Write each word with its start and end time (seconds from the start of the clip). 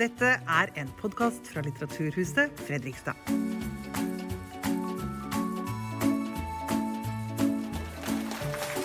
Dette 0.00 0.28
er 0.48 0.70
en 0.80 0.88
podkast 0.96 1.50
fra 1.52 1.60
Litteraturhuset 1.60 2.54
Fredrikstad. 2.64 3.18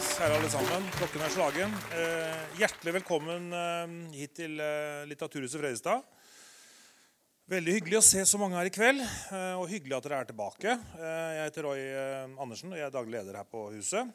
Kjære 0.10 0.34
alle 0.36 0.50
sammen, 0.52 0.90
klokken 0.98 1.24
er 1.24 1.32
slagen. 1.32 1.78
Eh, 1.96 2.42
hjertelig 2.60 2.98
velkommen 2.98 3.48
eh, 3.56 3.94
hit 4.18 4.34
til 4.42 4.60
eh, 4.60 5.06
Litteraturhuset 5.08 5.56
Fredrikstad. 5.62 6.04
Veldig 7.54 7.76
hyggelig 7.78 8.02
å 8.02 8.04
se 8.10 8.26
så 8.28 8.42
mange 8.42 8.60
her 8.60 8.68
i 8.68 8.74
kveld, 8.76 9.00
og 9.62 9.70
hyggelig 9.72 9.96
at 9.96 10.10
dere 10.10 10.20
er 10.20 10.28
tilbake. 10.32 10.74
Jeg 10.98 11.44
heter 11.46 11.68
Roy 11.70 11.84
Andersen, 12.42 12.74
og 12.74 12.80
jeg 12.82 12.88
er 12.90 12.96
daglig 12.96 13.20
leder 13.20 13.38
her 13.38 13.46
på 13.46 13.68
huset. 13.70 14.10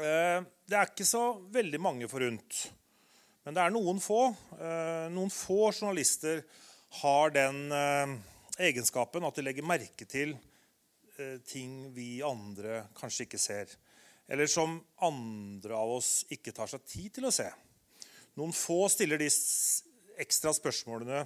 Det 0.00 0.78
er 0.80 0.88
ikke 0.88 1.04
så 1.04 1.26
veldig 1.52 1.80
mange 1.84 2.08
forunt, 2.08 2.62
men 3.46 3.54
det 3.54 3.62
er 3.62 3.70
noen 3.70 4.00
få. 4.02 4.24
Eh, 4.58 5.06
noen 5.14 5.30
få 5.30 5.68
journalister 5.70 6.40
har 6.98 7.30
den 7.30 7.60
eh, 7.70 8.14
egenskapen 8.66 9.22
at 9.28 9.38
de 9.38 9.44
legger 9.46 9.66
merke 9.66 10.06
til 10.10 10.32
eh, 10.34 11.36
ting 11.46 11.84
vi 11.94 12.16
andre 12.26 12.88
kanskje 12.98 13.28
ikke 13.28 13.38
ser 13.38 13.70
eller 14.26 14.50
som 14.50 14.80
andre 15.06 15.76
av 15.78 15.92
oss 16.00 16.24
ikke 16.34 16.50
tar 16.50 16.66
seg 16.66 16.82
tid 16.90 17.12
til 17.14 17.28
å 17.28 17.30
se. 17.30 17.46
Noen 18.34 18.50
få 18.50 18.88
stiller 18.90 19.22
de 19.22 19.28
ekstra 20.18 20.50
spørsmålene 20.56 21.22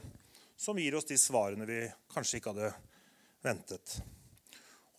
som 0.60 0.76
gir 0.76 0.98
oss 0.98 1.08
de 1.08 1.16
svarene 1.16 1.64
vi 1.64 1.80
kanskje 2.12 2.36
ikke 2.36 2.52
hadde 2.52 2.74
ventet. 3.40 3.96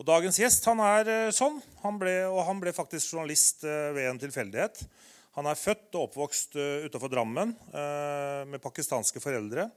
Og 0.01 0.07
Dagens 0.09 0.41
gjest 0.41 0.65
han 0.65 0.81
er 0.81 1.29
sånn, 1.29 1.61
han 1.83 2.01
ble, 2.01 2.15
og 2.25 2.41
han 2.47 2.57
ble 2.63 2.73
faktisk 2.73 3.13
journalist 3.13 3.61
ved 3.61 4.07
en 4.07 4.23
tilfeldighet. 4.25 4.81
Han 5.37 5.47
er 5.47 5.59
født 5.59 5.95
og 5.95 6.09
oppvokst 6.09 6.57
uh, 6.59 6.85
utafor 6.87 7.11
Drammen 7.11 7.53
eh, 7.71 8.41
med 8.51 8.59
pakistanske 8.63 9.21
foreldre. 9.23 9.69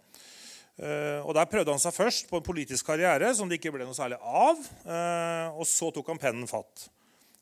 Eh, 0.75 1.21
og 1.23 1.35
Der 1.37 1.47
prøvde 1.47 1.71
han 1.71 1.83
seg 1.83 1.95
først 1.95 2.27
på 2.27 2.41
en 2.41 2.47
politisk 2.47 2.89
karriere 2.89 3.29
som 3.39 3.47
det 3.47 3.61
ikke 3.61 3.71
ble 3.77 3.87
noe 3.87 3.95
særlig 3.95 4.19
av. 4.19 4.59
eh, 4.83 5.55
og 5.55 5.67
så 5.71 5.93
tok 5.95 6.11
han 6.11 6.19
pennen 6.19 6.51
fatt. 6.51 6.89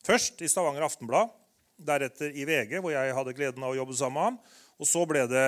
Først 0.05 0.42
i 0.44 0.50
Stavanger 0.50 0.84
Aftenblad, 0.84 1.33
deretter 1.80 2.34
i 2.36 2.44
VG, 2.44 2.78
hvor 2.83 2.92
jeg 2.92 3.14
hadde 3.16 3.34
gleden 3.34 3.64
av 3.64 3.72
å 3.72 3.78
jobbe 3.78 3.96
sammen 3.96 4.18
med 4.18 4.28
ham. 4.28 4.38
Og 4.78 4.86
så 4.86 5.06
ble 5.08 5.24
det 5.30 5.46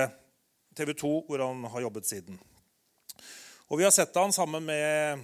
TV 0.75 0.93
2, 0.97 1.13
hvor 1.27 1.43
han 1.43 1.63
har 1.71 1.85
jobbet 1.85 2.07
siden. 2.09 2.39
Og 3.69 3.79
vi 3.79 3.85
har 3.85 3.93
sett 3.93 4.15
han 4.17 4.33
sammen 4.33 4.65
med 4.65 5.21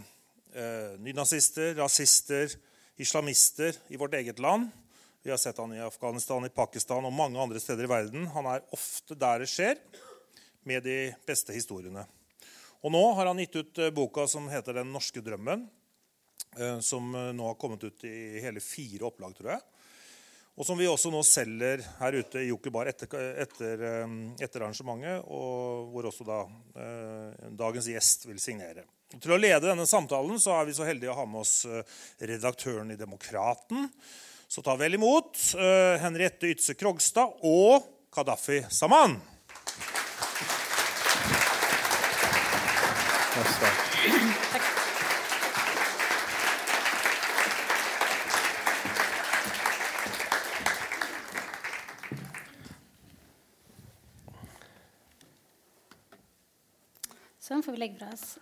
eh, 0.53 0.93
nynazister, 1.01 1.73
rasister, 1.79 2.53
islamister 3.01 3.75
i 3.89 3.97
vårt 3.97 4.13
eget 4.19 4.39
land. 4.39 4.69
Vi 5.23 5.29
har 5.29 5.37
sett 5.37 5.57
han 5.57 5.73
i 5.73 5.81
Afghanistan, 5.81 6.45
i 6.45 6.49
Pakistan 6.49 7.05
og 7.05 7.13
mange 7.13 7.37
andre 7.37 7.59
steder 7.61 7.85
i 7.85 7.89
verden. 7.89 8.23
Han 8.33 8.47
er 8.49 8.63
ofte 8.73 9.13
der 9.13 9.43
det 9.43 9.51
skjer, 9.51 9.77
med 10.65 10.81
de 10.81 11.11
beste 11.29 11.53
historiene. 11.53 12.07
Og 12.81 12.89
nå 12.93 13.01
har 13.17 13.29
han 13.29 13.41
gitt 13.41 13.53
ut 13.59 13.81
eh, 13.81 13.91
boka 13.93 14.25
som 14.27 14.47
heter 14.49 14.73
'Den 14.73 14.93
norske 14.93 15.21
drømmen'. 15.21 15.67
eh, 16.57 16.79
Som 16.79 17.13
eh, 17.15 17.33
nå 17.33 17.47
har 17.47 17.53
kommet 17.53 17.83
ut 17.83 18.03
i 18.03 18.41
hele 18.41 18.59
fire 18.59 19.05
opplag, 19.05 19.35
tror 19.37 19.49
jeg. 19.51 19.61
Og 20.57 20.65
som 20.65 20.77
vi 20.77 20.89
også 20.89 21.11
nå 21.11 21.21
selger 21.23 21.85
her 21.99 22.13
ute 22.13 22.41
i 22.41 22.49
Joker 22.49 22.71
Bar 22.71 22.85
etter, 22.85 23.07
etter, 23.41 23.77
etter 24.41 24.61
arrangementet. 24.61 25.23
Og 25.25 25.87
hvor 25.93 26.09
også 26.09 26.25
da 26.27 26.41
dagens 27.49 27.87
gjest 27.87 28.25
vil 28.25 28.39
signere. 28.39 28.83
Til 29.15 29.31
å 29.31 29.39
lede 29.39 29.63
denne 29.69 29.87
samtalen 29.87 30.37
så 30.39 30.59
er 30.59 30.65
vi 30.65 30.73
så 30.73 30.83
heldige 30.83 31.09
å 31.09 31.15
ha 31.15 31.25
med 31.25 31.39
oss 31.39 31.65
redaktøren 32.19 32.91
i 32.91 32.99
Demokraten. 32.99 33.87
Så 34.51 34.59
ta 34.61 34.73
vel 34.75 34.97
imot 34.97 35.37
uh, 35.55 35.95
Henriette 36.03 36.49
Ytse 36.51 36.73
Krogstad 36.75 37.37
og 37.47 37.85
Kadafi 38.11 38.57
Saman. 38.67 39.13
Sånn 57.39 57.63
får 57.63 57.71
vi 57.71 57.79
legge 57.85 58.01
fra 58.01 58.11
oss. 58.11 58.35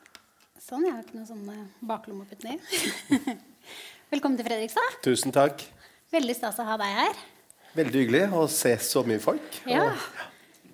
Sånn, 0.57 0.89
jeg 0.89 0.95
har 0.95 1.05
ikke 1.05 1.21
noe 1.21 1.29
sånn 1.29 1.45
eh, 1.53 1.65
baklomme 1.85 2.25
å 2.25 2.29
putte 2.33 2.49
ned. 2.49 2.57
i. 2.57 3.37
Velkommen 4.15 4.41
til 4.41 4.49
Fredrikstad. 4.49 5.03
Tusen 5.05 5.37
takk. 5.37 5.69
Veldig 6.09 6.35
stas 6.37 6.57
å 6.61 6.65
ha 6.65 6.75
deg 6.81 6.95
her. 7.03 7.21
Veldig 7.77 8.01
hyggelig 8.01 8.23
å 8.33 8.47
se 8.49 8.71
så 8.81 9.03
mye 9.05 9.21
folk. 9.21 9.59
Ja. 9.69 9.91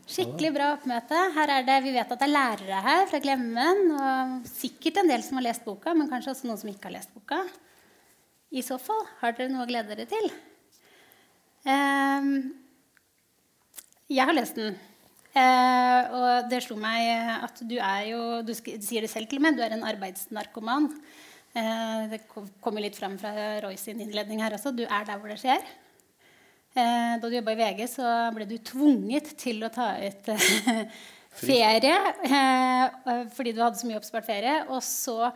Skikkelig 0.06 0.52
bra 0.54 0.70
oppmøte. 0.76 1.18
Her 1.36 1.52
er 1.58 1.66
det, 1.68 1.80
Vi 1.84 1.92
vet 1.96 2.12
at 2.14 2.22
det 2.22 2.28
er 2.28 2.32
lærere 2.32 2.82
her 2.86 3.08
fra 3.10 3.20
Glemmen. 3.20 3.82
Og 3.98 4.48
sikkert 4.48 5.02
en 5.02 5.10
del 5.12 5.24
som 5.26 5.40
har 5.40 5.48
lest 5.50 5.66
boka, 5.66 5.94
men 5.98 6.08
kanskje 6.12 6.32
også 6.32 6.48
noen 6.48 6.62
som 6.62 6.72
ikke 6.72 6.88
har 6.88 6.96
lest 6.96 7.12
boka. 7.16 7.42
I 8.56 8.64
så 8.64 8.78
fall, 8.80 9.02
har 9.20 9.36
dere 9.36 9.52
noe 9.52 9.66
å 9.66 9.70
glede 9.70 9.92
dere 9.92 10.06
til? 10.08 10.30
Ehm, 11.68 12.54
jeg 14.08 14.30
har 14.30 14.38
lest 14.38 14.56
den. 14.56 14.78
Eh, 15.36 16.16
og 16.16 16.48
det 16.48 16.62
slo 16.64 16.78
meg 16.80 17.10
at 17.44 17.60
du 17.68 17.76
er 17.76 18.06
jo 18.08 18.20
Du 18.48 18.54
sier 18.56 19.04
det 19.04 19.10
selv, 19.12 19.28
til 19.28 19.42
med. 19.44 19.58
Du 19.58 19.66
er 19.66 19.76
en 19.76 19.84
arbeidsnarkoman. 19.84 20.94
Eh, 21.56 22.06
det 22.12 22.22
kom- 22.28 22.50
kommer 22.62 22.84
litt 22.84 22.98
frem 23.00 23.18
fra 23.20 23.32
Roy 23.64 23.78
sin 23.80 24.02
innledning 24.04 24.42
her 24.44 24.52
også. 24.58 24.74
Du 24.76 24.84
er 24.84 25.06
der 25.08 25.18
hvor 25.22 25.32
det 25.32 25.40
skjer. 25.40 25.62
Eh, 26.76 27.14
da 27.22 27.30
du 27.30 27.36
jobba 27.38 27.54
i 27.56 27.60
VG, 27.62 27.86
så 27.88 28.10
ble 28.36 28.46
du 28.50 28.58
tvunget 28.60 29.30
til 29.40 29.64
å 29.64 29.70
ta 29.72 29.94
ut 30.04 30.28
eh, 30.34 30.88
ferie 31.46 31.94
eh, 32.28 33.24
fordi 33.36 33.54
du 33.56 33.62
hadde 33.64 33.80
så 33.80 33.88
mye 33.88 34.02
oppspart 34.02 34.28
ferie. 34.28 34.58
Og 34.68 34.84
så 34.84 35.30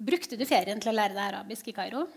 brukte 0.00 0.36
du 0.40 0.42
ferien 0.48 0.80
til 0.82 0.90
å 0.90 0.96
lære 0.96 1.14
deg 1.14 1.22
arabisk 1.28 1.70
i 1.70 1.76
Kairo. 1.76 2.08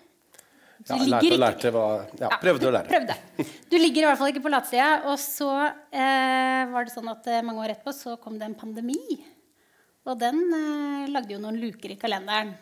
Ja, 0.90 0.98
lærte 0.98 1.30
og 1.36 1.40
lærte 1.40 1.70
hva 1.72 1.84
Ja, 2.20 2.30
prøvde 2.42 2.68
å 2.68 2.74
lære. 2.74 2.90
Prøvde. 2.90 3.46
Du 3.72 3.78
ligger 3.78 4.02
i 4.02 4.08
hvert 4.10 4.18
fall 4.20 4.34
ikke 4.34 4.42
på 4.44 4.52
latsida. 4.52 4.90
Og 5.14 5.22
så 5.22 5.52
eh, 5.94 6.66
var 6.74 6.84
det 6.90 6.96
sånn 6.98 7.08
at 7.14 7.30
mange 7.46 7.62
år 7.62 7.76
etterpå 7.78 7.94
så 7.96 8.18
kom 8.20 8.40
det 8.42 8.50
en 8.50 8.58
pandemi. 8.58 8.98
Og 10.10 10.18
den 10.20 10.42
eh, 10.50 11.12
lagde 11.14 11.38
jo 11.38 11.40
noen 11.46 11.62
luker 11.62 11.94
i 11.94 12.00
kalenderen. 12.02 12.56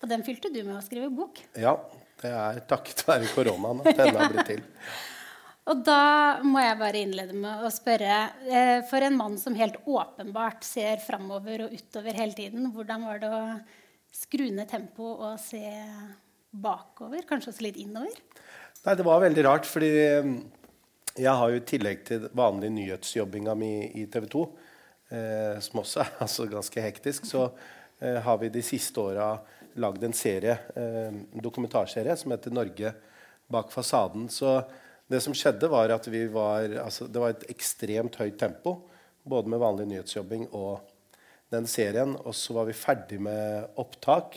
Og 0.00 0.08
den 0.10 0.24
fylte 0.24 0.50
du 0.52 0.62
med 0.64 0.78
å 0.78 0.84
skrive 0.84 1.10
bok. 1.12 1.42
Ja, 1.60 1.76
det 2.22 2.32
er 2.32 2.60
takket 2.68 3.04
være 3.08 3.30
koronaen 3.34 3.82
at 3.84 3.96
denne 3.96 4.18
har 4.18 4.32
blitt 4.32 4.52
til. 4.54 4.66
Og 5.70 5.82
da 5.86 6.40
må 6.42 6.62
jeg 6.62 6.78
bare 6.80 7.02
innlede 7.04 7.36
med 7.36 7.60
å 7.62 7.68
spørre 7.70 8.14
eh, 8.48 8.80
For 8.88 9.04
en 9.04 9.18
mann 9.18 9.36
som 9.38 9.54
helt 9.54 9.76
åpenbart 9.84 10.64
ser 10.66 11.02
framover 11.04 11.66
og 11.66 11.74
utover 11.76 12.16
hele 12.16 12.34
tiden, 12.34 12.70
hvordan 12.74 13.04
var 13.06 13.20
det 13.22 13.28
å 13.30 13.42
skru 14.10 14.48
ned 14.48 14.66
tempoet 14.70 15.20
og 15.28 15.36
se 15.42 15.60
bakover? 16.50 17.22
Kanskje 17.28 17.52
også 17.52 17.66
litt 17.68 17.78
innover? 17.78 18.16
Nei, 18.80 18.96
det 18.96 19.06
var 19.06 19.22
veldig 19.22 19.44
rart, 19.46 19.68
fordi 19.68 19.92
eh, 20.00 20.32
jeg 21.20 21.36
har 21.36 21.52
jo 21.52 21.60
i 21.60 21.68
tillegg 21.68 22.02
til 22.08 22.26
vanlig 22.36 22.72
nyhetsjobbinga 22.74 23.54
mi 23.58 23.72
i 24.00 24.06
TV 24.10 24.26
2, 24.32 24.44
eh, 25.12 25.56
som 25.62 25.82
også 25.84 26.02
er 26.02 26.12
altså 26.24 26.48
ganske 26.50 26.84
hektisk, 26.88 27.28
så 27.28 27.50
eh, 28.00 28.18
har 28.24 28.40
vi 28.42 28.50
de 28.50 28.64
siste 28.64 29.02
åra 29.02 29.34
lagd 29.74 30.04
en 30.04 30.16
serie, 30.16 30.58
eh, 30.74 31.12
dokumentarserie 31.32 32.16
som 32.16 32.30
heter 32.30 32.50
'Norge 32.50 32.94
bak 33.48 33.70
fasaden'. 33.70 34.28
Så 34.28 34.64
det 35.08 35.20
som 35.20 35.34
skjedde, 35.34 35.68
var 35.68 35.90
at 35.90 36.06
vi 36.06 36.26
var 36.26 36.68
altså, 36.84 37.06
Det 37.06 37.20
var 37.20 37.30
et 37.30 37.50
ekstremt 37.50 38.16
høyt 38.16 38.38
tempo, 38.38 38.88
både 39.24 39.48
med 39.48 39.58
vanlig 39.58 39.86
nyhetsjobbing 39.86 40.48
og 40.52 40.80
den 41.50 41.66
serien. 41.66 42.16
Og 42.16 42.34
så 42.34 42.54
var 42.54 42.64
vi 42.64 42.72
ferdig 42.72 43.20
med 43.20 43.68
opptak, 43.76 44.36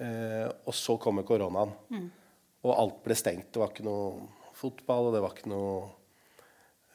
eh, 0.00 0.48
og 0.66 0.74
så 0.74 0.96
kommer 0.98 1.22
koronaen. 1.22 1.72
Og 2.64 2.78
alt 2.78 3.04
ble 3.04 3.14
stengt. 3.14 3.52
Det 3.52 3.60
var 3.60 3.68
ikke 3.68 3.84
noe 3.84 4.28
fotball, 4.54 5.10
og 5.10 5.14
det 5.14 5.20
var 5.20 5.34
ikke 5.36 5.52
noe 5.52 5.90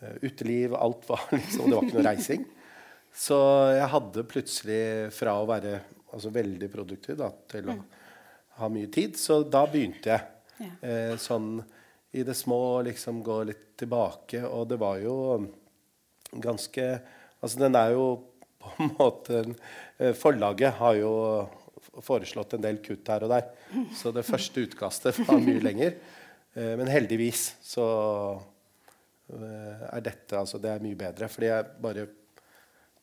eh, 0.01 0.17
uteliv. 0.23 0.73
Alt 0.73 1.05
var 1.09 1.27
liksom, 1.31 1.69
Det 1.69 1.75
var 1.75 1.83
ikke 1.83 1.99
noe 1.99 2.07
reising. 2.09 2.45
Så 3.13 3.37
jeg 3.73 3.89
hadde 3.93 4.27
plutselig 4.29 4.81
fra 5.13 5.37
å 5.39 5.47
være 5.49 5.79
altså, 6.13 6.31
veldig 6.33 6.69
produktiv 6.73 7.17
da, 7.19 7.29
til 7.51 7.69
å 7.73 7.77
ha 8.59 8.69
mye 8.73 8.89
tid. 8.91 9.17
Så 9.19 9.41
da 9.47 9.65
begynte 9.69 10.11
jeg. 10.13 10.27
Ja. 10.59 10.71
Eh, 10.83 11.13
sånn 11.21 11.59
i 12.11 12.23
det 12.25 12.33
små 12.35 12.81
liksom 12.87 13.21
gå 13.23 13.37
litt 13.47 13.65
tilbake. 13.79 14.41
Og 14.49 14.67
det 14.71 14.79
var 14.81 14.99
jo 15.03 15.15
ganske 16.43 16.89
Altså, 17.39 17.55
den 17.61 17.75
er 17.79 17.93
jo 17.95 18.05
på 18.59 18.71
en 18.83 18.89
måte 18.97 19.37
eh, 19.97 20.11
Forlaget 20.17 20.75
har 20.81 20.97
jo 20.99 21.11
foreslått 22.03 22.57
en 22.57 22.63
del 22.65 22.81
kutt 22.83 23.07
her 23.07 23.23
og 23.23 23.31
der. 23.31 23.45
Så 23.95 24.11
det 24.15 24.25
første 24.27 24.65
utkastet 24.67 25.21
var 25.23 25.39
mye 25.39 25.61
lenger. 25.69 25.95
Eh, 26.53 26.73
Men 26.79 26.91
heldigvis 26.91 27.53
så 27.63 27.85
eh, 29.31 29.85
er 29.93 30.03
dette 30.05 30.35
altså 30.39 30.59
Det 30.59 30.73
er 30.73 30.83
mye 30.83 30.99
bedre. 30.99 31.29
Fordi 31.31 31.47
jeg 31.47 31.69
bare 31.85 32.05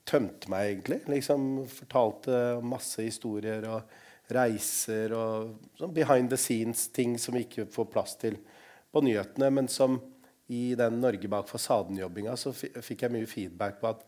tømte 0.06 0.50
meg, 0.52 0.70
egentlig. 0.70 1.00
Liksom 1.10 1.46
Fortalte 1.70 2.40
masse 2.64 3.04
historier 3.04 3.66
og 3.70 3.96
reiser 4.32 5.12
og 5.14 5.54
sånn 5.78 5.94
behind 5.94 6.32
the 6.32 6.38
scenes-ting 6.40 7.14
som 7.22 7.36
vi 7.36 7.44
ikke 7.46 7.68
får 7.70 7.90
plass 7.92 8.16
til 8.18 8.38
på 8.90 9.02
nyhetene, 9.04 9.50
men 9.54 9.68
som 9.70 10.00
i 10.50 10.74
den 10.78 11.00
Norge 11.02 11.28
bak 11.30 11.48
fasaden-jobbinga 11.50 12.36
så 12.38 12.52
fikk 12.54 13.04
jeg 13.04 13.14
mye 13.14 13.28
feedback 13.30 13.80
på 13.82 13.90
at 13.94 14.06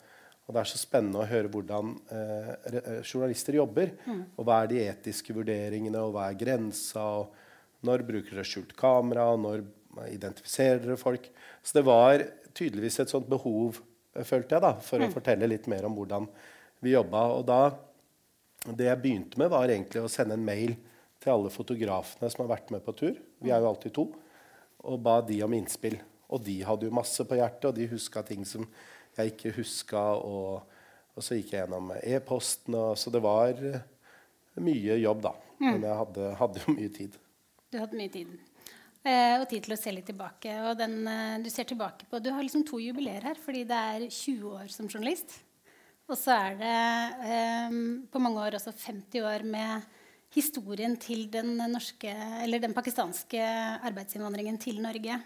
Og 0.49 0.55
det 0.57 0.61
er 0.63 0.69
så 0.71 0.79
spennende 0.81 1.21
å 1.21 1.29
høre 1.29 1.51
hvordan 1.53 1.91
eh, 2.09 3.03
journalister 3.05 3.59
jobber. 3.59 3.91
Og 4.39 4.47
hva 4.49 4.63
er 4.63 4.71
de 4.71 4.79
etiske 4.81 5.35
vurderingene, 5.37 6.01
og 6.01 6.15
hva 6.15 6.31
er 6.31 6.39
grensa, 6.41 7.03
og 7.21 7.85
når 7.85 8.07
bruker 8.09 8.33
dere 8.39 8.49
skjult 8.49 8.73
kamera, 8.79 9.27
og 9.35 9.43
når 9.43 9.67
identifiserer 10.09 10.81
dere 10.87 10.97
folk. 10.97 11.29
Så 11.61 11.77
det 11.77 11.85
var 11.85 12.25
tydeligvis 12.57 12.97
et 13.03 13.13
sånt 13.13 13.29
behov, 13.29 13.77
eh, 13.77 13.88
følte 14.27 14.55
jeg, 14.57 14.63
da, 14.63 14.73
for 14.81 14.99
å 14.99 15.09
fortelle 15.13 15.47
litt 15.49 15.67
mer 15.69 15.85
om 15.87 15.95
hvordan 15.95 16.29
vi 16.83 16.91
jobba. 16.95 17.23
Og 17.39 17.47
da 17.47 17.61
det 18.75 18.87
jeg 18.89 19.03
begynte 19.03 19.39
med, 19.39 19.51
var 19.51 19.69
egentlig 19.69 20.03
å 20.03 20.09
sende 20.11 20.35
en 20.35 20.45
mail 20.45 20.75
til 21.21 21.33
alle 21.33 21.51
fotografene 21.51 22.31
som 22.31 22.45
har 22.47 22.57
vært 22.57 22.71
med 22.71 22.85
på 22.85 22.93
tur. 22.97 23.15
Vi 23.43 23.51
er 23.51 23.61
jo 23.61 23.69
alltid 23.71 23.93
to. 23.95 24.07
Og 24.85 25.01
ba 25.03 25.21
de 25.21 25.43
om 25.43 25.53
innspill. 25.55 25.99
Og 26.31 26.43
de 26.45 26.63
hadde 26.63 26.87
jo 26.87 26.95
masse 26.95 27.25
på 27.25 27.35
hjertet, 27.39 27.65
og 27.71 27.75
de 27.75 27.87
huska 27.89 28.23
ting 28.23 28.45
som 28.45 28.67
jeg 29.17 29.33
ikke 29.33 29.55
huska. 29.57 30.03
Og, 30.23 30.63
og 31.17 31.23
så 31.25 31.35
gikk 31.39 31.53
jeg 31.55 31.65
gjennom 31.67 31.93
e-posten. 32.03 32.75
og- 32.75 32.97
Så 32.99 33.11
det 33.11 33.23
var 33.23 33.49
eh, 33.51 33.81
mye 34.61 34.99
jobb, 35.01 35.23
da. 35.23 35.33
Men 35.59 35.83
jeg 35.83 35.97
hadde, 35.97 36.35
hadde 36.39 36.61
jo 36.67 36.75
mye 36.75 36.89
tid. 36.95 37.17
Du 37.73 37.79
hadde 37.79 37.97
mye 37.99 38.09
tid. 38.13 38.39
Eh, 39.09 39.35
og 39.41 39.47
tid 39.49 39.65
til 39.65 39.73
å 39.73 39.79
se 39.81 39.93
litt 39.95 40.09
tilbake. 40.11 40.53
Og 40.69 40.77
den, 40.77 41.01
eh, 41.09 41.39
du 41.41 41.49
ser 41.51 41.65
tilbake 41.65 42.05
på 42.11 42.21
Du 42.21 42.31
har 42.31 42.43
liksom 42.43 42.67
to 42.67 42.79
jubileer 42.83 43.23
her, 43.23 43.35
fordi 43.35 43.65
det 43.65 43.79
er 43.93 44.09
20 44.09 44.51
år 44.59 44.69
som 44.69 44.89
journalist. 44.89 45.39
Og 46.09 46.17
så 46.17 46.35
er 46.37 46.59
det 46.61 46.77
eh, 47.33 47.71
på 48.13 48.21
mange 48.21 48.41
år 48.45 48.59
også 48.59 48.73
50 48.73 49.25
år 49.25 49.45
med 49.45 49.83
historien 50.31 50.97
til 50.97 51.31
den 51.31 51.57
norske 51.57 52.13
Eller 52.43 52.61
den 52.61 52.75
pakistanske 52.75 53.41
arbeidsinnvandringen 53.81 54.61
til 54.61 54.81
Norge. 54.81 55.23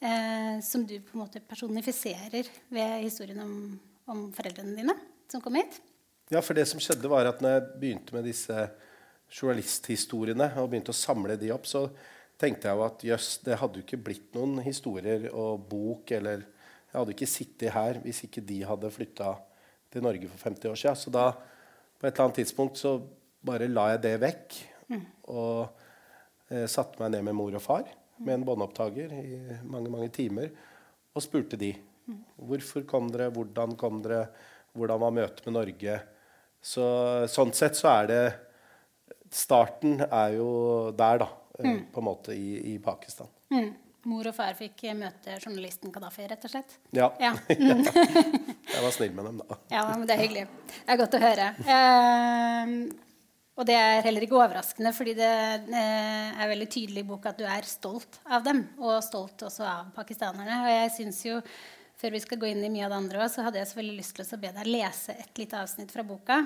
Eh, 0.00 0.60
som 0.62 0.84
du 0.86 1.00
på 1.00 1.16
en 1.16 1.24
måte 1.24 1.40
personifiserer 1.42 2.46
ved 2.70 3.02
historien 3.02 3.40
om, 3.42 3.80
om 4.06 4.28
foreldrene 4.32 4.76
dine 4.76 4.94
som 5.26 5.42
kom 5.42 5.58
hit. 5.58 5.80
Ja, 6.30 6.38
for 6.40 6.54
det 6.54 6.68
som 6.70 6.78
skjedde 6.78 7.10
var 7.10 7.26
at 7.26 7.40
når 7.42 7.56
jeg 7.56 7.80
begynte 7.80 8.14
med 8.14 8.28
disse 8.28 8.68
journalisthistoriene 9.28 10.52
og 10.60 10.70
begynte 10.70 10.94
å 10.94 10.96
samle 10.96 11.34
de 11.40 11.50
opp, 11.50 11.66
så 11.66 11.88
tenkte 12.38 12.68
jeg 12.68 12.78
jo 12.78 12.86
at 12.86 13.04
jøss, 13.04 13.28
det 13.44 13.58
hadde 13.60 13.80
jo 13.80 13.86
ikke 13.86 14.00
blitt 14.08 14.32
noen 14.36 14.62
historier 14.64 15.28
og 15.32 15.66
bok 15.70 16.14
eller 16.16 16.46
Jeg 16.88 16.96
hadde 16.96 17.12
ikke 17.12 17.28
sittet 17.28 17.74
her 17.74 17.98
hvis 18.00 18.22
ikke 18.24 18.40
de 18.48 18.62
hadde 18.64 18.90
flytta 18.90 19.34
til 19.92 20.04
Norge 20.04 20.28
for 20.30 20.48
50 20.48 20.70
år 20.70 20.78
siden. 20.80 20.96
Så 20.96 21.12
da, 21.12 21.26
på 22.00 22.06
et 22.06 22.14
eller 22.14 22.24
annet 22.24 22.38
tidspunkt, 22.40 22.80
så 22.80 22.94
bare 23.44 23.68
la 23.68 23.90
jeg 23.92 24.00
det 24.06 24.14
vekk. 24.22 24.56
Og 25.28 25.68
eh, 26.48 26.64
satte 26.64 26.96
meg 27.02 27.12
ned 27.12 27.26
med 27.28 27.36
mor 27.36 27.52
og 27.52 27.60
far 27.60 27.90
med 28.18 28.38
en 28.38 28.46
båndopptaker 28.48 29.12
i 29.14 29.36
mange, 29.68 29.90
mange 29.92 30.08
timer 30.14 30.48
og 31.14 31.22
spurte 31.22 31.58
de. 31.60 31.74
Hvorfor 32.40 32.86
kom 32.88 33.10
dere? 33.12 33.28
Hvordan 33.34 33.76
kom 33.78 34.00
dere? 34.04 34.28
Hvordan 34.72 35.02
var 35.02 35.14
møtet 35.14 35.44
med 35.46 35.58
Norge? 35.58 35.98
Så, 36.64 36.84
sånn 37.30 37.52
sett 37.56 37.78
så 37.78 37.92
er 38.00 38.10
det 38.10 38.22
Starten 39.28 40.00
er 40.06 40.38
jo 40.38 40.48
der, 40.96 41.20
da. 41.20 41.26
Eh, 41.64 41.82
På 41.92 42.00
en 42.02 42.08
måte 42.10 42.36
i, 42.36 42.74
i 42.74 42.78
Pakistan. 42.82 43.30
Mm. 43.54 43.72
Mor 44.08 44.28
og 44.30 44.36
far 44.36 44.54
fikk 44.56 44.84
eh, 44.86 44.96
møte 44.96 45.40
journalisten 45.42 45.92
Gaddafi, 45.92 46.28
rett 46.30 46.46
og 46.46 46.52
slett. 46.52 46.78
Ja. 46.96 47.10
Ja. 47.20 47.34
Jeg 48.74 48.84
var 48.84 48.94
snill 48.94 49.12
med 49.16 49.26
dem, 49.28 49.42
da. 49.42 49.58
Ja, 49.72 49.84
men 49.90 50.06
Det 50.08 50.16
er 50.16 50.22
hyggelig. 50.22 50.46
Det 50.78 50.94
er 50.94 51.00
godt 51.00 51.18
å 51.18 51.22
høre. 51.22 51.50
Eh, 51.74 52.74
og 53.58 53.66
det 53.66 53.74
er 53.74 54.04
heller 54.06 54.22
ikke 54.22 54.38
overraskende, 54.38 54.92
fordi 54.94 55.16
det 55.18 55.32
eh, 55.74 56.38
er 56.38 56.50
veldig 56.52 56.68
tydelig 56.70 57.02
i 57.02 57.08
boka 57.08 57.32
at 57.32 57.40
du 57.40 57.46
er 57.50 57.66
stolt 57.66 58.20
av 58.30 58.46
dem, 58.46 58.62
og 58.78 59.00
stolt 59.02 59.42
også 59.48 59.66
av 59.66 59.90
pakistanerne. 59.96 60.60
Og 60.62 60.70
jeg 60.70 60.92
synes 60.94 61.18
jo, 61.26 61.40
før 61.98 62.14
vi 62.14 62.22
skal 62.22 62.38
gå 62.38 62.52
inn 62.52 62.62
i 62.62 62.70
mye 62.70 62.86
av 62.86 62.94
det 62.94 63.00
andre 63.02 63.26
så 63.34 63.42
hadde 63.48 63.58
jeg 63.58 63.72
selvfølgelig 63.72 63.98
lyst 63.98 64.14
til 64.20 64.38
å 64.38 64.42
be 64.44 64.54
deg 64.60 64.70
lese 64.70 65.16
et 65.18 65.42
lite 65.42 65.58
avsnitt 65.58 65.90
fra 65.90 66.06
boka. 66.06 66.38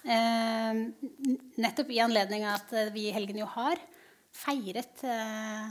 Eh, 0.00 0.84
nettopp 1.58 1.90
i 1.90 1.98
anledning 2.04 2.46
av 2.46 2.60
at 2.62 2.94
vi 2.94 3.08
i 3.08 3.16
helgen 3.18 3.42
jo 3.42 3.50
har 3.50 3.82
feiret 4.32 5.04
eh, 5.04 5.70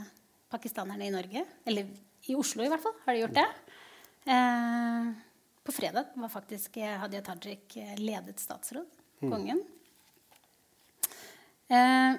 pakistanerne 0.50 1.06
i 1.06 1.12
Norge. 1.14 1.44
Eller 1.66 1.88
i 2.28 2.34
Oslo, 2.38 2.64
i 2.64 2.68
hvert 2.70 2.82
fall. 2.84 2.94
Har 3.06 3.14
de 3.16 3.22
gjort 3.24 3.36
det? 3.38 3.46
Eh, 4.30 5.10
på 5.64 5.72
fredag 5.76 6.12
var 6.16 6.28
faktisk 6.32 6.76
eh, 6.80 6.96
Hadia 7.00 7.22
Tajik 7.22 7.76
eh, 7.80 7.94
ledet 8.00 8.40
statsråd. 8.40 8.88
Kongen. 9.20 9.60
Eh, 11.70 12.14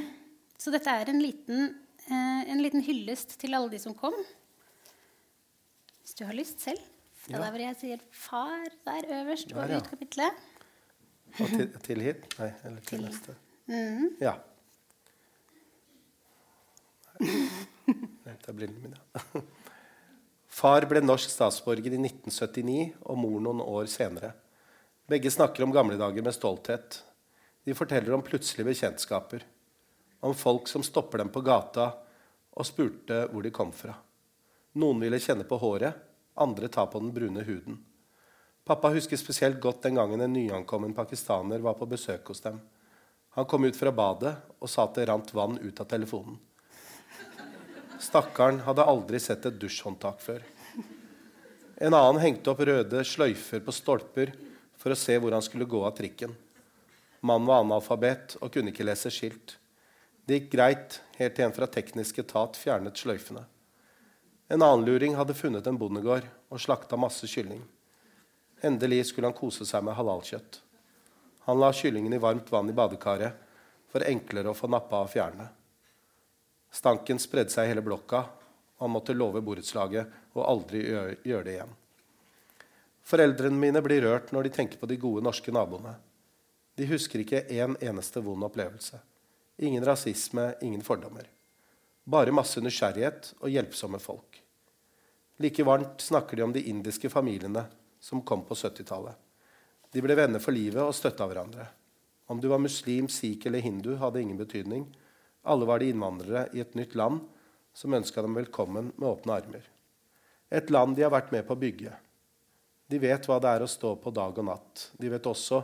så 0.62 0.72
dette 0.74 0.90
er 1.02 1.10
en 1.12 1.20
liten, 1.22 1.68
eh, 2.08 2.42
en 2.52 2.62
liten 2.62 2.82
hyllest 2.86 3.36
til 3.42 3.54
alle 3.58 3.70
de 3.72 3.80
som 3.82 3.94
kom. 3.98 4.14
Hvis 6.02 6.14
du 6.18 6.24
har 6.28 6.36
lyst 6.38 6.62
selv. 6.64 6.82
Fra 7.26 7.32
Ja. 7.34 7.38
der 7.42 7.50
hvor 7.50 7.58
jeg 7.64 7.76
sier 7.80 7.98
'far' 8.14 8.74
der 8.86 9.06
øverst 9.20 9.48
Der, 9.48 9.56
over 9.56 9.72
ja. 9.74 9.80
kapitlet. 9.80 10.30
Og 11.40 11.48
til, 11.48 11.72
til 11.82 12.00
hit? 12.00 12.38
Nei, 12.38 12.52
eller 12.64 12.80
til 12.80 12.98
Til- 12.98 13.04
neste. 13.08 13.34
Mm. 13.66 14.16
Ja. 14.20 14.34
Vent, 17.16 18.46
jeg 18.46 18.56
mine. 18.56 18.96
ja. 18.96 19.42
Far 20.56 20.86
ble 20.88 21.02
norsk 21.04 21.28
statsborger 21.28 21.92
i 21.92 21.98
1979 22.00 22.94
og 23.04 23.18
mor 23.20 23.42
noen 23.44 23.60
år 23.60 23.90
senere. 23.92 24.32
Begge 25.06 25.30
snakker 25.30 25.66
om 25.66 25.74
gamle 25.74 25.98
dager 26.00 26.24
med 26.24 26.34
stolthet. 26.34 27.02
De 27.66 27.74
forteller 27.76 28.14
om 28.16 28.24
plutselige 28.24 28.70
bekjentskaper. 28.70 29.44
Om 30.24 30.32
folk 30.34 30.70
som 30.70 30.84
stopper 30.86 31.20
dem 31.20 31.28
på 31.34 31.42
gata 31.44 31.90
og 32.56 32.66
spurte 32.66 33.26
hvor 33.28 33.44
de 33.44 33.52
kom 33.52 33.74
fra. 33.76 33.92
Noen 34.80 35.04
ville 35.04 35.20
kjenne 35.20 35.44
på 35.44 35.60
håret, 35.60 35.92
andre 36.40 36.72
ta 36.72 36.86
på 36.88 37.04
den 37.04 37.12
brune 37.12 37.44
huden. 37.44 37.76
Pappa 38.66 38.90
husker 38.96 39.20
spesielt 39.20 39.60
godt 39.62 39.84
den 39.84 40.00
gangen 40.00 40.24
en 40.24 40.32
nyankommen 40.32 40.96
pakistaner 40.96 41.60
var 41.62 41.76
på 41.78 41.86
besøk 41.86 42.32
hos 42.32 42.40
dem. 42.42 42.58
Han 43.36 43.44
kom 43.44 43.68
ut 43.68 43.76
fra 43.76 43.92
badet 43.92 44.32
og 44.56 44.72
sa 44.72 44.88
at 44.88 44.96
det 44.96 45.06
rant 45.12 45.36
vann 45.36 45.60
ut 45.60 45.80
av 45.84 45.86
telefonen. 45.90 46.40
Stakkaren 48.00 48.60
hadde 48.66 48.84
aldri 48.84 49.20
sett 49.20 49.46
et 49.48 49.56
dusjhåndtak 49.60 50.20
før. 50.20 50.42
En 51.76 51.94
annen 51.94 52.20
hengte 52.20 52.52
opp 52.52 52.60
røde 52.64 53.02
sløyfer 53.04 53.62
på 53.64 53.72
stolper 53.72 54.32
for 54.80 54.92
å 54.92 54.98
se 54.98 55.16
hvor 55.20 55.32
han 55.32 55.44
skulle 55.44 55.68
gå 55.68 55.80
av 55.84 55.94
trikken. 55.96 56.34
Mannen 57.24 57.48
var 57.48 57.64
analfabet 57.64 58.36
og 58.40 58.52
kunne 58.52 58.72
ikke 58.72 58.86
lese 58.86 59.12
skilt. 59.12 59.56
Det 60.26 60.40
gikk 60.40 60.52
greit 60.52 61.00
helt 61.16 61.36
til 61.36 61.46
en 61.46 61.56
fra 61.56 61.68
teknisk 61.70 62.20
etat 62.20 62.58
fjernet 62.60 63.00
sløyfene. 63.00 63.46
En 64.52 64.62
annen 64.62 64.84
luring 64.86 65.16
hadde 65.18 65.34
funnet 65.34 65.66
en 65.66 65.78
bondegård 65.80 66.28
og 66.52 66.62
slakta 66.62 66.98
masse 67.00 67.26
kylling. 67.30 67.64
Endelig 68.64 69.08
skulle 69.08 69.30
han 69.30 69.36
kose 69.36 69.66
seg 69.66 69.84
med 69.84 69.96
halalkjøtt. 69.96 70.60
Han 71.48 71.60
la 71.62 71.72
kyllingen 71.74 72.14
i 72.14 72.20
varmt 72.22 72.52
vann 72.52 72.70
i 72.70 72.76
badekaret 72.76 73.40
for 73.92 74.04
enklere 74.04 74.52
å 74.52 74.58
få 74.58 74.68
nappa 74.70 75.00
av 75.02 75.12
fjærene. 75.12 75.48
Stanken 76.76 77.20
spredde 77.22 77.54
seg 77.54 77.64
i 77.64 77.72
hele 77.72 77.84
blokka, 77.84 78.26
han 78.78 78.92
måtte 78.92 79.14
love 79.16 79.40
borettslaget 79.40 80.36
å 80.36 80.44
aldri 80.44 80.82
gjøre 80.84 81.44
det 81.46 81.54
igjen. 81.54 81.72
Foreldrene 83.06 83.56
mine 83.56 83.80
blir 83.84 84.02
rørt 84.04 84.32
når 84.34 84.48
de 84.48 84.52
tenker 84.58 84.80
på 84.80 84.88
de 84.90 84.98
gode 85.00 85.22
norske 85.24 85.54
naboene. 85.54 85.94
De 86.76 86.88
husker 86.90 87.22
ikke 87.22 87.46
en 87.56 87.78
eneste 87.80 88.20
vond 88.20 88.44
opplevelse. 88.44 88.98
Ingen 89.64 89.86
rasisme, 89.86 90.50
ingen 90.60 90.82
fordommer. 90.84 91.30
Bare 92.04 92.34
masse 92.34 92.60
nysgjerrighet 92.60 93.30
og 93.38 93.54
hjelpsomme 93.54 94.02
folk. 94.02 94.42
Like 95.40 95.64
varmt 95.64 96.04
snakker 96.04 96.36
de 96.36 96.44
om 96.44 96.52
de 96.52 96.66
indiske 96.68 97.08
familiene 97.12 97.64
som 98.02 98.20
kom 98.26 98.44
på 98.44 98.58
70-tallet. 98.58 99.16
De 99.92 100.02
ble 100.04 100.18
venner 100.18 100.42
for 100.42 100.52
livet 100.52 100.82
og 100.82 100.94
støtta 100.96 101.24
hverandre. 101.30 101.70
Om 102.28 102.42
du 102.42 102.50
var 102.52 102.60
muslim, 102.60 103.08
sikh 103.08 103.46
eller 103.48 103.64
hindu, 103.64 103.94
hadde 104.02 104.20
ingen 104.20 104.36
betydning. 104.36 104.84
Alle 105.46 105.64
var 105.64 105.78
de 105.78 105.92
innvandrere 105.92 106.48
i 106.52 106.60
et 106.60 106.74
nytt 106.74 106.96
land 106.98 107.20
som 107.76 107.94
ønska 107.94 108.22
dem 108.22 108.34
velkommen 108.34 108.88
med 108.96 109.08
åpne 109.08 109.34
armer. 109.36 109.66
Et 110.50 110.70
land 110.74 110.96
de 110.96 111.04
har 111.06 111.12
vært 111.14 111.30
med 111.30 111.44
på 111.46 111.54
å 111.54 111.60
bygge. 111.60 111.92
De 112.90 112.98
vet 112.98 113.28
hva 113.28 113.36
det 113.38 113.52
er 113.54 113.62
å 113.62 113.68
stå 113.70 113.92
på 114.02 114.10
dag 114.10 114.40
og 114.42 114.48
natt. 114.48 114.88
De 114.98 115.10
vet 115.12 115.28
også 115.30 115.60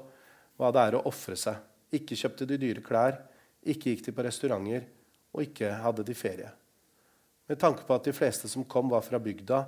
hva 0.61 0.71
det 0.71 0.85
er 0.87 0.97
å 0.99 1.01
ofre 1.11 1.35
seg. 1.35 1.59
Ikke 1.99 2.15
kjøpte 2.19 2.47
de 2.47 2.59
dyre 2.63 2.85
klær, 2.87 3.19
ikke 3.59 3.91
gikk 3.91 4.05
de 4.07 4.15
på 4.15 4.27
restauranter, 4.27 4.87
og 5.35 5.49
ikke 5.49 5.73
hadde 5.83 6.07
de 6.07 6.15
ferie. 6.15 6.53
Med 7.51 7.59
tanke 7.59 7.83
på 7.83 7.99
at 7.99 8.07
de 8.07 8.15
fleste 8.15 8.53
som 8.55 8.63
kom, 8.63 8.87
var 8.95 9.03
fra 9.03 9.19
bygda, 9.19 9.61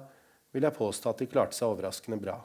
vil 0.54 0.68
jeg 0.68 0.78
påstå 0.78 1.10
at 1.10 1.24
de 1.24 1.30
klarte 1.34 1.58
seg 1.58 1.74
overraskende 1.74 2.20
bra. 2.22 2.38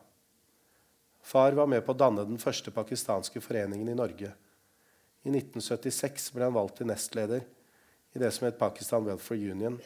Far 1.21 1.53
var 1.53 1.69
med 1.69 1.85
på 1.85 1.93
å 1.93 2.01
danne 2.01 2.25
den 2.25 2.41
første 2.41 2.73
pakistanske 2.73 3.45
foreningen 3.45 3.93
i 3.93 3.97
Norge. 4.01 4.33
I 5.21 5.29
1976 5.29 6.31
ble 6.33 6.49
han 6.49 6.57
valgt 6.57 6.79
til 6.81 6.89
nestleder 6.89 7.45
i 8.13 8.19
det 8.19 8.31
som 8.31 8.45
het 8.47 8.59
Pakistan 8.59 9.05
Welfare 9.05 9.51
Union, 9.51 9.79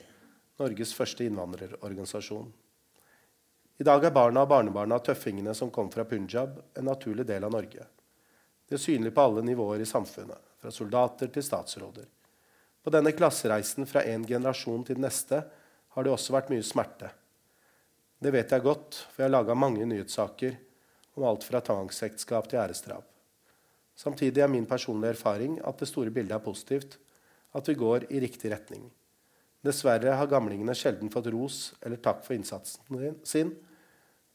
Norges 0.60 0.94
første 0.94 1.26
innvandrerorganisasjon. 1.26 2.52
I 3.82 3.84
dag 3.84 4.06
er 4.06 4.14
barna 4.14 4.44
og 4.46 4.52
barnebarna 4.52 5.00
av 5.00 5.06
tøffingene 5.08 5.56
som 5.58 5.72
kom 5.74 5.90
fra 5.92 6.06
Punjab, 6.06 6.60
en 6.78 6.86
naturlig 6.88 7.26
del 7.28 7.44
av 7.44 7.52
Norge. 7.56 7.88
Det 8.70 8.78
er 8.78 8.84
synlig 8.84 9.12
på 9.16 9.26
alle 9.26 9.44
nivåer 9.44 9.82
i 9.84 9.90
samfunnet, 9.90 10.40
fra 10.62 10.72
soldater 10.72 11.32
til 11.34 11.44
statsråder. 11.44 12.06
På 12.84 12.94
denne 12.94 13.12
klassereisen 13.16 13.88
fra 13.90 14.04
en 14.08 14.28
generasjon 14.28 14.86
til 14.88 15.00
den 15.00 15.08
neste 15.08 15.42
har 15.96 16.06
det 16.06 16.14
også 16.14 16.36
vært 16.36 16.52
mye 16.54 16.64
smerte. 16.66 17.10
Det 18.24 18.32
vet 18.32 18.52
jeg 18.56 18.64
godt, 18.64 19.02
for 19.12 19.24
jeg 19.24 19.28
har 19.28 19.36
laga 19.36 19.56
mange 19.58 19.86
nyhetssaker 19.90 20.56
om 21.18 21.26
alt 21.28 21.44
fra 21.44 21.60
tvangsekteskap 21.62 22.48
til 22.50 22.62
æresdrap. 22.62 23.06
Samtidig 23.96 24.42
er 24.42 24.50
min 24.50 24.66
personlige 24.66 25.18
erfaring 25.18 25.60
at 25.62 25.80
det 25.80 25.90
store 25.90 26.14
bildet 26.14 26.38
er 26.38 26.46
positivt, 26.46 26.98
at 27.54 27.70
vi 27.70 27.78
går 27.78 28.08
i 28.10 28.20
riktig 28.24 28.52
retning. 28.52 28.88
Dessverre 29.64 30.18
har 30.20 30.28
gamlingene 30.28 30.76
sjelden 30.76 31.12
fått 31.14 31.30
ros 31.32 31.60
eller 31.82 32.02
takk 32.04 32.24
for 32.26 32.36
innsatsen 32.36 33.20
sin. 33.24 33.54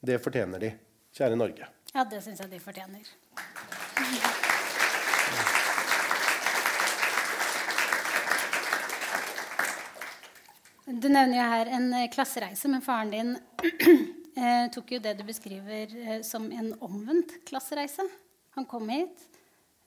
Det 0.00 0.20
fortjener 0.24 0.62
de. 0.62 0.70
Kjære 1.18 1.36
Norge. 1.36 1.66
Ja, 1.92 2.04
det 2.04 2.22
syns 2.24 2.40
jeg 2.40 2.52
de 2.52 2.60
fortjener. 2.62 3.04
Du 10.88 11.10
nevner 11.12 11.36
jo 11.36 11.44
her 11.50 11.68
en 11.76 11.90
eh, 11.92 12.08
klassereise, 12.08 12.68
men 12.72 12.80
faren 12.80 13.10
din 13.12 13.34
eh, 14.40 14.70
tok 14.72 14.94
jo 14.94 15.02
det 15.04 15.18
du 15.18 15.26
beskriver 15.28 15.92
eh, 16.00 16.22
som 16.24 16.46
en 16.48 16.70
omvendt 16.80 17.34
klassereise. 17.48 18.06
Han 18.56 18.64
kom 18.68 18.88
hit 18.88 19.26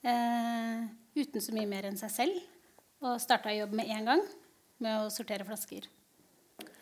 uten 0.02 1.42
så 1.42 1.52
mye 1.54 1.68
mer 1.70 1.86
enn 1.86 1.98
seg 1.98 2.10
selv 2.10 2.38
og 3.02 3.18
starta 3.22 3.52
jobb 3.54 3.74
med 3.76 3.90
en 3.90 4.08
gang 4.12 4.22
med 4.82 5.04
å 5.04 5.10
sortere 5.12 5.46
flasker. 5.46 5.88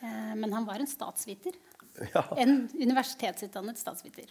Eh, 0.01 0.33
men 0.37 0.53
han 0.53 0.69
var 0.69 0.83
en 0.83 0.91
statsviter. 0.91 1.57
Ja. 2.15 2.23
En 2.39 2.69
universitetsutdannet 2.79 3.77
statsviter. 3.77 4.31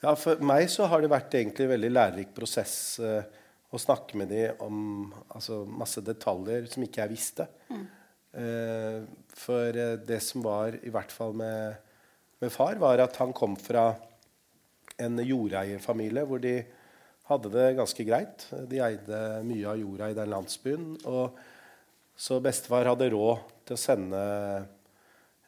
Ja, 0.00 0.14
For 0.16 0.38
meg 0.40 0.70
så 0.72 0.86
har 0.88 1.02
det 1.02 1.10
vært 1.10 1.34
egentlig 1.36 1.66
en 1.66 1.72
veldig 1.72 1.90
lærerik 1.90 2.30
prosess 2.32 2.76
eh, 3.02 3.26
å 3.68 3.80
snakke 3.82 4.16
med 4.16 4.30
dem 4.32 4.62
om 4.64 4.78
altså, 5.26 5.64
masse 5.68 6.00
detaljer 6.06 6.70
som 6.70 6.86
ikke 6.86 7.02
jeg 7.02 7.12
visste. 7.12 7.48
Eh, 7.68 9.02
for 9.36 9.82
det 10.08 10.20
som 10.24 10.46
var, 10.46 10.78
i 10.80 10.94
hvert 10.94 11.12
fall 11.12 11.34
med, 11.36 11.82
med 12.40 12.54
far, 12.54 12.78
var 12.80 13.02
at 13.04 13.18
han 13.20 13.34
kom 13.36 13.58
fra 13.60 13.90
en 15.02 15.20
jordeierfamilie 15.20 16.24
hvor 16.30 16.40
de 16.46 16.54
hadde 17.28 17.52
det 17.52 17.66
ganske 17.78 18.04
greit. 18.08 18.46
De 18.70 18.80
eide 18.82 19.20
mye 19.46 19.68
av 19.68 19.80
jorda 19.80 20.10
i 20.10 20.16
den 20.16 20.32
landsbyen. 20.32 20.86
Og 21.08 21.38
så 22.18 22.40
bestefar 22.42 22.88
hadde 22.88 23.10
råd 23.12 23.44
til 23.68 23.76
å 23.76 23.80
sende 23.80 24.22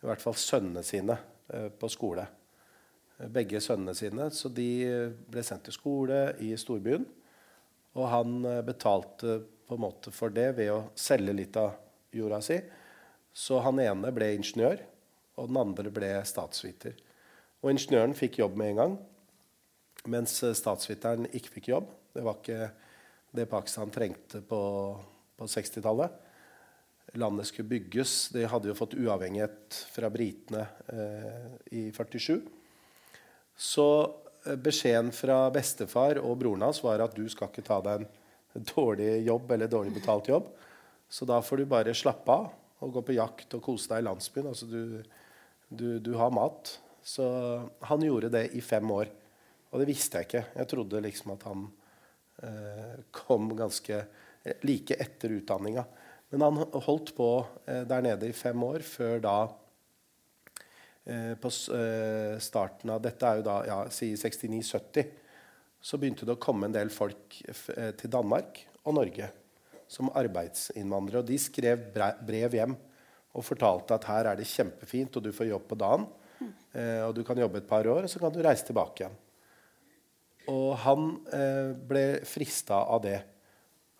i 0.00 0.08
hvert 0.08 0.22
fall 0.22 0.36
sønnene 0.38 0.84
sine 0.86 1.16
eh, 1.52 1.68
på 1.72 1.88
skole. 1.92 2.26
Begge 3.32 3.60
sønnene 3.60 3.96
sine. 3.96 4.28
Så 4.32 4.52
de 4.52 4.70
ble 5.28 5.44
sendt 5.44 5.66
til 5.68 5.76
skole 5.76 6.20
i 6.44 6.52
storbyen. 6.60 7.04
Og 7.98 8.06
han 8.12 8.38
eh, 8.46 8.62
betalte 8.66 9.40
på 9.66 9.76
en 9.76 9.84
måte 9.84 10.12
for 10.14 10.32
det 10.34 10.52
ved 10.58 10.72
å 10.72 10.82
selge 10.98 11.34
litt 11.36 11.56
av 11.60 11.74
jorda 12.14 12.40
si. 12.44 12.58
Så 13.32 13.60
han 13.62 13.78
ene 13.82 14.10
ble 14.14 14.32
ingeniør, 14.34 14.80
og 15.38 15.50
den 15.50 15.60
andre 15.60 15.92
ble 15.94 16.10
statsviter. 16.26 16.96
Og 17.62 17.70
ingeniøren 17.72 18.16
fikk 18.18 18.40
jobb 18.40 18.56
med 18.58 18.72
en 18.72 18.80
gang, 18.80 18.96
mens 20.08 20.42
eh, 20.46 20.56
statsviteren 20.56 21.28
ikke 21.32 21.56
fikk 21.58 21.70
jobb. 21.72 21.90
Det 22.14 22.24
var 22.24 22.38
ikke 22.40 22.70
det 23.36 23.46
Pakistan 23.50 23.92
trengte 23.94 24.40
på, 24.42 24.60
på 25.36 25.48
60-tallet. 25.48 26.16
Landet 27.18 27.46
skulle 27.50 27.68
bygges. 27.68 28.28
De 28.34 28.46
hadde 28.46 28.70
jo 28.70 28.78
fått 28.78 28.96
uavhengighet 28.98 29.82
fra 29.92 30.10
britene 30.12 30.64
eh, 30.92 31.52
i 31.76 31.84
47. 31.94 32.40
Så 33.60 33.86
eh, 34.46 34.56
beskjeden 34.56 35.12
fra 35.14 35.42
bestefar 35.54 36.22
og 36.22 36.38
broren 36.40 36.64
hans 36.68 36.82
var 36.84 37.02
at 37.04 37.16
du 37.18 37.26
skal 37.30 37.50
ikke 37.50 37.66
ta 37.66 37.80
deg 37.84 38.06
en 38.06 38.66
dårlig 38.74 39.20
jobb 39.26 39.52
eller 39.54 39.70
dårlig 39.70 39.94
betalt 39.98 40.30
jobb. 40.30 40.50
Så 41.10 41.26
da 41.26 41.40
får 41.42 41.60
du 41.60 41.70
bare 41.70 41.96
slappe 41.96 42.34
av 42.34 42.50
og 42.80 42.94
gå 42.94 43.02
på 43.10 43.16
jakt 43.18 43.58
og 43.58 43.64
kose 43.66 43.90
deg 43.90 44.02
i 44.02 44.06
landsbyen. 44.06 44.48
Altså 44.50 44.66
du, 44.70 45.02
du, 45.68 45.98
du 46.00 46.14
har 46.16 46.32
mat. 46.34 46.78
Så 47.04 47.24
han 47.84 48.04
gjorde 48.04 48.30
det 48.32 48.46
i 48.56 48.62
fem 48.64 48.86
år. 48.94 49.10
Og 49.70 49.82
det 49.82 49.88
visste 49.90 50.18
jeg 50.18 50.28
ikke. 50.28 50.44
Jeg 50.58 50.70
trodde 50.70 51.02
liksom 51.04 51.34
at 51.36 51.46
han 51.46 51.64
eh, 52.42 52.96
kom 53.14 53.52
ganske 53.58 54.02
like 54.66 54.96
etter 54.98 55.36
utdanninga. 55.36 55.84
Men 56.30 56.46
han 56.46 56.82
holdt 56.86 57.14
på 57.16 57.30
eh, 57.66 57.82
der 57.88 58.04
nede 58.06 58.30
i 58.30 58.36
fem 58.36 58.62
år 58.66 58.84
før 58.86 59.22
da 59.22 59.36
eh, 61.04 61.34
På 61.40 61.50
eh, 61.76 62.36
starten 62.42 62.94
av 62.94 63.02
Dette 63.04 63.26
er 63.26 63.40
jo 63.40 63.46
da 63.46 63.56
ja, 63.68 63.80
si 63.94 64.12
69-70. 64.14 65.16
Så 65.80 65.98
begynte 65.98 66.26
det 66.28 66.36
å 66.36 66.42
komme 66.42 66.68
en 66.68 66.76
del 66.76 66.90
folk 66.92 67.40
eh, 67.46 67.92
til 67.98 68.12
Danmark 68.12 68.64
og 68.84 68.98
Norge 68.98 69.30
som 69.90 70.10
arbeidsinnvandrere. 70.14 71.22
Og 71.22 71.30
de 71.30 71.38
skrev 71.40 71.90
brev 71.94 72.58
hjem 72.58 72.76
og 73.30 73.46
fortalte 73.46 73.94
at 73.94 74.06
her 74.10 74.32
er 74.32 74.38
det 74.38 74.48
kjempefint, 74.50 75.16
og 75.16 75.24
du 75.24 75.30
får 75.34 75.50
jobb 75.52 75.66
på 75.70 75.78
dagen. 75.78 76.06
Eh, 76.40 77.02
og 77.06 77.14
du 77.14 77.22
kan 77.26 77.38
jobbe 77.38 77.60
et 77.60 77.68
par 77.68 77.86
år, 77.86 78.06
og 78.06 78.10
så 78.10 78.22
kan 78.22 78.32
du 78.34 78.40
reise 78.42 78.66
tilbake 78.66 79.04
igjen. 79.04 79.18
Og 80.50 80.74
han 80.84 81.12
eh, 81.34 81.72
ble 81.74 82.04
frista 82.26 82.82
av 82.82 83.04
det. 83.04 83.18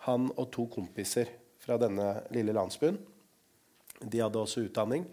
Han 0.07 0.31
og 0.35 0.49
to 0.55 0.67
kompiser 0.73 1.29
fra 1.61 1.77
denne 1.81 2.13
lille 2.35 2.55
landsbyen. 2.57 2.99
De 4.01 4.23
hadde 4.23 4.41
også 4.41 4.65
utdanning. 4.65 5.05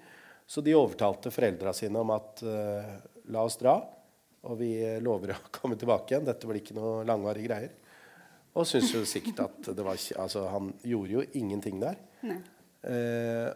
Så 0.47 0.63
de 0.63 0.75
overtalte 0.77 1.31
foreldra 1.33 1.73
sine 1.75 1.99
om 1.99 2.13
at 2.15 2.41
eh, 2.47 2.93
la 3.33 3.43
oss 3.43 3.59
dra. 3.59 3.75
Og 4.47 4.55
vi 4.61 4.71
lover 5.03 5.35
å 5.35 5.41
komme 5.59 5.77
tilbake 5.79 6.13
igjen. 6.13 6.27
Dette 6.27 6.49
blir 6.49 6.63
ikke 6.63 6.77
noe 6.77 7.03
langvarige 7.07 7.49
greier. 7.49 7.75
Og 8.57 8.65
syns 8.65 8.93
jo 8.95 9.03
sikkert 9.05 9.43
at 9.43 9.71
det 9.75 9.85
var 9.85 9.99
Altså, 10.23 10.47
han 10.49 10.71
gjorde 10.81 11.19
jo 11.19 11.25
ingenting 11.37 11.81
der. 11.83 11.99
Eh, 12.87 13.49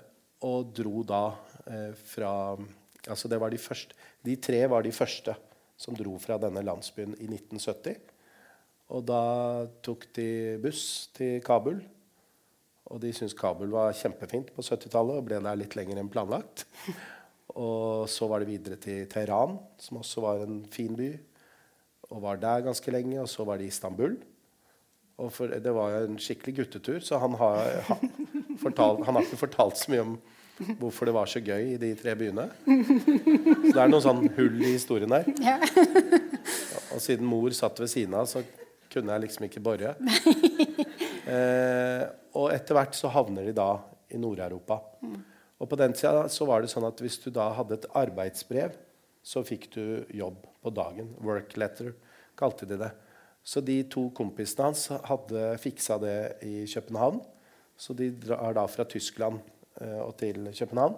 og 0.45 0.73
dro 0.75 1.01
da 1.07 1.23
eh, 1.69 1.93
fra 1.95 2.33
Altså, 3.07 3.29
det 3.29 3.39
var 3.41 3.50
de 3.50 3.57
første 3.57 3.95
De 4.25 4.35
tre 4.38 4.59
var 4.69 4.83
de 4.85 4.91
første 4.93 5.33
som 5.81 5.97
dro 5.97 6.13
fra 6.21 6.38
denne 6.41 6.63
landsbyen 6.65 7.15
i 7.17 7.27
1970. 7.29 7.97
Og 8.91 9.05
da 9.07 9.23
tok 9.83 10.09
de 10.17 10.27
buss 10.61 11.09
til 11.15 11.39
Kabul. 11.45 11.79
Og 12.91 13.00
de 13.01 13.13
syntes 13.15 13.38
Kabul 13.38 13.71
var 13.71 13.95
kjempefint 13.95 14.51
på 14.53 14.63
70-tallet 14.65 15.21
og 15.21 15.27
ble 15.29 15.39
der 15.41 15.59
litt 15.59 15.77
lenger 15.79 16.01
enn 16.01 16.11
planlagt. 16.11 16.65
Og 17.55 18.07
så 18.11 18.27
var 18.31 18.43
det 18.43 18.51
videre 18.51 18.77
til 18.79 19.07
Teheran, 19.11 19.57
som 19.79 20.00
også 20.01 20.23
var 20.23 20.43
en 20.45 20.61
fin 20.71 20.93
by. 20.95 21.09
Og 22.11 22.21
var 22.23 22.39
der 22.39 22.67
ganske 22.67 22.93
lenge. 22.93 23.17
Og 23.23 23.31
så 23.31 23.47
var 23.47 23.59
det 23.59 23.71
Istanbul. 23.71 24.19
Og 25.21 25.31
for, 25.33 25.51
det 25.51 25.73
var 25.75 26.01
en 26.01 26.19
skikkelig 26.19 26.55
guttetur, 26.61 27.00
så 27.03 27.19
han 27.21 27.35
har, 27.38 27.81
han, 27.89 28.13
fortalt, 28.61 29.03
han 29.05 29.17
har 29.17 29.25
ikke 29.27 29.43
fortalt 29.43 29.77
så 29.77 29.91
mye 29.93 30.05
om 30.05 30.15
hvorfor 30.80 31.10
det 31.10 31.15
var 31.15 31.30
så 31.30 31.41
gøy 31.44 31.74
i 31.74 31.80
de 31.82 31.91
tre 32.00 32.15
byene. 32.20 32.48
Så 32.65 33.74
det 33.74 33.84
er 33.84 33.91
noen 33.91 34.06
sånn 34.06 34.25
hull 34.38 34.58
i 34.62 34.74
historien 34.75 35.13
der. 35.13 35.30
Ja. 35.41 35.58
Og 36.91 37.01
siden 37.03 37.27
mor 37.27 37.53
satt 37.56 37.80
ved 37.82 37.91
siden 37.91 38.18
av, 38.18 38.27
så 38.30 38.44
kunne 38.91 39.15
jeg 39.15 39.27
liksom 39.27 39.48
ikke 39.48 39.63
bore. 39.63 39.96
Eh, 41.22 42.01
og 42.36 42.48
etter 42.51 42.75
hvert 42.75 42.96
så 42.98 43.12
havner 43.13 43.46
de 43.46 43.51
da 43.56 43.68
i 44.12 44.18
Nord-Europa. 44.20 44.80
Og 45.62 45.70
på 45.70 45.77
den 45.80 45.94
tida 45.96 46.25
så 46.34 46.48
var 46.50 46.63
det 46.63 46.72
sånn 46.74 46.88
at 46.88 47.00
hvis 47.00 47.20
du 47.22 47.30
da 47.32 47.51
hadde 47.56 47.77
et 47.77 47.86
arbeidsbrev, 48.01 48.74
så 49.22 49.44
fikk 49.46 49.70
du 49.75 49.84
jobb 50.18 50.41
på 50.65 50.74
dagen. 50.74 51.13
Work 51.22 51.53
letter 51.62 51.94
kalte 52.36 52.65
de 52.65 52.80
det. 52.82 52.89
Så 53.46 53.62
de 53.65 53.77
to 53.89 54.08
kompisene 54.18 54.70
hans 54.70 54.88
hadde 55.08 55.46
fiksa 55.62 55.98
det 56.01 56.18
i 56.46 56.65
København. 56.70 57.22
Så 57.77 57.94
de 57.98 58.12
drar 58.13 58.58
da 58.58 58.65
fra 58.70 58.86
Tyskland 58.86 59.41
og 59.81 60.15
til 60.19 60.51
København. 60.53 60.97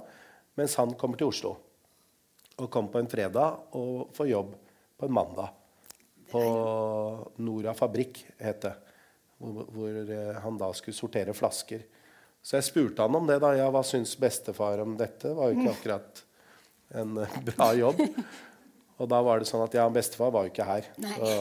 Mens 0.60 0.76
han 0.78 0.94
kommer 1.00 1.20
til 1.20 1.32
Oslo. 1.32 1.56
Og 2.58 2.70
kommer 2.70 2.94
på 2.94 3.02
en 3.02 3.10
fredag 3.10 3.76
og 3.78 4.14
får 4.14 4.30
jobb 4.30 4.54
på 5.00 5.08
en 5.08 5.14
mandag. 5.14 5.50
På 6.32 6.42
Nora 7.42 7.74
fabrikk, 7.78 8.24
het 8.42 8.62
det. 8.66 8.74
Hvor, 9.44 9.66
hvor 9.74 9.98
eh, 10.04 10.38
han 10.44 10.60
da 10.60 10.70
skulle 10.78 10.98
sortere 10.98 11.34
flasker. 11.36 11.84
Så 12.44 12.58
jeg 12.58 12.68
spurte 12.68 13.06
han 13.06 13.16
om 13.18 13.28
det. 13.28 13.40
da, 13.44 13.54
ja, 13.58 13.70
Hva 13.74 13.82
syns 13.88 14.14
bestefar 14.20 14.82
om 14.84 14.96
dette? 15.00 15.30
Det 15.30 15.36
var 15.38 15.52
jo 15.52 15.60
ikke 15.60 15.74
akkurat 15.74 16.24
en 17.02 17.18
eh, 17.24 17.38
bra 17.50 17.74
jobb. 17.78 18.02
Og 19.02 19.10
da 19.10 19.20
var 19.26 19.42
det 19.42 19.50
sånn 19.50 19.66
at 19.66 19.74
ja, 19.76 19.88
bestefar 19.92 20.32
var 20.32 20.46
jo 20.46 20.54
ikke 20.54 20.68
her. 20.68 20.90
Så 21.02 21.32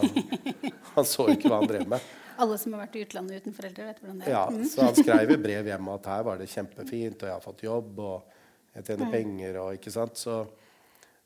han 0.96 1.08
så 1.08 1.28
ikke 1.34 1.50
hva 1.52 1.60
han 1.60 1.70
drev 1.70 1.84
med. 1.94 2.12
Alle 2.40 2.58
som 2.60 2.74
har 2.74 2.84
vært 2.84 2.96
i 2.96 3.04
utlandet 3.06 3.42
uten 3.42 3.56
foreldre, 3.56 3.86
vet 3.90 4.02
hvordan 4.02 4.20
det 4.20 4.28
er. 4.28 4.34
Ja, 4.34 4.42
mm. 4.50 4.64
Så 4.70 4.86
han 4.86 4.98
skrev 4.98 5.34
i 5.34 5.38
brev 5.40 5.70
hjemme 5.72 5.96
at 5.98 6.08
her 6.12 6.26
var 6.28 6.40
det 6.40 6.50
kjempefint, 6.52 7.22
og 7.22 7.28
jeg 7.28 7.36
har 7.36 7.44
fått 7.44 7.64
jobb, 7.66 8.00
og 8.00 8.76
jeg 8.76 8.86
tjener 8.88 9.08
mm. 9.08 9.14
penger, 9.16 9.58
og 9.62 9.78
ikke 9.78 9.94
sant. 9.94 10.20
Så 10.20 10.38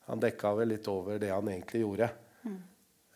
han 0.07 0.23
dekka 0.23 0.53
vel 0.57 0.73
litt 0.75 0.87
over 0.91 1.19
det 1.21 1.31
han 1.33 1.51
egentlig 1.51 1.83
gjorde. 1.83 2.09
Mm. 2.43 2.59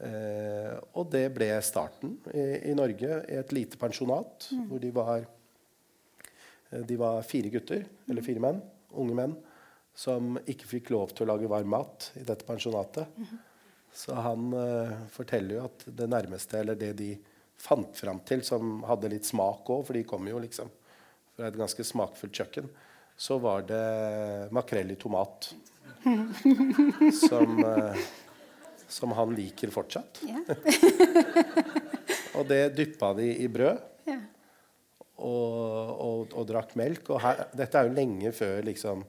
Eh, 0.07 0.73
og 0.97 1.11
det 1.13 1.27
ble 1.35 1.51
starten 1.63 2.17
i, 2.33 2.71
i, 2.71 2.75
Norge, 2.77 3.21
i 3.29 3.37
et 3.37 3.53
lite 3.53 3.77
pensjonat 3.81 4.47
mm. 4.49 4.65
hvor 4.71 4.81
de 4.81 4.89
var 4.95 5.19
eh, 5.21 6.81
De 6.89 6.97
var 6.97 7.21
fire 7.27 7.51
gutter, 7.53 7.85
eller 8.09 8.25
fire 8.25 8.41
menn, 8.43 8.63
unge 8.97 9.17
menn 9.17 9.37
som 9.93 10.37
ikke 10.49 10.69
fikk 10.69 10.91
lov 10.95 11.11
til 11.13 11.27
å 11.27 11.33
lage 11.33 11.49
varm 11.51 11.71
mat 11.73 12.11
i 12.19 12.23
dette 12.25 12.47
pensjonatet. 12.47 13.11
Mm. 13.17 13.39
Så 13.93 14.15
han 14.15 14.53
eh, 14.55 14.93
forteller 15.11 15.57
jo 15.57 15.65
at 15.67 15.85
det 15.99 16.07
nærmeste, 16.09 16.61
eller 16.61 16.79
det 16.79 16.93
de 16.99 17.11
fant 17.61 17.97
fram 17.97 18.21
til, 18.27 18.43
som 18.47 18.81
hadde 18.89 19.11
litt 19.13 19.27
smak 19.27 19.69
òg, 19.69 19.85
for 19.87 19.97
de 19.97 20.05
kom 20.07 20.27
jo 20.29 20.41
liksom 20.41 20.71
fra 21.35 21.49
et 21.49 21.59
ganske 21.59 21.85
smakfullt 21.85 22.41
kjøkken, 22.41 22.71
så 23.17 23.37
var 23.41 23.67
det 23.69 23.83
makrell 24.55 24.91
i 24.93 24.99
tomat. 24.99 25.51
som, 27.27 27.59
uh, 27.61 27.97
som 28.89 29.13
han 29.13 29.35
liker 29.37 29.69
fortsatt. 29.73 30.23
Og 32.39 32.47
det 32.49 32.71
dyppa 32.73 33.11
de 33.17 33.27
i 33.43 33.47
brød 33.51 33.91
og, 35.21 35.89
og, 36.01 36.35
og 36.35 36.45
drakk 36.49 36.75
melk. 36.79 37.09
Og 37.13 37.21
her, 37.23 37.45
dette 37.57 37.79
er 37.79 37.89
jo 37.89 37.95
lenge 37.95 38.31
før 38.35 38.61
liksom, 38.67 39.03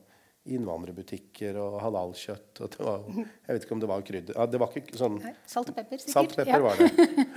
innvandrerbutikker 0.52 1.58
og 1.62 1.78
halalkjøtt. 1.84 2.62
Og 2.64 2.74
det 2.74 2.88
var, 2.88 3.06
jeg 3.16 3.56
vet 3.56 3.66
ikke 3.66 3.76
om 3.76 3.84
det 3.84 3.92
var 3.92 4.06
krydder 4.06 4.38
ja, 4.38 4.48
Det 4.50 4.60
var 4.62 4.80
ikke 4.82 4.98
sånn 4.98 5.20
Nei, 5.22 5.36
Salt 5.48 5.70
og 5.72 5.78
pepper, 5.78 6.02
sikkert. 6.02 6.16
Salt 6.16 6.34
og 6.34 6.42
pepper 6.42 6.58
ja. 6.58 6.64
var 6.66 6.82
det. 6.82 6.90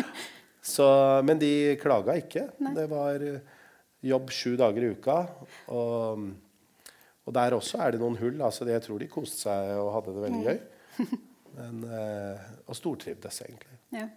Så, 0.65 0.85
men 1.27 1.39
de 1.41 1.75
klaga 1.77 2.15
ikke. 2.17 2.47
Det 2.57 2.87
var 2.89 3.21
eh, 3.21 3.53
jobb 4.05 4.31
sju 4.33 4.55
dager 4.57 4.87
i 4.87 4.91
uka. 4.95 5.19
Og, 5.73 6.25
og 7.25 7.37
der 7.37 7.57
også 7.57 7.83
er 7.85 7.93
det 7.93 8.01
noen 8.01 8.17
hull. 8.17 8.41
Altså, 8.41 8.65
jeg 8.69 8.81
tror 8.85 9.01
de 9.01 9.11
koste 9.11 9.45
seg 9.45 9.75
og 9.77 9.93
hadde 9.99 10.15
det 10.15 10.25
veldig 10.25 10.43
gøy. 10.49 10.59
Men, 11.55 11.85
eh, 11.87 12.47
og 12.65 12.75
stortrivdes, 12.75 13.43
egentlig. 13.45 13.77
Ja. 13.95 14.09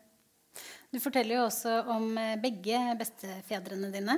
Du 0.90 0.99
forteller 1.05 1.37
jo 1.37 1.45
også 1.47 1.75
om 1.93 2.11
eh, 2.19 2.35
begge 2.40 2.81
bestefedrene 2.99 3.93
dine 3.95 4.17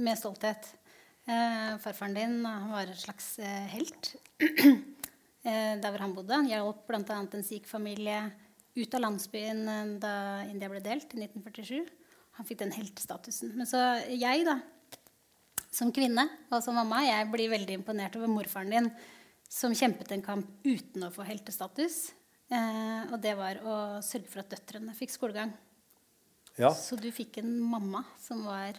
med 0.00 0.18
stolthet. 0.18 0.72
Eh, 1.28 1.76
farfaren 1.84 2.16
din 2.16 2.38
han 2.48 2.72
var 2.72 2.88
et 2.88 3.02
slags 3.04 3.34
helt 3.74 4.14
eh, 4.40 5.76
der 5.76 5.88
hvor 5.90 6.00
han 6.00 6.16
bodde. 6.16 6.32
Han 6.32 6.48
hjalp 6.48 6.86
bl.a. 6.88 7.20
en 7.20 7.44
sikh-familie 7.44 8.22
ut 8.76 8.94
av 8.94 9.00
landsbyen 9.04 9.62
eh, 9.68 9.92
da 10.02 10.14
India 10.48 10.68
ble 10.72 10.80
delt 10.84 11.14
i 11.14 11.22
1947. 11.24 11.86
Han 12.38 12.46
fikk 12.46 12.60
den 12.60 12.74
heltestatusen. 12.76 13.54
Men 13.58 13.66
så 13.66 13.80
jeg, 14.12 14.44
da, 14.46 14.58
som 15.74 15.90
kvinne 15.94 16.24
og 16.50 16.60
som 16.64 16.76
mamma, 16.78 17.00
jeg 17.06 17.30
blir 17.32 17.50
veldig 17.50 17.80
imponert 17.80 18.14
over 18.18 18.30
morfaren 18.30 18.70
din, 18.74 18.90
som 19.48 19.72
kjempet 19.74 20.12
en 20.12 20.22
kamp 20.22 20.46
uten 20.66 21.06
å 21.06 21.12
få 21.14 21.24
heltestatus. 21.26 22.12
Eh, 22.52 23.08
og 23.12 23.18
det 23.20 23.34
var 23.36 23.58
å 23.64 23.74
sørge 24.04 24.30
for 24.30 24.40
at 24.44 24.52
døtrene 24.54 24.94
fikk 24.96 25.12
skolegang. 25.16 25.50
Ja. 26.58 26.70
Så 26.74 26.96
du 26.98 27.08
fikk 27.14 27.38
en 27.42 27.52
mamma 27.62 28.04
som 28.20 28.44
var 28.48 28.78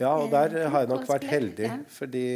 Ja, 0.00 0.16
og 0.16 0.30
der 0.32 0.56
Eh, 0.56 0.70
har 0.70 0.80
jeg 0.82 0.88
nok 0.88 1.04
vært 1.06 1.24
heldig. 1.28 1.66
ja. 1.68 1.76
Fordi 1.88 2.26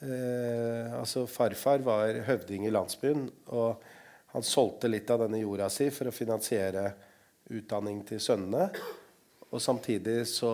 eh, 0.00 0.92
altså 0.98 1.26
farfar 1.28 1.82
var 1.84 2.20
høvding 2.28 2.66
i 2.66 2.70
landsbyen. 2.72 3.26
Og 3.48 3.82
han 4.38 4.46
solgte 4.46 4.86
litt 4.86 5.10
av 5.10 5.24
denne 5.24 5.40
jorda 5.40 5.66
si 5.72 5.88
for 5.90 6.06
å 6.06 6.14
finansiere 6.14 6.84
utdanning 7.50 8.04
til 8.06 8.20
sønnene. 8.22 8.68
Og 9.50 9.58
samtidig 9.62 10.20
så 10.30 10.52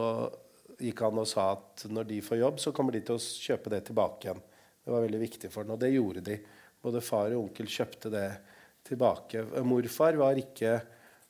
gikk 0.81 1.03
han 1.05 1.21
og 1.21 1.29
sa 1.29 1.51
at 1.53 1.85
når 1.93 2.09
de 2.09 2.23
får 2.25 2.41
jobb, 2.41 2.63
så 2.63 2.73
kommer 2.73 2.97
de 2.97 3.03
til 3.05 3.19
å 3.19 3.21
kjøpe 3.21 3.75
det 3.75 3.83
tilbake 3.91 4.31
igjen. 4.31 4.41
Det 4.85 4.95
var 4.95 5.05
veldig 5.05 5.21
viktig 5.21 5.53
for 5.53 5.67
ham, 5.67 5.75
og 5.77 5.83
det 5.85 5.93
gjorde 5.93 6.25
de. 6.25 6.39
Både 6.81 7.05
far 7.05 7.35
og 7.35 7.43
onkel 7.43 7.69
kjøpte 7.77 8.13
det 8.15 8.27
tilbake. 8.89 9.45
Morfar 9.69 10.17
var 10.17 10.41
ikke 10.41 10.79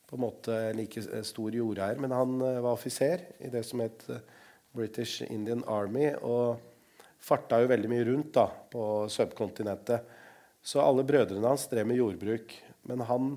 på 0.07 0.15
en 0.15 0.23
måte 0.29 0.63
like 0.79 1.03
stor 1.27 1.59
jordeier, 1.59 1.99
men 1.99 2.15
han 2.15 2.39
eh, 2.39 2.63
var 2.63 2.79
offiser 2.79 3.33
i 3.43 3.51
det 3.51 3.65
som 3.67 3.83
het 3.83 4.07
eh, 4.15 4.23
British 4.75 5.27
Indian 5.27 5.67
Army, 5.67 6.13
og 6.23 6.61
farta 7.19 7.59
jo 7.63 7.71
veldig 7.71 7.91
mye 7.91 8.07
rundt 8.13 8.35
da, 8.39 8.47
på 8.47 9.09
subkontinentet. 9.11 10.23
Så 10.65 10.81
alle 10.81 11.05
brødrene 11.05 11.51
hans 11.51 11.67
drev 11.69 11.85
med 11.89 11.99
jordbruk, 12.01 12.55
men 12.89 13.05
han 13.05 13.33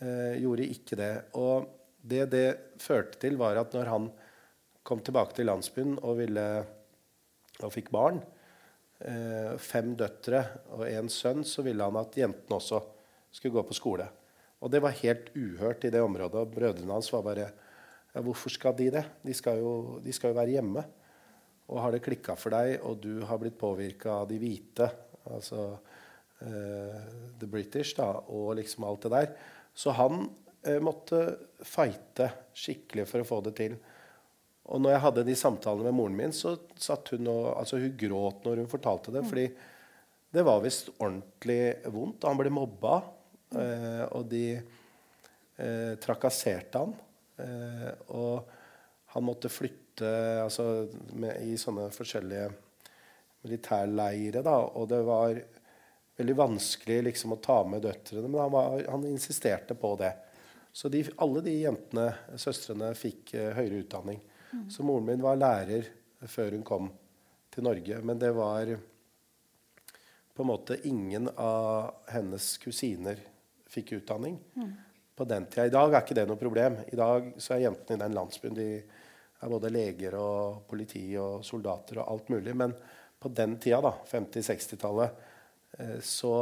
eh, 0.00 0.38
gjorde 0.40 0.68
ikke 0.72 0.96
det. 0.96 1.12
Og 1.36 1.68
det 2.00 2.24
det 2.32 2.46
førte 2.80 3.20
til, 3.20 3.36
var 3.40 3.60
at 3.60 3.76
når 3.76 3.90
han 3.92 4.06
kom 4.82 5.02
tilbake 5.04 5.36
til 5.36 5.50
landsbyen 5.50 5.98
og, 6.00 6.16
ville, 6.22 6.46
og 7.60 7.74
fikk 7.74 7.92
barn, 7.92 8.22
eh, 9.04 9.52
fem 9.60 9.92
døtre 10.00 10.42
og 10.72 10.86
en 10.88 11.12
sønn, 11.12 11.44
så 11.44 11.64
ville 11.66 11.84
han 11.84 12.00
at 12.00 12.16
jentene 12.18 12.56
også 12.56 12.80
skulle 13.32 13.60
gå 13.60 13.66
på 13.68 13.76
skole. 13.76 14.08
Og 14.62 14.72
det 14.72 14.80
var 14.80 14.96
helt 15.02 15.28
uhørt 15.36 15.84
i 15.84 15.92
det 15.92 16.00
området. 16.00 16.40
Og 16.40 16.56
brødrene 16.56 16.96
hans 16.96 17.12
var 17.12 17.24
bare 17.26 17.50
ja, 18.12 18.20
Hvorfor 18.20 18.52
skal 18.52 18.76
de 18.78 18.90
det? 18.96 19.04
De 19.24 19.34
skal 19.36 19.60
jo, 19.60 20.00
de 20.04 20.12
skal 20.12 20.32
jo 20.32 20.40
være 20.40 20.56
hjemme. 20.56 20.88
Og 21.68 21.80
har 21.84 21.92
det 21.92 22.04
klikka 22.04 22.36
for 22.36 22.54
deg, 22.54 22.78
og 22.80 23.00
du 23.02 23.24
har 23.28 23.40
blitt 23.40 23.60
påvirka 23.60 24.22
av 24.22 24.28
de 24.28 24.36
hvite, 24.40 24.88
altså 25.32 25.72
the 26.42 27.48
British, 27.48 27.94
da, 27.96 28.08
og 28.32 28.56
liksom 28.58 28.86
alt 28.88 29.06
det 29.06 29.12
der 29.14 29.34
Så 29.74 29.94
han 29.96 30.26
eh, 30.66 30.80
måtte 30.82 31.24
fighte 31.64 32.30
skikkelig 32.54 33.06
for 33.08 33.22
å 33.22 33.28
få 33.28 33.40
det 33.46 33.54
til. 33.58 33.76
Og 34.72 34.80
når 34.82 34.94
jeg 34.94 35.02
hadde 35.06 35.24
de 35.26 35.36
samtalene 35.38 35.88
med 35.88 35.96
moren 35.96 36.18
min, 36.18 36.34
så 36.34 36.54
satt 36.78 37.14
hun 37.14 37.30
og 37.32 37.54
altså 37.56 37.80
hun 37.82 37.96
gråt 37.98 38.44
når 38.46 38.62
hun 38.62 38.70
fortalte 38.70 39.14
det. 39.14 39.24
fordi 39.28 39.46
det 40.32 40.44
var 40.46 40.62
visst 40.64 40.88
ordentlig 40.96 41.76
vondt. 41.92 42.24
Han 42.24 42.38
ble 42.40 42.52
mobba, 42.54 43.02
eh, 43.52 44.04
og 44.16 44.28
de 44.30 44.46
eh, 44.56 45.92
trakasserte 46.00 46.80
han. 46.80 46.94
Eh, 47.42 47.90
og 48.16 48.46
han 49.12 49.26
måtte 49.26 49.52
flytte 49.52 50.08
altså, 50.40 50.86
med, 51.12 51.36
i 51.44 51.58
sånne 51.60 51.90
forskjellige 51.92 52.46
militærleire. 53.44 54.40
Da, 54.46 54.56
og 54.72 54.88
det 54.88 55.02
var 55.04 55.42
veldig 56.16 56.36
vanskelig 56.36 56.98
liksom, 57.08 57.34
å 57.36 57.40
ta 57.42 57.62
med 57.68 57.82
døtrene, 57.84 58.28
men 58.28 58.40
han, 58.40 58.52
var, 58.52 58.84
han 58.90 59.06
insisterte 59.08 59.74
på 59.78 59.94
det. 60.00 60.12
Så 60.72 60.88
de, 60.88 61.02
alle 61.20 61.42
de 61.44 61.54
jentene, 61.62 62.06
søstrene, 62.40 62.92
fikk 62.96 63.34
eh, 63.36 63.50
høyere 63.56 63.82
utdanning. 63.84 64.20
Så 64.68 64.84
moren 64.84 65.06
min 65.08 65.24
var 65.24 65.38
lærer 65.40 65.88
før 66.28 66.52
hun 66.56 66.64
kom 66.64 66.88
til 67.52 67.64
Norge. 67.64 68.00
Men 68.04 68.20
det 68.20 68.32
var 68.36 68.72
på 70.32 70.44
en 70.44 70.48
måte 70.48 70.76
ingen 70.88 71.28
av 71.36 72.08
hennes 72.12 72.56
kusiner 72.60 73.20
fikk 73.72 73.94
utdanning 74.00 74.38
på 75.16 75.24
den 75.28 75.46
tida. 75.46 75.66
I 75.66 75.72
dag 75.72 75.94
er 75.94 76.04
ikke 76.04 76.16
det 76.16 76.26
noe 76.28 76.40
problem. 76.40 76.78
I 76.92 76.98
dag 77.00 77.32
så 77.40 77.56
er 77.56 77.66
jentene 77.66 77.98
i 77.98 78.04
den 78.04 78.16
landsbyen 78.16 78.56
de 78.56 78.68
er 79.42 79.50
både 79.50 79.72
leger 79.72 80.16
og 80.20 80.62
politi 80.70 81.04
og 81.20 81.44
soldater 81.44 82.00
og 82.00 82.12
alt 82.12 82.32
mulig. 82.32 82.54
Men 82.56 82.74
på 83.22 83.32
den 83.32 83.56
tida, 83.60 83.80
da, 83.84 83.92
50-60-tallet, 84.08 85.10
eh, 85.10 85.31
så 86.04 86.34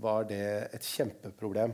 var 0.00 0.28
det 0.30 0.68
et 0.74 0.84
kjempeproblem 0.86 1.72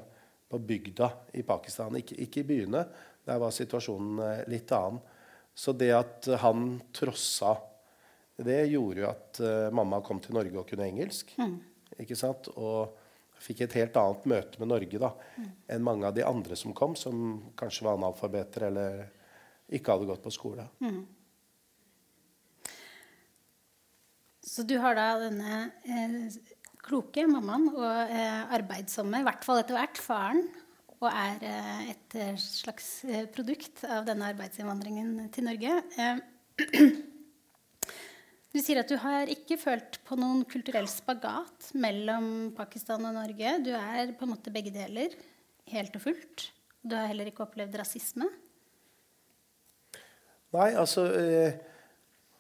på 0.49 0.59
bygda 0.59 1.11
i 1.33 1.43
Pakistan. 1.43 1.97
Ikke, 1.99 2.17
ikke 2.23 2.41
i 2.41 2.49
byene. 2.49 2.85
Der 3.25 3.41
var 3.43 3.55
situasjonen 3.55 4.21
eh, 4.23 4.43
litt 4.53 4.73
annen. 4.73 5.01
Så 5.55 5.73
det 5.77 5.93
at 5.95 6.29
han 6.43 6.77
trossa 6.95 7.57
det 8.37 8.65
gjorde 8.67 9.05
jo 9.05 9.07
at 9.07 9.41
eh, 9.47 9.71
mamma 9.75 10.01
kom 10.03 10.19
til 10.23 10.35
Norge 10.35 10.59
og 10.59 10.69
kunne 10.69 10.89
engelsk. 10.89 11.35
Ikke 12.03 12.17
sant? 12.19 12.49
Og 12.59 12.97
fikk 13.45 13.65
et 13.67 13.77
helt 13.79 13.99
annet 14.01 14.25
møte 14.31 14.63
med 14.63 14.71
Norge 14.73 14.99
da, 15.03 15.11
enn 15.71 15.85
mange 15.85 16.09
av 16.09 16.15
de 16.17 16.25
andre 16.27 16.57
som 16.59 16.73
kom, 16.75 16.95
som 16.97 17.43
kanskje 17.59 17.85
var 17.87 17.99
analfabeter 17.99 18.69
eller 18.71 19.05
ikke 19.75 19.95
hadde 19.95 20.09
gått 20.09 20.25
på 20.25 20.33
skole. 20.35 20.65
Så 24.45 24.65
du 24.67 24.77
har 24.81 24.97
da 24.97 25.07
denne 25.23 25.61
eh, 25.85 26.17
kloke 26.85 27.25
mammaen 27.29 27.71
og 27.73 28.13
eh, 28.13 28.45
arbeidsomme, 28.55 29.23
i 29.23 29.27
hvert 29.27 29.47
fall 29.47 29.63
etter 29.63 29.79
hvert, 29.79 30.01
faren. 30.03 30.45
Og 31.01 31.09
er 31.11 31.43
eh, 31.49 31.81
et 31.95 32.17
eh, 32.21 32.37
slags 32.41 32.89
produkt 33.35 33.85
av 33.89 34.07
denne 34.09 34.31
arbeidsinnvandringen 34.35 35.27
til 35.35 35.51
Norge. 35.51 35.81
Du 38.55 38.61
sier 38.63 38.79
at 38.79 38.87
du 38.87 38.95
har 39.03 39.27
ikke 39.27 39.57
følt 39.59 39.97
på 40.07 40.15
noen 40.15 40.45
kulturell 40.47 40.87
spagat 40.87 41.73
mellom 41.75 42.53
Pakistan 42.55 43.03
og 43.03 43.17
Norge. 43.17 43.57
Du 43.67 43.73
er 43.75 44.13
på 44.15 44.23
en 44.23 44.31
måte 44.31 44.53
begge 44.55 44.71
deler, 44.71 45.11
helt 45.73 45.97
og 45.99 46.05
fullt. 46.05 46.45
Du 46.79 46.95
har 46.95 47.09
heller 47.11 47.33
ikke 47.33 47.43
opplevd 47.49 47.75
rasisme. 47.81 48.29
Nei, 50.55 50.69
altså 50.71 51.03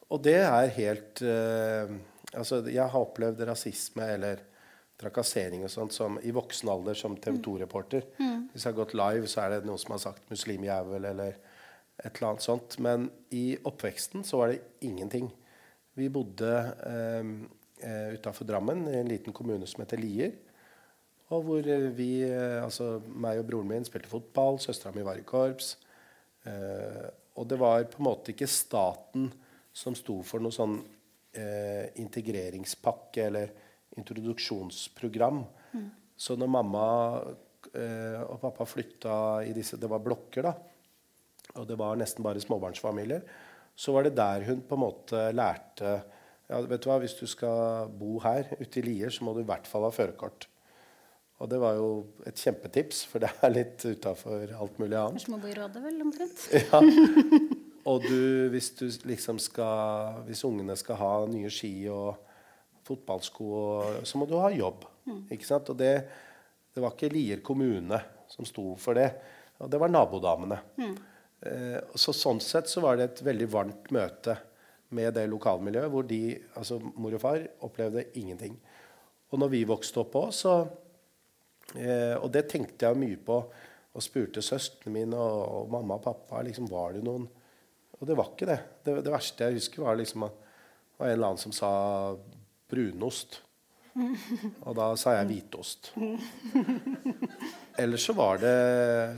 Og 0.07 0.23
det 0.23 0.39
er 0.39 0.71
helt 0.79 1.25
Altså, 2.37 2.63
jeg 2.69 2.85
har 2.91 3.07
opplevd 3.07 3.43
rasisme 3.49 4.07
eller 4.17 4.43
trakassering 5.01 5.65
og 5.67 5.73
sånt 5.73 5.95
som, 5.95 6.21
i 6.23 6.31
voksen 6.35 6.71
alder 6.71 6.99
som 6.99 7.17
TV 7.19 7.41
2-reporter. 7.43 8.07
Hvis 8.53 8.63
jeg 8.63 8.71
har 8.71 8.79
gått 8.79 8.95
live, 8.95 9.31
så 9.31 9.45
er 9.45 9.57
det 9.57 9.67
noen 9.67 9.81
som 9.81 9.97
har 9.97 10.03
sagt 10.05 10.29
'muslimjævel' 10.31 11.09
eller 11.11 11.35
et 11.99 12.17
eller 12.17 12.29
annet 12.29 12.43
sånt. 12.47 12.79
Men 12.79 13.11
i 13.31 13.57
oppveksten 13.65 14.25
så 14.25 14.39
var 14.41 14.53
det 14.53 14.63
ingenting. 14.87 15.31
Vi 15.95 16.09
bodde 16.09 16.53
eh, 16.87 17.29
eh, 17.89 18.15
utafor 18.15 18.47
Drammen, 18.49 18.89
i 18.89 18.99
en 18.99 19.11
liten 19.11 19.33
kommune 19.33 19.67
som 19.67 19.83
heter 19.85 20.01
Lier. 20.03 20.33
Og 21.33 21.45
hvor 21.47 21.67
eh, 21.67 21.91
vi, 21.97 22.23
eh, 22.27 22.63
altså 22.63 22.99
meg 23.07 23.41
og 23.43 23.49
broren 23.51 23.71
min, 23.71 23.87
spilte 23.87 24.11
fotball. 24.11 24.59
Søstera 24.63 24.95
mi 24.95 25.07
var 25.07 25.21
i 25.21 25.27
korps. 25.27 25.77
Eh, 26.45 27.07
og 27.39 27.49
det 27.51 27.59
var 27.59 27.87
på 27.91 28.03
en 28.03 28.09
måte 28.09 28.35
ikke 28.35 28.51
staten 28.51 29.31
som 29.75 29.97
sto 29.99 30.21
for 30.23 30.43
noe 30.43 30.55
sånn 30.55 30.79
eh, 31.39 31.91
integreringspakke 32.03 33.27
eller 33.29 33.53
introduksjonsprogram. 33.99 35.43
Så 36.17 36.37
når 36.39 36.51
mamma 36.51 36.87
eh, 37.75 38.21
og 38.23 38.39
pappa 38.43 38.67
flytta 38.69 39.17
i 39.49 39.53
disse 39.57 39.79
Det 39.81 39.91
var 39.91 40.03
blokker, 40.03 40.47
da. 40.47 40.55
Og 41.59 41.67
det 41.69 41.77
var 41.79 41.99
nesten 41.99 42.25
bare 42.25 42.43
småbarnsfamilier. 42.43 43.23
Så 43.75 43.95
var 43.95 44.07
det 44.07 44.17
der 44.17 44.47
hun 44.47 44.63
på 44.67 44.79
en 44.79 44.85
måte 44.85 45.29
lærte 45.35 45.95
ja, 46.49 46.61
vet 46.61 46.83
du 46.83 46.91
hva, 46.91 46.99
Hvis 47.03 47.17
du 47.19 47.27
skal 47.31 47.89
bo 47.99 48.19
her 48.23 48.51
ute 48.61 48.81
i 48.81 48.85
Lier, 48.85 49.11
så 49.11 49.25
må 49.25 49.35
du 49.35 49.41
i 49.43 49.49
hvert 49.49 49.67
fall 49.69 49.87
ha 49.87 49.93
førerkort. 49.95 50.49
Og 51.43 51.51
det 51.51 51.59
var 51.59 51.75
jo 51.79 51.89
et 52.29 52.39
kjempetips, 52.39 53.03
for 53.11 53.25
det 53.25 53.33
er 53.43 53.53
litt 53.53 53.83
utafor 53.83 54.53
alt 54.55 54.79
mulig 54.79 54.97
annet. 54.97 55.19
Kanskje 55.19 55.33
må 55.35 55.41
bo 55.43 55.51
i 55.51 55.57
rådet, 55.59 55.83
vel, 55.83 56.01
omtrent. 56.05 56.45
Ja. 56.55 57.51
Og 57.91 58.05
du, 58.05 58.49
hvis 58.53 58.71
du 58.79 58.87
liksom 59.05 59.39
skal 59.43 60.23
Hvis 60.29 60.45
ungene 60.49 60.77
skal 60.81 60.97
ha 61.01 61.13
nye 61.29 61.51
ski 61.53 61.73
og 61.93 62.15
fotballsko, 62.85 63.45
og, 63.49 64.05
så 64.05 64.21
må 64.21 64.27
du 64.29 64.37
ha 64.37 64.51
jobb. 64.53 64.85
Ikke 65.33 65.47
sant? 65.49 65.71
Og 65.73 65.79
det, 65.81 65.93
det 66.75 66.83
var 66.85 66.93
ikke 66.93 67.13
Lier 67.13 67.41
kommune 67.45 67.97
som 68.29 68.45
sto 68.49 68.75
for 68.81 68.99
det. 68.99 69.09
Og 69.63 69.71
det 69.73 69.81
var 69.81 69.93
nabodamene. 69.93 70.59
Eh, 71.45 71.79
så 71.97 72.13
sånn 72.17 72.43
sett 72.45 72.69
så 72.69 72.83
var 72.85 72.99
det 72.99 73.07
et 73.09 73.23
veldig 73.25 73.49
varmt 73.53 73.91
møte 73.95 74.37
med 74.95 75.15
det 75.17 75.27
lokalmiljøet, 75.33 75.91
hvor 75.91 76.07
de, 76.09 76.23
altså 76.59 76.79
mor 76.81 77.17
og 77.17 77.23
far, 77.23 77.45
opplevde 77.67 78.07
ingenting. 78.21 78.59
Og 79.33 79.41
når 79.43 79.53
vi 79.53 79.63
vokste 79.69 80.03
opp 80.05 80.19
òg, 80.21 80.29
så 80.37 80.59
eh, 81.75 82.15
Og 82.21 82.29
det 82.33 82.47
tenkte 82.53 82.87
jeg 82.87 83.01
mye 83.01 83.17
på 83.17 83.39
og 83.95 84.03
spurte 84.03 84.43
søstrene 84.43 84.93
mine 84.93 85.17
og, 85.17 85.41
og 85.63 85.73
mamma 85.73 85.99
og 85.99 86.05
pappa 86.05 86.43
liksom, 86.43 86.69
var 86.71 86.95
det 86.97 87.05
noen 87.07 87.27
Og 88.01 88.09
det 88.09 88.17
var 88.19 88.33
ikke 88.33 88.49
det. 88.49 88.61
Det, 88.85 88.99
det 89.07 89.13
verste 89.13 89.49
jeg 89.49 89.61
husker, 89.61 89.85
var 89.87 89.99
liksom 89.99 90.27
at 90.27 90.41
det 90.41 91.01
var 91.01 91.09
en 91.09 91.17
eller 91.17 91.33
annen 91.33 91.43
som 91.43 91.55
sa 91.55 91.73
brunost. 92.71 93.41
Og 93.95 94.75
da 94.75 94.89
sa 94.99 95.15
jeg 95.19 95.31
hvitost. 95.31 95.93
Ellers 97.79 98.07
så 98.07 98.15
var 98.19 98.41
det 98.43 98.59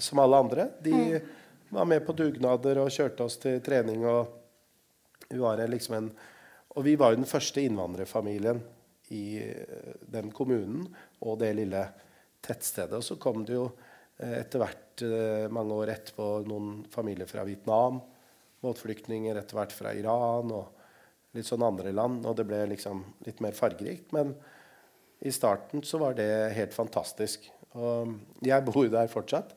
som 0.04 0.20
alle 0.20 0.40
andre. 0.44 0.68
De 0.84 1.20
var 1.72 1.88
med 1.88 2.04
på 2.06 2.16
dugnader 2.16 2.82
og 2.82 2.92
kjørte 2.92 3.24
oss 3.24 3.38
til 3.40 3.62
trening. 3.64 4.04
Og 4.04 5.28
vi 5.30 5.40
var 5.40 5.62
liksom 5.66 6.00
en 6.00 6.10
Og 6.76 6.84
vi 6.84 6.92
var 7.00 7.10
jo 7.10 7.22
den 7.22 7.28
første 7.28 7.62
innvandrerfamilien 7.64 8.58
i 9.16 9.38
eh, 9.40 9.94
den 10.12 10.28
kommunen 10.28 10.82
og 11.24 11.38
det 11.40 11.54
lille 11.56 11.86
tettstedet. 12.44 12.98
Og 12.98 13.04
så 13.06 13.16
kom 13.16 13.46
det 13.48 13.54
jo 13.54 13.70
eh, 14.18 14.42
etter 14.42 14.60
hvert, 14.60 15.00
eh, 15.00 15.46
mange 15.48 15.72
år 15.72 15.94
etterpå, 15.94 16.26
noen 16.44 16.82
familier 16.92 17.30
fra 17.30 17.46
Vietnam. 17.48 18.02
Båtflyktninger 18.66 19.38
etter 19.38 19.58
hvert 19.58 19.74
fra 19.74 19.94
Iran 19.96 20.50
og 20.54 21.36
litt 21.36 21.48
sånn 21.48 21.64
andre 21.66 21.92
land. 21.94 22.26
Og 22.26 22.36
det 22.38 22.46
ble 22.48 22.64
liksom 22.74 23.04
litt 23.26 23.42
mer 23.44 23.56
fargerikt. 23.56 24.10
Men 24.16 24.34
i 25.24 25.32
starten 25.32 25.84
så 25.86 26.00
var 26.02 26.18
det 26.18 26.28
helt 26.56 26.74
fantastisk. 26.76 27.48
Og 27.76 28.16
jeg 28.44 28.66
bor 28.66 28.90
der 28.92 29.12
fortsatt. 29.12 29.54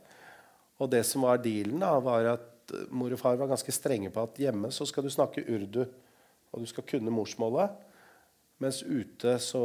Og 0.80 0.92
det 0.92 1.04
som 1.08 1.26
var 1.28 1.42
dealen, 1.44 1.82
da, 1.84 1.98
var 2.04 2.34
at 2.38 2.74
mor 2.94 3.12
og 3.12 3.20
far 3.20 3.38
var 3.40 3.50
ganske 3.52 3.74
strenge 3.74 4.12
på 4.14 4.24
at 4.24 4.40
hjemme 4.40 4.72
så 4.72 4.86
skal 4.88 5.06
du 5.06 5.12
snakke 5.12 5.44
urdu, 5.50 5.84
og 6.52 6.64
du 6.64 6.70
skal 6.70 6.86
kunne 6.88 7.14
morsmålet. 7.14 7.74
Mens 8.60 8.82
ute 8.84 9.38
så 9.44 9.64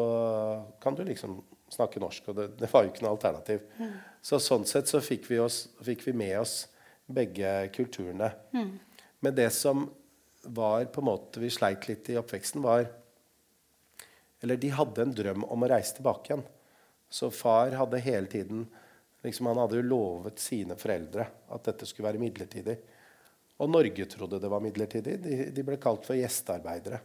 kan 0.83 0.95
du 0.95 1.05
liksom 1.07 1.41
snakke 1.73 2.03
norsk, 2.03 2.29
og 2.31 2.39
det, 2.39 2.49
det 2.61 2.71
var 2.71 2.85
jo 2.85 2.93
ikke 2.93 3.05
noe 3.05 3.15
alternativ. 3.17 3.65
Så 4.25 4.39
sånn 4.43 4.67
sett 4.69 4.91
så 4.91 5.01
fikk 5.03 5.27
vi, 5.31 5.41
oss, 5.43 5.65
fikk 5.85 6.07
vi 6.07 6.15
med 6.17 6.39
oss 6.41 6.57
begge 7.07 7.69
kulturene. 7.75 8.31
Men 9.25 9.35
det 9.35 9.49
som 9.57 9.87
var 10.43 10.85
på 10.93 11.01
en 11.01 11.09
måte 11.09 11.41
vi 11.41 11.49
sleit 11.53 11.89
litt 11.89 12.11
i 12.13 12.19
oppveksten, 12.21 12.63
var 12.63 12.87
Eller 14.45 14.59
de 14.61 14.69
hadde 14.69 15.01
en 15.03 15.15
drøm 15.17 15.45
om 15.49 15.63
å 15.65 15.69
reise 15.71 15.97
tilbake 15.97 16.29
igjen. 16.29 16.43
Så 17.09 17.31
far 17.33 17.73
hadde 17.73 18.03
hele 18.05 18.29
tiden 18.29 18.67
liksom, 19.25 19.47
Han 19.47 19.63
hadde 19.63 19.79
jo 19.79 19.87
lovet 19.89 20.43
sine 20.43 20.77
foreldre 20.77 21.25
at 21.49 21.65
dette 21.71 21.89
skulle 21.89 22.11
være 22.11 22.21
midlertidig. 22.21 22.77
Og 23.65 23.71
Norge 23.71 24.05
trodde 24.11 24.43
det 24.43 24.51
var 24.53 24.61
midlertidig. 24.61 25.17
De, 25.23 25.37
de 25.55 25.65
ble 25.65 25.81
kalt 25.81 26.05
for 26.05 26.19
gjestearbeidere. 26.19 27.01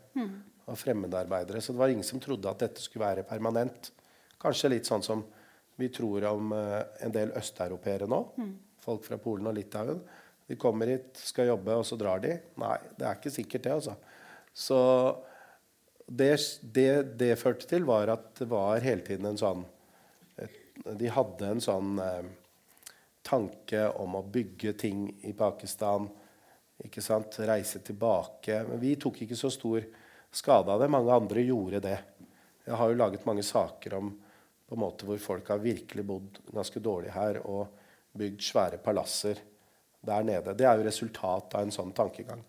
Og 0.68 0.78
fremmedarbeidere. 0.78 1.62
Så 1.62 1.72
det 1.72 1.80
var 1.80 1.94
ingen 1.94 2.04
som 2.04 2.20
trodde 2.20 2.52
at 2.52 2.66
dette 2.66 2.84
skulle 2.84 3.06
være 3.06 3.28
permanent. 3.30 3.94
Kanskje 4.42 4.74
litt 4.76 4.90
sånn 4.90 5.06
som 5.06 5.24
vi 5.80 5.88
tror 5.94 6.26
om 6.34 6.52
uh, 6.52 6.82
en 7.00 7.14
del 7.16 7.32
østeuropeere 7.40 8.10
nå. 8.10 8.20
Folk 8.84 9.06
fra 9.08 9.18
Polen 9.22 9.48
og 9.48 9.56
Litauen. 9.56 10.04
De 10.50 10.58
kommer 10.58 10.90
hit, 10.90 11.14
skal 11.22 11.52
jobbe, 11.52 11.76
og 11.78 11.86
så 11.86 11.98
drar 12.00 12.22
de. 12.24 12.34
Nei, 12.58 12.78
det 12.98 13.06
er 13.06 13.18
ikke 13.20 13.32
sikkert, 13.34 13.68
det. 13.68 13.74
altså. 13.76 13.94
Så 14.50 14.80
det, 16.10 16.32
det 16.74 16.94
det 17.22 17.36
førte 17.38 17.68
til, 17.70 17.86
var 17.86 18.10
at 18.16 18.32
det 18.40 18.48
var 18.50 18.82
hele 18.82 19.06
tiden 19.06 19.30
en 19.30 19.38
sånn 19.38 19.62
De 20.98 21.12
hadde 21.12 21.52
en 21.52 21.62
sånn 21.62 22.00
eh, 22.02 22.30
tanke 23.30 23.84
om 24.02 24.16
å 24.18 24.24
bygge 24.26 24.74
ting 24.80 25.04
i 25.28 25.36
Pakistan. 25.38 26.08
ikke 26.82 27.04
sant, 27.04 27.36
Reise 27.46 27.84
tilbake. 27.86 28.64
Men 28.66 28.82
vi 28.82 28.96
tok 28.96 29.22
ikke 29.22 29.38
så 29.38 29.52
stor 29.54 29.84
skade 30.32 30.72
av 30.72 30.82
det. 30.82 30.90
Mange 30.90 31.14
andre 31.14 31.44
gjorde 31.46 31.84
det. 31.84 31.98
Jeg 32.66 32.80
har 32.80 32.90
jo 32.90 32.98
laget 32.98 33.28
mange 33.28 33.44
saker 33.46 34.00
om 34.00 34.10
på 34.70 34.78
en 34.78 34.82
måte 34.82 35.06
hvor 35.06 35.22
folk 35.22 35.48
har 35.50 35.62
virkelig 35.62 36.06
bodd 36.06 36.42
ganske 36.54 36.82
dårlig 36.82 37.14
her 37.14 37.42
og 37.44 37.68
bygd 38.18 38.44
svære 38.46 38.82
palasser 38.82 39.42
der 40.06 40.24
nede. 40.24 40.56
Det 40.56 40.68
er 40.68 40.80
jo 40.80 40.88
resultat 40.88 41.56
av 41.58 41.66
en 41.66 41.74
sånn 41.74 41.92
tankegang. 41.96 42.42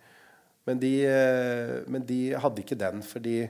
Men 0.68 0.78
de, 0.78 0.92
eh, 1.08 1.76
men 1.90 2.04
de 2.06 2.20
hadde 2.38 2.62
ikke 2.62 2.78
den, 2.78 3.02
fordi 3.02 3.48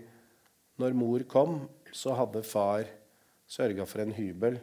når 0.80 0.96
mor 0.96 1.24
kom, 1.28 1.60
så 1.92 2.14
hadde 2.16 2.46
far 2.46 2.86
sørga 3.50 3.84
for 3.88 4.04
en 4.04 4.14
hybel 4.14 4.60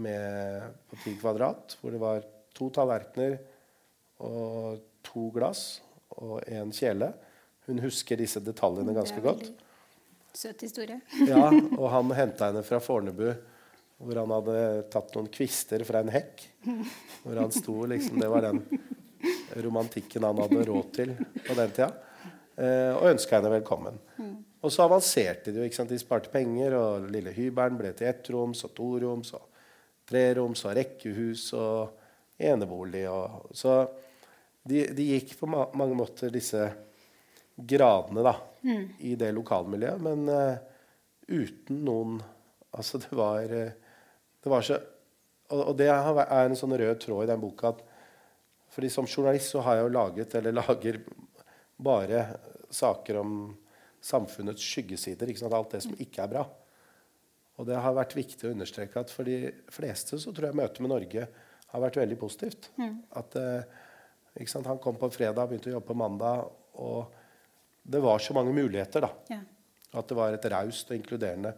med, 0.00 0.70
på 0.88 0.98
10 1.04 1.18
kvadrat, 1.20 1.76
hvor 1.80 1.94
det 1.94 2.00
var 2.02 2.24
to 2.56 2.70
tallerkener 2.74 3.36
og 4.24 4.80
to 5.06 5.28
glass 5.34 5.80
og 6.16 6.40
en 6.48 6.72
kjele. 6.74 7.12
Hun 7.68 7.82
husker 7.84 8.18
disse 8.18 8.42
detaljene 8.42 8.94
ganske 8.96 9.20
Det 9.20 9.22
er 9.22 9.28
godt. 9.28 9.50
Søt 10.34 10.62
historie. 10.62 11.00
Ja, 11.26 11.50
og 11.80 11.86
han 11.92 12.12
henta 12.16 12.50
henne 12.50 12.62
fra 12.66 12.80
Fornebu, 12.82 13.28
hvor 14.00 14.16
han 14.16 14.32
hadde 14.32 14.60
tatt 14.92 15.12
noen 15.16 15.28
kvister 15.32 15.84
fra 15.84 16.00
en 16.00 16.12
hekk. 16.12 16.46
Hvor 17.22 17.36
han 17.36 17.52
sto 17.52 17.74
liksom 17.90 18.20
Det 18.20 18.30
var 18.32 18.46
den 18.46 18.62
romantikken 19.60 20.24
han 20.24 20.40
hadde 20.40 20.64
råd 20.64 20.92
til 20.96 21.12
på 21.18 21.56
den 21.58 21.74
tida. 21.76 21.90
Eh, 22.56 22.92
og 22.96 23.10
ønska 23.12 23.36
henne 23.36 23.52
velkommen. 23.52 24.00
Og 24.60 24.72
så 24.72 24.84
avanserte 24.84 25.52
de 25.52 25.62
jo. 25.62 25.86
De 25.88 26.00
sparte 26.00 26.32
penger, 26.32 26.76
og 26.76 27.08
lille 27.12 27.32
hybelen 27.36 27.78
ble 27.80 27.92
til 27.96 28.10
ettroms 28.10 28.64
og 28.68 28.74
toroms 28.76 29.34
og 29.36 29.46
treroms 30.08 30.64
og 30.66 30.76
rekkehus 30.76 31.50
og 31.56 32.40
enebolig. 32.40 33.06
Og, 33.08 33.52
så 33.56 33.82
de, 34.64 34.86
de 34.96 35.10
gikk 35.14 35.36
på 35.40 35.48
ma 35.48 35.66
mange 35.76 35.96
måter 35.96 36.32
disse 36.32 36.66
gradene 37.60 38.24
da, 38.24 38.34
i 39.04 39.14
det 39.20 39.32
lokalmiljøet, 39.36 40.00
men 40.04 40.28
uh, 40.32 40.60
uten 41.28 41.84
noen 41.84 42.20
Altså, 42.70 43.00
det 43.02 43.16
var, 43.18 43.50
eh, 43.50 43.72
det 44.44 44.52
var 44.52 44.64
så 44.64 44.78
og, 45.50 45.72
det 45.74 45.88
er 45.90 46.44
en 46.44 46.54
sånn 46.58 46.76
rød 46.78 47.00
tråd 47.02 47.24
i 47.24 47.30
den 47.32 47.40
boka 47.42 47.72
at 47.72 47.80
fordi 48.70 48.90
som 48.92 49.08
journalist 49.08 49.50
så 49.50 49.64
har 49.66 49.80
jeg 49.80 49.86
jo 49.88 49.94
laget, 49.96 50.34
eller 50.38 50.54
lager, 50.54 51.00
bare 51.74 52.20
saker 52.70 53.18
om 53.18 53.32
samfunnets 53.98 54.62
skyggesider. 54.62 55.26
Ikke 55.26 55.42
sant? 55.42 55.56
Alt 55.56 55.74
det 55.74 55.80
som 55.82 55.96
ikke 55.98 56.22
er 56.22 56.30
bra. 56.30 56.44
Og 57.58 57.66
det 57.66 57.80
har 57.82 57.96
vært 57.96 58.14
viktig 58.14 58.46
å 58.46 58.52
understreke 58.54 59.02
at 59.02 59.10
for 59.10 59.26
de 59.26 59.50
fleste 59.74 60.20
så 60.22 60.30
tror 60.30 60.48
jeg 60.48 60.58
møtet 60.60 60.84
med 60.84 60.92
Norge 60.94 61.26
har 61.70 61.82
vært 61.82 61.98
veldig 61.98 62.18
positivt. 62.20 62.70
At 63.18 63.34
eh, 63.40 63.66
ikke 64.38 64.54
sant? 64.54 64.70
Han 64.70 64.80
kom 64.82 64.98
på 65.00 65.10
fredag, 65.12 65.50
begynte 65.50 65.72
å 65.72 65.76
jobbe 65.76 65.90
på 65.90 65.98
mandag, 65.98 66.46
og 66.80 67.10
det 67.82 68.00
var 68.06 68.22
så 68.22 68.38
mange 68.38 68.54
muligheter. 68.54 69.02
da. 69.02 69.34
Ja. 69.34 69.42
At 69.98 70.08
det 70.08 70.18
var 70.18 70.36
et 70.36 70.48
raust 70.54 70.94
og 70.94 70.96
inkluderende 70.96 71.56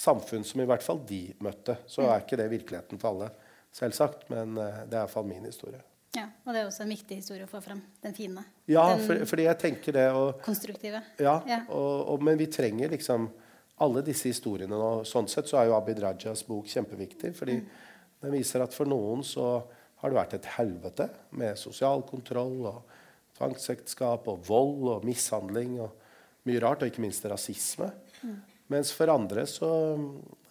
samfunn 0.00 0.44
som 0.46 0.62
i 0.62 0.66
hvert 0.68 0.84
fall 0.84 1.02
de 1.08 1.22
møtte. 1.44 1.76
Så 1.90 2.06
er 2.06 2.22
ikke 2.22 2.38
det 2.40 2.48
virkeligheten 2.52 3.00
for 3.00 3.12
alle, 3.12 3.30
selvsagt, 3.76 4.28
men 4.32 4.56
eh, 4.58 4.82
det 4.86 4.96
er 4.96 5.04
iallfall 5.04 5.28
min 5.28 5.44
historie. 5.46 5.82
ja. 6.16 6.26
Og 6.44 6.54
det 6.54 6.62
er 6.62 6.70
også 6.70 6.82
en 6.82 6.94
viktig 6.94 7.20
historie 7.20 7.44
å 7.46 7.50
få 7.50 7.60
fram. 7.62 7.82
Den 8.02 8.16
fine. 8.16 8.42
Ja, 8.70 8.88
den 8.94 9.04
for, 9.06 9.20
fordi 9.30 9.46
jeg 9.46 9.60
tenker 9.60 9.94
det 9.94 10.08
og, 10.16 10.40
konstruktive. 10.46 11.02
ja, 11.20 11.36
Ja. 11.46 11.60
Og, 11.68 12.08
og, 12.14 12.24
Men 12.26 12.40
vi 12.40 12.48
trenger 12.50 12.90
liksom 12.90 13.28
alle 13.80 14.02
disse 14.04 14.28
historiene. 14.28 14.76
Og 14.76 15.06
sånn 15.08 15.28
sett 15.30 15.48
så 15.48 15.60
er 15.60 15.70
jo 15.70 15.76
Abid 15.76 16.02
Rajas 16.02 16.42
bok 16.48 16.66
kjempeviktig. 16.68 17.34
fordi 17.36 17.60
den 18.20 18.34
viser 18.34 18.64
at 18.64 18.74
for 18.76 18.88
noen 18.88 19.22
så 19.24 19.62
har 20.00 20.10
det 20.10 20.16
vært 20.16 20.34
et 20.36 20.50
helvete 20.56 21.08
med 21.36 21.56
sosial 21.60 22.02
kontroll 22.08 22.66
og 22.68 22.82
tvangsekteskap 23.38 24.28
og 24.28 24.42
vold 24.48 24.88
og 24.96 25.04
mishandling 25.08 25.78
og 25.80 25.96
mye 26.48 26.60
rart, 26.60 26.82
og 26.82 26.90
ikke 26.90 27.04
minst 27.04 27.24
rasisme. 27.28 27.90
Mens 28.70 28.92
for 28.94 29.10
andre 29.10 29.46
så 29.50 29.68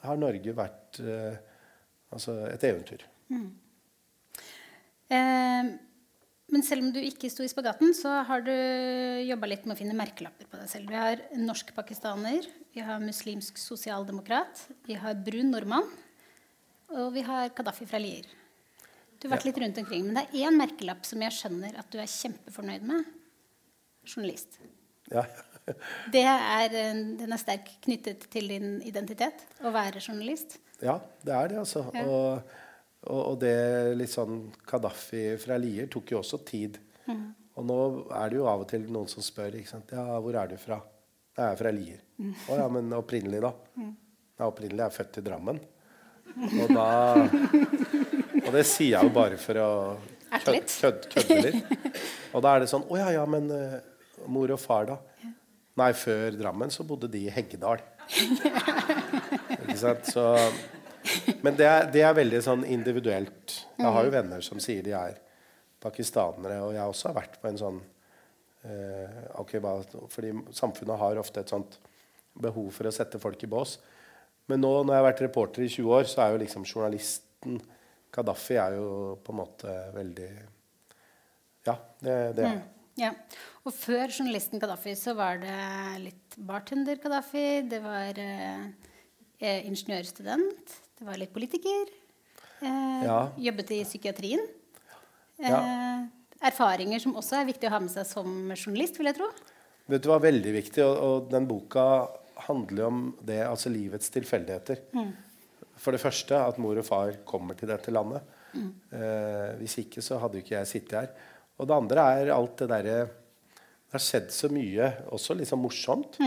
har 0.03 0.19
Norge 0.19 0.55
vært 0.55 0.99
eh, 1.03 1.37
altså 2.11 2.35
et 2.49 2.65
eventyr. 2.67 3.05
Eh, 5.09 5.69
men 6.49 6.65
selv 6.65 6.87
om 6.87 6.89
du 6.93 6.99
ikke 7.01 7.29
sto 7.31 7.45
i 7.45 7.51
spagaten, 7.51 7.93
så 7.95 8.23
har 8.25 8.43
du 8.45 8.51
jobba 9.27 9.51
litt 9.51 9.67
med 9.67 9.75
å 9.75 9.79
finne 9.79 9.97
merkelapper 9.97 10.49
på 10.49 10.59
deg 10.59 10.71
selv. 10.71 10.89
Vi 10.91 10.97
har 10.97 11.21
en 11.35 11.45
norsk 11.47 11.71
pakistaner, 11.75 12.47
vi 12.73 12.83
har 12.85 13.03
muslimsk 13.03 13.59
sosialdemokrat, 13.61 14.65
vi 14.87 14.97
har 14.99 15.19
brun 15.25 15.53
nordmann, 15.53 15.87
og 16.89 17.13
vi 17.13 17.23
har 17.27 17.53
Gaddafi 17.55 17.85
fra 17.89 18.01
Lier. 18.01 18.25
Du 19.19 19.27
har 19.27 19.35
vært 19.35 19.49
litt 19.49 19.59
rundt 19.61 19.79
omkring, 19.81 20.05
Men 20.07 20.15
det 20.15 20.25
er 20.25 20.47
én 20.47 20.57
merkelapp 20.57 21.05
som 21.05 21.21
jeg 21.21 21.35
skjønner 21.35 21.75
at 21.77 21.89
du 21.91 21.99
er 21.99 22.07
kjempefornøyd 22.09 22.87
med. 22.87 23.05
Journalist. 24.07 24.59
Ja, 25.11 25.25
Ja. 25.27 25.48
Det 26.13 26.23
er, 26.23 26.73
eh, 26.73 27.01
den 27.19 27.35
er 27.35 27.41
sterkt 27.41 27.77
knyttet 27.85 28.27
til 28.33 28.49
din 28.51 28.77
identitet, 28.87 29.45
å 29.63 29.73
være 29.75 30.01
journalist. 30.01 30.57
Ja, 30.83 30.99
det 31.25 31.35
er 31.35 31.51
det, 31.51 31.59
altså. 31.61 31.85
Ja. 31.95 32.05
Og, 32.05 32.53
og, 33.07 33.21
og 33.21 33.39
det 33.41 33.55
litt 33.99 34.13
sånn 34.13 34.45
Kadafi 34.67 35.33
fra 35.41 35.59
Lier 35.59 35.89
tok 35.91 36.15
jo 36.15 36.21
også 36.21 36.41
tid. 36.47 36.79
Mm. 37.09 37.25
Og 37.59 37.67
nå 37.67 37.79
er 38.15 38.31
det 38.31 38.39
jo 38.39 38.47
av 38.47 38.63
og 38.63 38.69
til 38.69 38.85
noen 38.87 39.09
som 39.11 39.25
spør 39.25 39.57
ikke 39.59 39.73
sant? 39.73 39.91
Ja, 39.91 40.19
hvor 40.23 40.37
er 40.39 40.51
du 40.51 40.55
fra? 40.61 40.79
Jeg 41.35 41.45
er 41.45 41.59
fra 41.59 41.73
Lier. 41.75 41.99
Mm. 42.19 42.31
Å 42.35 42.61
ja, 42.61 42.69
men 42.71 42.95
opprinnelig, 42.95 43.41
da? 43.43 43.51
Ja, 44.39 44.47
opprinnelig 44.47 44.85
er 44.85 44.87
jeg 44.87 44.97
født 44.99 45.19
i 45.19 45.25
Drammen. 45.25 45.59
Og 46.39 46.71
da 46.71 46.87
Og 48.45 48.53
det 48.53 48.63
sier 48.69 48.95
jeg 48.95 49.09
jo 49.09 49.11
bare 49.13 49.37
for 49.41 49.59
å 49.59 49.69
Erte 50.29 50.53
kød, 50.53 50.69
kød, 50.69 51.07
kødde 51.13 51.37
litt. 51.47 51.93
Og 52.37 52.43
da 52.45 52.53
er 52.53 52.63
det 52.63 52.69
sånn 52.71 52.85
Å 52.85 52.99
ja, 52.99 53.07
ja, 53.17 53.25
men 53.29 53.49
uh, 53.49 53.79
mor 54.29 54.51
og 54.53 54.61
far, 54.61 54.91
da? 54.91 54.99
Nei, 55.79 55.93
før 55.95 56.35
Drammen 56.35 56.71
så 56.73 56.83
bodde 56.87 57.09
de 57.11 57.23
i 57.27 57.31
Heggedal. 57.33 57.81
Ikke 59.63 59.77
sant? 59.79 60.09
Så, 60.11 60.25
men 61.45 61.55
det 61.59 61.67
er, 61.69 61.87
det 61.93 62.03
er 62.03 62.17
veldig 62.17 62.41
sånn 62.43 62.65
individuelt. 62.67 63.55
Jeg 63.79 63.93
har 63.95 64.07
jo 64.07 64.13
venner 64.13 64.43
som 64.45 64.59
sier 64.63 64.83
de 64.85 64.95
er 64.97 65.19
pakistanere, 65.79 66.59
og 66.65 66.73
jeg 66.75 66.91
også 66.91 67.09
har 67.09 67.19
vært 67.21 67.37
på 67.39 67.47
en 67.47 67.59
sånn 67.59 67.77
eh, 68.67 69.21
okay, 69.39 69.61
Fordi 70.11 70.33
samfunnet 70.55 70.99
har 70.99 71.21
ofte 71.21 71.45
et 71.45 71.53
sånt 71.53 71.79
behov 72.39 72.73
for 72.75 72.89
å 72.89 72.93
sette 72.95 73.21
folk 73.21 73.39
i 73.43 73.51
bås. 73.51 73.77
Men 74.49 74.63
nå 74.63 74.71
når 74.81 74.93
jeg 74.93 74.99
har 74.99 75.07
vært 75.07 75.23
reporter 75.27 75.63
i 75.63 75.71
20 75.71 75.95
år, 75.95 76.09
så 76.09 76.25
er 76.25 76.33
jo 76.33 76.41
liksom 76.43 76.67
journalisten 76.67 77.61
Kadafi 78.09 78.55
er 78.57 78.73
jo 78.79 78.89
på 79.21 79.33
en 79.35 79.37
måte 79.37 79.73
veldig 79.93 80.29
Ja, 81.67 81.75
det, 82.01 82.15
det 82.39 82.47
er 82.47 82.59
Ja. 82.99 83.13
Og 83.65 83.73
før 83.75 84.11
journalisten 84.11 84.59
Gaddafi 84.61 84.93
så 84.99 85.13
var 85.17 85.39
det 85.41 85.55
litt 86.03 86.37
bartender 86.49 86.99
Gaddafi, 87.01 87.61
det 87.71 87.79
var 87.83 88.17
eh, 88.19 88.65
eh, 89.39 89.65
ingeniørstudent, 89.69 90.75
det 90.99 91.07
var 91.07 91.19
litt 91.21 91.33
politiker. 91.35 91.91
Eh, 92.61 93.03
Ja. 93.07 93.19
Jobbet 93.39 93.71
i 93.77 93.83
psykiatrien. 93.87 94.41
Eh, 95.39 95.49
Ja. 95.49 96.07
Erfaringer 96.41 96.99
som 97.03 97.15
også 97.19 97.35
er 97.41 97.47
viktig 97.49 97.67
å 97.67 97.73
ha 97.73 97.79
med 97.83 97.91
seg 97.91 98.05
som 98.07 98.27
journalist, 98.55 98.95
vil 98.97 99.09
jeg 99.09 99.17
tro. 99.17 99.27
Vet 99.91 100.03
du 100.05 100.07
hva, 100.07 100.19
veldig 100.23 100.53
viktig, 100.55 100.83
og, 100.85 100.99
og 101.03 101.31
den 101.33 101.47
boka 101.49 102.07
handler 102.45 102.85
om 102.87 103.01
det, 103.27 103.41
altså 103.43 103.67
livets 103.73 104.07
tilfeldigheter. 104.13 104.79
For 105.75 105.91
det 105.95 105.99
første 105.99 106.37
at 106.39 106.57
mor 106.63 106.79
og 106.79 106.85
far 106.87 107.11
kommer 107.27 107.55
til 107.59 107.67
dette 107.67 107.91
landet. 107.91 108.23
Eh, 108.55 109.49
hvis 109.59 109.75
ikke 109.83 110.01
så 110.01 110.15
hadde 110.21 110.39
jo 110.39 110.45
ikke 110.45 110.55
jeg 110.61 110.69
sittet 110.71 110.95
her. 110.99 111.09
Og 111.59 111.67
det 111.67 111.75
andre 111.75 112.05
er 112.15 112.31
alt 112.33 112.55
det 112.61 112.69
derre 112.71 112.99
Det 113.09 113.97
har 113.97 114.03
skjedd 114.05 114.31
så 114.31 114.49
mye, 114.53 114.87
også 115.09 115.35
litt 115.35 115.49
sånn 115.49 115.63
morsomt. 115.63 116.19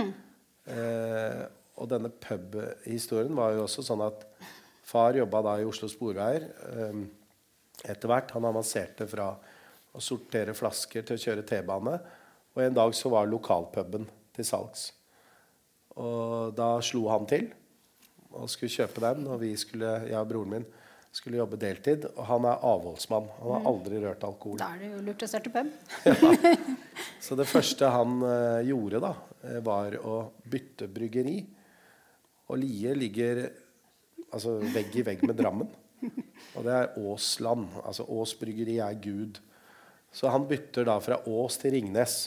Eh, 0.66 1.42
og 1.78 1.88
denne 1.90 2.10
pub-historien 2.10 3.34
var 3.38 3.54
jo 3.54 3.64
også 3.68 3.84
sånn 3.86 4.02
at 4.02 4.24
far 4.82 5.14
jobba 5.14 5.44
da 5.46 5.52
i 5.60 5.66
Oslo 5.68 5.86
Sporveier. 5.90 6.48
Eh, 6.72 6.98
etter 7.86 8.10
hvert. 8.10 8.34
Han 8.34 8.48
avanserte 8.50 9.06
fra 9.10 9.30
å 9.92 10.02
sortere 10.02 10.56
flasker 10.58 11.06
til 11.06 11.18
å 11.18 11.22
kjøre 11.22 11.46
T-bane. 11.46 11.94
Og 12.52 12.64
en 12.64 12.76
dag 12.76 12.94
så 12.96 13.12
var 13.12 13.30
lokalpuben 13.30 14.08
til 14.34 14.46
salgs. 14.46 14.90
Og 16.02 16.52
da 16.56 16.74
slo 16.84 17.06
han 17.12 17.28
til 17.28 17.50
og 18.32 18.48
skulle 18.50 18.72
kjøpe 18.72 19.02
den. 19.04 19.26
Og 19.30 19.42
vi 19.42 19.52
skulle, 19.60 20.00
jeg 20.08 20.18
og 20.18 20.30
broren 20.30 20.56
min 20.56 20.70
skulle 21.12 21.40
jobbe 21.40 21.59
deltid. 21.61 22.07
Og 22.16 22.25
han 22.27 22.46
er 22.48 22.64
avholdsmann. 22.66 23.29
Han 23.40 23.55
har 23.57 23.68
aldri 23.70 24.01
rørt 24.03 24.25
alkohol. 24.27 24.59
Da 24.61 24.72
er 24.75 24.83
det 24.83 24.92
jo 24.94 25.03
lurt 25.09 25.25
å 25.25 25.31
starte 25.31 25.53
pub. 25.53 25.68
Så 27.25 27.38
det 27.38 27.48
første 27.51 27.90
han 27.92 28.18
uh, 28.25 28.62
gjorde, 28.66 29.03
da, 29.05 29.12
eh, 29.46 29.61
var 29.64 29.98
å 30.01 30.16
bytte 30.48 30.88
bryggeri. 30.92 31.38
Og 32.48 32.59
Lie 32.61 32.96
ligger 32.98 33.44
altså, 34.33 34.59
vegg 34.75 34.98
i 34.98 35.07
vegg 35.07 35.25
med 35.29 35.38
Drammen. 35.38 35.70
Og 36.57 36.66
det 36.66 36.75
er 36.75 36.98
Åsland. 36.98 37.68
Altså 37.85 38.09
Ås 38.11 38.35
bryggeri 38.40 38.81
er 38.83 38.98
Gud. 39.01 39.40
Så 40.12 40.29
han 40.29 40.44
bytter 40.48 40.85
da 40.85 40.98
fra 41.01 41.16
Ås 41.29 41.57
til 41.61 41.72
Ringnes. 41.72 42.27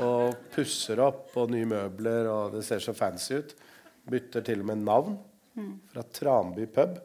Og 0.00 0.38
pusser 0.54 1.02
opp 1.04 1.34
og 1.36 1.50
nye 1.52 1.68
møbler, 1.68 2.30
og 2.32 2.54
det 2.56 2.62
ser 2.64 2.80
så 2.80 2.94
fancy 2.96 3.42
ut. 3.42 3.52
Bytter 4.08 4.46
til 4.46 4.62
og 4.62 4.70
med 4.70 4.86
navn. 4.86 5.18
Fra 5.92 6.02
Tranby 6.02 6.66
pub 6.72 6.98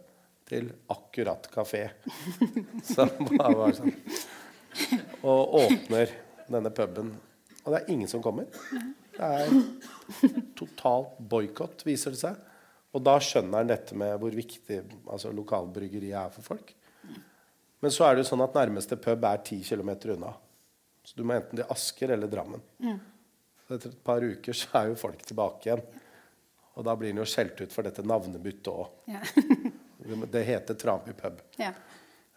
til 0.47 0.69
Akkurat 0.93 1.49
kafé. 1.51 1.83
Som 2.93 3.11
bare 3.35 3.55
var 3.59 3.75
sånn 3.77 3.95
og 5.21 5.55
åpner 5.61 6.11
denne 6.47 6.71
puben. 6.71 7.11
Og 7.63 7.73
det 7.73 7.79
er 7.81 7.91
ingen 7.91 8.09
som 8.09 8.23
kommer. 8.23 8.47
Det 9.17 9.29
er 9.41 9.49
totalt 10.57 11.17
boikott, 11.19 11.83
viser 11.87 12.13
det 12.13 12.21
seg. 12.21 12.37
Og 12.95 13.03
da 13.03 13.17
skjønner 13.21 13.61
han 13.61 13.71
dette 13.71 13.97
med 13.97 14.15
hvor 14.21 14.33
viktig 14.33 14.79
altså, 15.11 15.33
lokalbryggeriet 15.35 16.17
er 16.21 16.33
for 16.33 16.53
folk. 16.53 16.73
Men 17.83 17.93
så 17.93 18.07
er 18.07 18.15
det 18.15 18.23
jo 18.23 18.31
sånn 18.31 18.45
at 18.45 18.55
nærmeste 18.57 18.97
pub 19.01 19.25
er 19.27 19.43
ti 19.45 19.59
km 19.65 19.91
unna. 20.15 20.31
Så 21.05 21.17
du 21.17 21.23
må 21.27 21.35
enten 21.35 21.59
til 21.59 21.69
Asker 21.71 22.13
eller 22.15 22.31
Drammen. 22.31 22.63
Så 23.67 23.75
etter 23.75 23.91
et 23.91 24.03
par 24.07 24.23
uker 24.23 24.55
så 24.55 24.71
er 24.79 24.91
jo 24.91 24.99
folk 24.99 25.21
tilbake 25.27 25.67
igjen. 25.69 25.83
Og 26.77 26.85
da 26.85 26.93
blir 26.97 27.13
han 27.13 27.23
jo 27.23 27.27
skjelt 27.27 27.59
ut 27.63 27.73
for 27.73 27.87
dette 27.87 28.05
navnebyttet 28.05 28.73
òg. 28.73 28.97
Ja. 29.09 29.23
Det 30.07 30.39
heter 30.45 30.77
Trami 30.79 31.11
pub. 31.17 31.41
ja. 31.59 31.73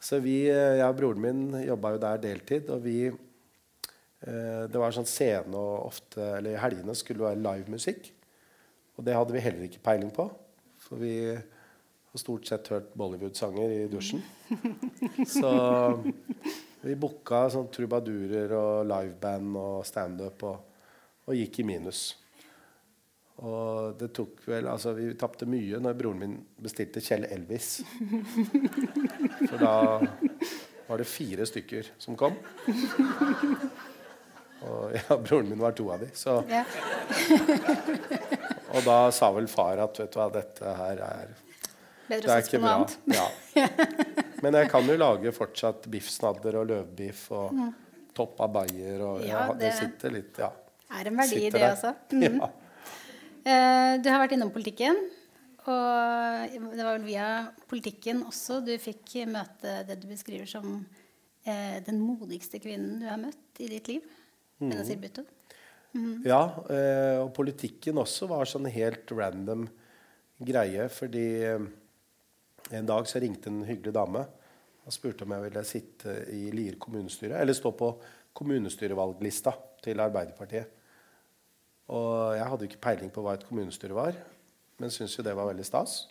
Så 0.01 0.17
vi, 0.25 0.49
eh, 0.49 0.79
jeg 0.81 0.89
og 0.89 0.97
broren 0.97 1.21
min 1.21 1.43
jobba 1.61 1.93
jo 1.93 1.99
der 2.01 2.23
deltid, 2.23 2.71
og 2.73 2.81
vi 2.83 2.95
eh, 3.11 4.63
Det 4.65 4.81
var 4.81 4.95
sånn 4.97 5.07
scene 5.07 5.53
og 5.53 5.91
ofte 5.91 6.25
Eller 6.39 6.57
i 6.57 6.63
helgene 6.63 6.97
skulle 6.97 7.21
det 7.21 7.29
være 7.29 7.43
livemusikk. 7.45 8.09
Og 8.97 9.05
det 9.05 9.17
hadde 9.17 9.37
vi 9.37 9.45
heller 9.45 9.69
ikke 9.69 9.83
peiling 9.85 10.11
på. 10.13 10.27
For 10.81 11.01
vi 11.01 11.15
har 11.31 12.19
stort 12.25 12.49
sett 12.49 12.73
hørt 12.73 12.91
Bollywood-sanger 12.99 13.77
i 13.77 13.85
dusjen. 13.93 14.25
Så 15.37 15.53
vi 16.81 16.97
booka 16.97 17.45
sånn 17.53 17.69
trubadurer 17.73 18.57
og 18.57 18.89
liveband 18.89 19.57
og 19.61 19.87
standup 19.89 20.45
og, 20.49 20.83
og 21.29 21.37
gikk 21.37 21.61
i 21.63 21.69
minus. 21.71 22.03
Og 23.41 23.95
det 24.01 24.11
tok 24.17 24.43
vel 24.51 24.67
Altså, 24.69 24.93
vi 24.97 25.07
tapte 25.17 25.47
mye 25.49 25.79
når 25.81 25.95
broren 25.97 26.19
min 26.21 26.35
bestilte 26.61 27.01
Kjell 27.01 27.25
Elvis. 27.33 27.81
For 29.49 29.57
da 29.63 29.73
var 30.91 31.01
det 31.01 31.07
fire 31.09 31.47
stykker 31.49 31.89
som 32.03 32.17
kom. 32.21 32.37
Og 34.61 34.93
ja, 34.93 35.17
broren 35.17 35.49
min 35.49 35.61
var 35.63 35.73
to 35.79 35.87
av 35.95 36.03
de. 36.05 36.11
Så, 36.15 36.35
Ja. 36.53 36.65
og 38.75 38.83
da 38.85 38.99
sa 39.15 39.31
vel 39.33 39.49
far 39.49 39.81
at 39.87 40.01
vet 40.03 40.13
du 40.13 40.19
hva, 40.21 40.29
dette 40.35 40.75
her 40.83 41.01
er 41.07 41.31
Bedre 42.11 42.27
Det 42.27 42.33
er 42.35 42.43
ikke 42.43 42.59
bra. 42.59 42.75
Ja. 43.15 43.27
Men 44.43 44.57
jeg 44.59 44.69
kan 44.73 44.85
jo 44.89 44.97
lage 44.99 45.31
fortsatt 45.33 45.85
biffsnadder 45.93 46.57
og 46.59 46.67
løvbiff 46.73 47.29
og 47.39 47.55
topp 48.19 48.41
av 48.43 48.51
bayer 48.57 49.01
og 49.07 49.23
ja, 49.25 49.45
det, 49.55 49.71
sitter 49.79 50.11
litt 50.17 50.41
Ja. 50.43 50.51
Er 50.99 51.07
en 51.07 51.21
verdi 51.21 51.45
i 51.47 51.53
det 51.55 51.63
også. 51.71 51.95
Mm. 52.11 52.41
Ja. 52.43 52.49
Eh, 53.45 53.97
Du 54.03 54.09
har 54.11 54.21
vært 54.23 54.37
innom 54.37 54.53
politikken. 54.53 54.97
Og 55.71 56.73
det 56.73 56.85
var 56.85 56.97
vel 56.97 57.05
via 57.05 57.27
politikken 57.69 58.23
også 58.27 58.63
du 58.65 58.73
fikk 58.81 59.19
møte 59.29 59.83
det 59.87 59.99
du 60.01 60.07
beskriver 60.09 60.49
som 60.49 60.81
eh, 61.45 61.77
den 61.85 62.01
modigste 62.01 62.59
kvinnen 62.63 62.97
du 63.03 63.05
har 63.07 63.21
møtt 63.21 63.61
i 63.61 63.69
ditt 63.69 63.91
liv. 63.93 64.07
Mm. 64.59 64.71
Benazir 64.71 64.99
Bhutto. 65.03 65.27
Ja, 66.25 66.41
eh, 66.71 67.19
og 67.21 67.33
politikken 67.37 68.01
også 68.01 68.29
var 68.31 68.49
sånn 68.49 68.71
helt 68.73 69.11
random 69.13 69.69
greie. 70.41 70.89
Fordi 70.89 71.29
en 71.51 72.89
dag 72.89 73.09
så 73.11 73.21
ringte 73.21 73.53
en 73.53 73.65
hyggelig 73.69 73.95
dame 73.95 74.25
og 74.87 74.95
spurte 74.95 75.27
om 75.27 75.35
jeg 75.37 75.47
ville 75.49 75.65
sitte 75.69 76.17
i 76.33 76.49
Lier 76.55 76.81
kommunestyre. 76.81 77.39
Eller 77.41 77.57
stå 77.57 77.73
på 77.77 77.93
kommunestyrevalglista 78.37 79.53
til 79.85 80.01
Arbeiderpartiet. 80.03 80.80
Og 81.91 82.37
jeg 82.37 82.47
hadde 82.47 82.65
jo 82.67 82.71
ikke 82.71 82.85
peiling 82.87 83.13
på 83.13 83.23
hva 83.25 83.35
et 83.37 83.47
kommunestyre 83.49 83.97
var, 83.97 84.19
men 84.81 84.93
syntes 84.95 85.17
jo 85.19 85.25
det 85.27 85.35
var 85.37 85.51
veldig 85.51 85.67
stas. 85.67 86.05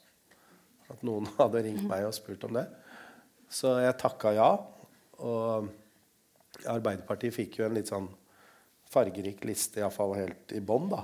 At 0.92 1.04
noen 1.08 1.30
hadde 1.40 1.64
ringt 1.66 1.86
meg 1.88 2.08
og 2.08 2.16
spurt 2.18 2.44
om 2.48 2.58
det. 2.60 2.66
Så 3.50 3.78
jeg 3.82 3.98
takka 4.02 4.34
ja. 4.38 4.50
Og 5.26 5.70
Arbeiderpartiet 6.70 7.36
fikk 7.36 7.60
jo 7.60 7.68
en 7.68 7.78
litt 7.78 7.92
sånn 7.92 8.10
fargerik 8.90 9.44
liste, 9.46 9.80
iallfall 9.80 10.16
helt 10.18 10.54
i 10.58 10.62
bånn, 10.66 10.90
da. 10.92 11.04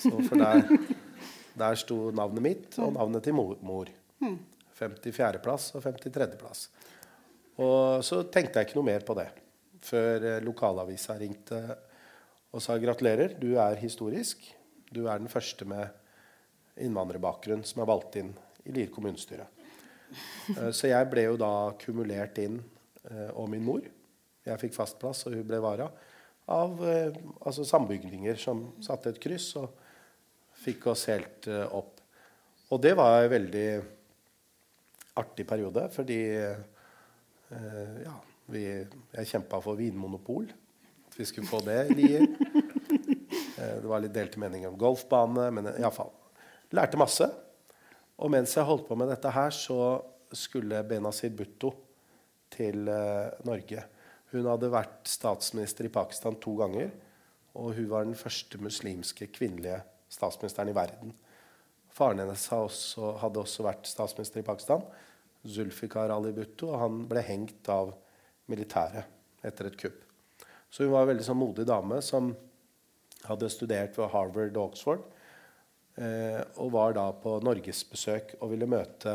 Så 0.00 0.12
for 0.28 0.38
der, 0.38 0.66
der 1.62 1.78
sto 1.80 2.10
navnet 2.14 2.44
mitt 2.44 2.76
og 2.84 2.92
navnet 2.98 3.24
til 3.24 3.36
mor. 3.36 3.56
mor. 3.64 3.90
54.-plass 4.74 5.70
og 5.78 5.86
53.-plass. 5.86 6.66
Og 7.62 8.04
så 8.04 8.24
tenkte 8.34 8.60
jeg 8.60 8.68
ikke 8.68 8.78
noe 8.80 8.90
mer 8.90 9.06
på 9.06 9.16
det 9.18 9.28
før 9.84 10.24
eh, 10.26 10.40
lokalavisa 10.44 11.16
ringte 11.20 11.60
og 12.54 12.62
sa 12.62 12.76
gratulerer, 12.78 13.34
du 13.34 13.56
er 13.58 13.80
historisk. 13.80 14.44
Du 14.94 15.08
er 15.08 15.18
den 15.18 15.30
første 15.30 15.66
med 15.66 15.90
innvandrerbakgrunn 16.78 17.64
som 17.66 17.82
er 17.82 17.90
valgt 17.90 18.18
inn 18.20 18.30
i 18.64 18.74
Lier 18.74 18.92
kommunestyre. 18.94 19.48
Eh, 20.54 20.70
Så 20.70 20.90
jeg 20.90 21.10
ble 21.10 21.26
jo 21.26 21.38
da 21.40 21.74
kumulert 21.80 22.38
inn, 22.38 22.60
eh, 23.10 23.30
og 23.34 23.48
min 23.50 23.64
mor. 23.64 23.82
Jeg 24.44 24.60
fikk 24.60 24.74
fast 24.76 25.00
plass, 25.00 25.24
og 25.26 25.34
hun 25.34 25.46
ble 25.48 25.58
vara. 25.58 25.88
Av 26.54 26.78
eh, 26.86 27.16
altså 27.42 27.66
sambygdinger 27.66 28.38
som 28.38 28.66
satte 28.84 29.10
et 29.10 29.20
kryss 29.22 29.56
og 29.58 29.74
fikk 30.64 30.86
oss 30.92 31.08
helt 31.10 31.48
opp. 31.74 31.98
Og 32.70 32.80
det 32.80 32.94
var 32.96 33.24
en 33.24 33.32
veldig 33.32 33.68
artig 35.20 35.44
periode, 35.46 35.88
fordi 35.92 36.20
ja, 36.30 38.14
vi, 38.50 38.62
jeg 38.64 39.28
kjempa 39.28 39.60
for 39.62 39.76
vinmonopol. 39.78 40.46
Vi 41.16 41.26
skulle 41.26 41.46
få 41.46 41.60
det 41.64 41.80
i 41.90 41.94
Lier. 41.94 42.26
Eh, 43.54 43.76
det 43.80 43.86
var 43.86 44.00
litt 44.02 44.14
delte 44.14 44.40
meninger 44.42 44.66
om 44.66 44.78
golfbane, 44.78 45.44
men 45.54 45.68
iallfall. 45.76 46.10
Lærte 46.74 46.98
masse. 46.98 47.28
Og 48.18 48.32
mens 48.34 48.50
jeg 48.56 48.66
holdt 48.66 48.88
på 48.88 48.96
med 48.98 49.12
dette 49.12 49.30
her, 49.30 49.54
så 49.54 49.78
skulle 50.34 50.82
Benazir 50.90 51.30
Bhutto 51.38 51.70
til 52.50 52.90
eh, 52.90 53.30
Norge. 53.46 53.84
Hun 54.34 54.48
hadde 54.50 54.72
vært 54.74 55.06
statsminister 55.06 55.86
i 55.86 55.92
Pakistan 55.94 56.34
to 56.42 56.56
ganger. 56.58 56.90
Og 57.54 57.76
hun 57.78 57.86
var 57.92 58.06
den 58.08 58.18
første 58.18 58.58
muslimske 58.58 59.30
kvinnelige 59.30 59.78
statsministeren 60.10 60.72
i 60.72 60.76
verden. 60.76 61.14
Faren 61.94 62.24
hennes 62.24 62.48
også, 62.50 63.14
hadde 63.22 63.42
også 63.44 63.66
vært 63.66 63.86
statsminister 63.86 64.42
i 64.42 64.46
Pakistan, 64.46 64.82
Zulfikar 65.46 66.10
Ali 66.10 66.32
Bhutto, 66.34 66.72
og 66.72 66.80
han 66.82 67.04
ble 67.06 67.22
hengt 67.22 67.70
av 67.70 67.94
militæret 68.50 69.46
etter 69.46 69.70
et 69.70 69.78
kupp. 69.78 70.03
Så 70.74 70.82
hun 70.82 70.90
var 70.90 71.04
en 71.04 71.12
veldig 71.12 71.22
sånn 71.22 71.38
modig 71.38 71.68
dame 71.70 72.00
som 72.02 72.32
hadde 73.28 73.50
studert 73.52 73.94
ved 73.94 74.10
Harvard 74.10 74.56
og 74.58 74.72
Oxford. 74.72 75.04
Eh, 75.94 76.40
og 76.58 76.72
var 76.74 76.96
da 76.96 77.04
på 77.14 77.36
norgesbesøk 77.46 78.32
og 78.40 78.50
ville 78.50 78.66
møte 78.66 79.12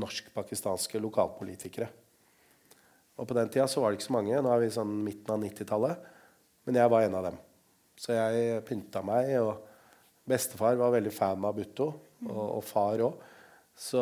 norsk-pakistanske 0.00 1.00
lokalpolitikere. 1.04 1.90
Og 3.20 3.28
På 3.28 3.36
den 3.36 3.52
tida 3.52 3.66
så 3.68 3.82
var 3.82 3.92
det 3.92 3.98
ikke 4.00 4.08
så 4.08 4.16
mange. 4.16 4.40
Nå 4.40 4.52
er 4.52 4.62
vi 4.62 4.72
sånn 4.72 4.94
midten 5.04 5.34
av 5.34 5.42
90-tallet. 5.44 6.06
Men 6.64 6.80
jeg 6.80 6.92
var 6.92 7.04
en 7.04 7.18
av 7.20 7.28
dem. 7.28 7.36
Så 8.00 8.16
jeg 8.16 8.64
pynta 8.68 9.04
meg. 9.04 9.34
og 9.40 10.24
Bestefar 10.24 10.80
var 10.80 10.96
veldig 10.96 11.12
fan 11.12 11.44
av 11.44 11.60
Butto, 11.60 11.90
og, 12.24 12.46
og 12.56 12.64
far 12.64 13.04
òg. 13.04 13.20
Så 13.76 14.00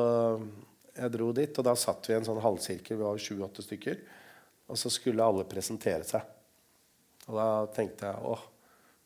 jeg 0.95 1.11
dro 1.15 1.33
dit, 1.35 1.59
og 1.59 1.67
da 1.67 1.75
satt 1.75 2.07
vi 2.07 2.15
i 2.15 2.21
en 2.21 2.27
sånn 2.31 2.43
halvsirkel. 2.43 3.03
Vi 3.03 3.07
var 3.07 3.19
sju-åtte 3.19 3.67
stykker. 3.67 4.01
Og 4.71 4.79
så 4.79 4.95
skulle 4.95 5.27
alle 5.27 5.47
presentere 5.51 6.07
seg. 6.07 6.34
Og 7.29 7.39
da 7.39 7.49
tenkte 7.77 8.11
jeg 8.11 8.33
åh, 8.35 8.43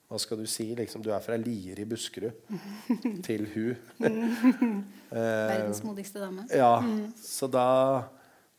hva 0.08 0.18
skal 0.20 0.40
du 0.40 0.46
si? 0.48 0.70
Liksom, 0.76 1.02
du 1.04 1.10
er 1.12 1.20
fra 1.20 1.36
Lier 1.36 1.78
i 1.82 1.86
Buskerud. 1.88 2.36
til 3.26 3.44
hun. 3.52 3.74
Verdens 5.12 5.82
modigste 5.84 6.22
dame. 6.22 6.46
Ja. 6.48 6.78
Så 7.20 7.50
da 7.52 7.68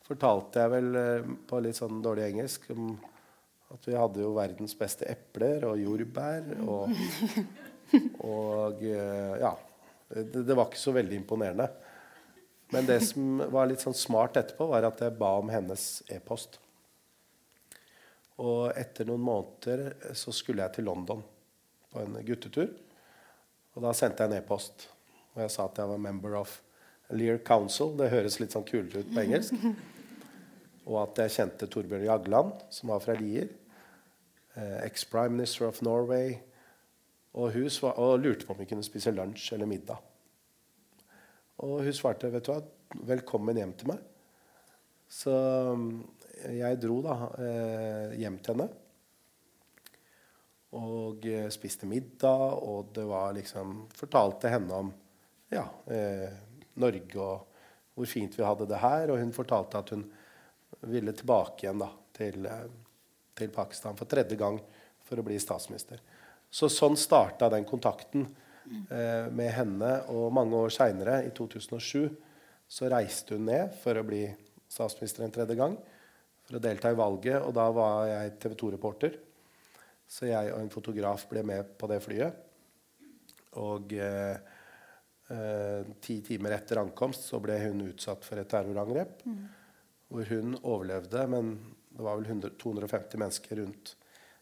fortalte 0.06 0.62
jeg 0.62 0.72
vel 0.72 0.98
eh, 0.98 1.32
på 1.50 1.60
litt 1.62 1.78
sånn 1.78 2.00
dårlig 2.02 2.28
engelsk 2.30 2.70
om 2.74 2.94
at 3.70 3.84
vi 3.86 3.94
hadde 3.94 4.22
jo 4.24 4.32
verdens 4.34 4.74
beste 4.78 5.06
epler 5.10 5.66
og 5.68 5.78
jordbær. 5.78 6.48
Og, 6.66 6.94
og 8.30 8.86
eh, 8.86 9.36
ja. 9.42 9.54
Det, 10.10 10.42
det, 10.42 10.54
var 10.58 10.66
ikke 10.66 10.80
så 10.82 10.94
veldig 10.94 11.20
imponerende. 11.20 11.68
Men 12.74 12.86
det 12.86 12.98
som 13.06 13.42
var 13.50 13.68
litt 13.70 13.82
sånn 13.82 13.94
smart 13.94 14.38
etterpå, 14.38 14.66
var 14.70 14.86
at 14.88 15.02
jeg 15.02 15.14
ba 15.18 15.36
om 15.38 15.50
hennes 15.50 15.84
e-post. 16.10 16.58
Og 18.40 18.70
etter 18.78 19.08
noen 19.08 19.24
måneder 19.24 20.14
så 20.16 20.32
skulle 20.32 20.64
jeg 20.64 20.78
til 20.78 20.88
London 20.88 21.20
på 21.90 22.00
en 22.00 22.16
guttetur. 22.24 22.70
Og 23.76 23.84
da 23.84 23.92
sendte 23.96 24.24
jeg 24.24 24.32
en 24.32 24.40
e-post 24.40 24.88
og 25.34 25.44
jeg 25.44 25.52
sa 25.54 25.66
at 25.68 25.78
jeg 25.78 25.90
var 25.90 26.02
member 26.02 26.34
of 26.40 26.58
Lear 27.14 27.38
Council. 27.46 27.94
Det 27.98 28.10
høres 28.10 28.40
litt 28.40 28.54
sånn 28.54 28.66
kulere 28.66 29.04
ut 29.04 29.14
på 29.14 29.22
engelsk. 29.22 29.56
Og 30.90 30.96
at 31.04 31.20
jeg 31.22 31.34
kjente 31.36 31.68
Torbjørn 31.70 32.06
Jagland, 32.06 32.62
som 32.74 32.90
var 32.90 33.02
fra 33.04 33.14
Lier. 33.18 33.50
Eh, 34.58 34.78
Ex-prime 34.88 35.36
minister 35.36 35.68
of 35.68 35.78
Norway. 35.86 36.34
Og 37.38 37.54
hun 37.54 37.70
svar, 37.70 37.98
og 38.02 38.24
lurte 38.24 38.46
på 38.46 38.56
om 38.56 38.58
vi 38.58 38.66
kunne 38.66 38.86
spise 38.86 39.12
lunsj 39.14 39.52
eller 39.54 39.70
middag. 39.70 40.00
Og 41.62 41.84
hun 41.86 41.94
svarte 41.94 42.30
vet 42.32 42.46
du 42.46 42.54
hva, 42.54 42.62
'Velkommen 42.90 43.56
hjem 43.56 43.72
til 43.78 43.92
meg'. 43.92 44.02
Så 45.06 45.30
mm, 45.76 46.00
jeg 46.48 46.78
dro 46.80 47.00
da 47.04 47.16
eh, 47.40 48.16
hjem 48.20 48.38
til 48.40 48.56
henne. 48.56 48.68
Og 50.78 51.26
eh, 51.26 51.48
spiste 51.52 51.88
middag, 51.90 52.56
og 52.62 52.92
det 52.94 53.06
var 53.08 53.34
liksom 53.36 53.84
Fortalte 53.96 54.52
henne 54.52 54.80
om 54.84 54.92
ja, 55.50 55.64
eh, 55.90 56.28
Norge 56.80 57.20
og 57.20 57.46
hvor 57.96 58.08
fint 58.08 58.36
vi 58.38 58.46
hadde 58.46 58.68
det 58.70 58.80
her. 58.80 59.10
Og 59.10 59.20
hun 59.20 59.34
fortalte 59.36 59.82
at 59.82 59.94
hun 59.94 60.06
ville 60.88 61.12
tilbake 61.16 61.66
igjen 61.66 61.82
da, 61.82 61.90
til, 62.16 62.46
til 63.36 63.50
Pakistan 63.52 63.98
for 63.98 64.08
tredje 64.08 64.38
gang 64.40 64.60
for 65.04 65.20
å 65.20 65.26
bli 65.26 65.36
statsminister. 65.42 66.00
Så 66.50 66.70
sånn 66.72 66.96
starta 66.98 67.50
den 67.52 67.66
kontakten 67.68 68.24
med 68.90 69.50
henne. 69.52 69.90
Og 70.14 70.30
mange 70.32 70.56
år 70.56 70.72
seinere, 70.72 71.18
i 71.26 71.32
2007, 71.34 72.08
så 72.70 72.88
reiste 72.90 73.36
hun 73.36 73.48
ned 73.50 73.74
for 73.82 73.98
å 73.98 74.06
bli 74.06 74.22
statsminister 74.70 75.26
en 75.26 75.34
tredje 75.34 75.58
gang. 75.58 75.74
For 76.50 76.58
å 76.58 76.62
delta 76.64 76.90
i 76.90 76.98
valget. 76.98 77.38
Og 77.46 77.54
da 77.54 77.68
var 77.70 78.08
jeg 78.10 78.36
TV 78.42 78.56
2-reporter. 78.58 79.18
Så 80.10 80.26
jeg 80.26 80.50
og 80.50 80.58
en 80.58 80.72
fotograf 80.72 81.28
ble 81.30 81.44
med 81.46 81.76
på 81.78 81.86
det 81.90 82.00
flyet. 82.02 82.40
Og 83.62 83.94
eh, 83.94 84.34
eh, 85.30 85.92
ti 86.02 86.16
timer 86.26 86.56
etter 86.58 86.82
ankomst 86.82 87.28
så 87.30 87.38
ble 87.42 87.60
hun 87.62 87.84
utsatt 87.86 88.26
for 88.26 88.42
et 88.42 88.50
terrorangrep. 88.50 89.22
Mm. 89.30 89.44
Hvor 90.10 90.34
hun 90.34 90.58
overlevde, 90.58 91.22
men 91.30 91.54
det 91.94 92.02
var 92.02 92.18
vel 92.18 92.26
100, 92.26 92.56
250 92.58 93.22
mennesker 93.22 93.62
rundt 93.62 93.94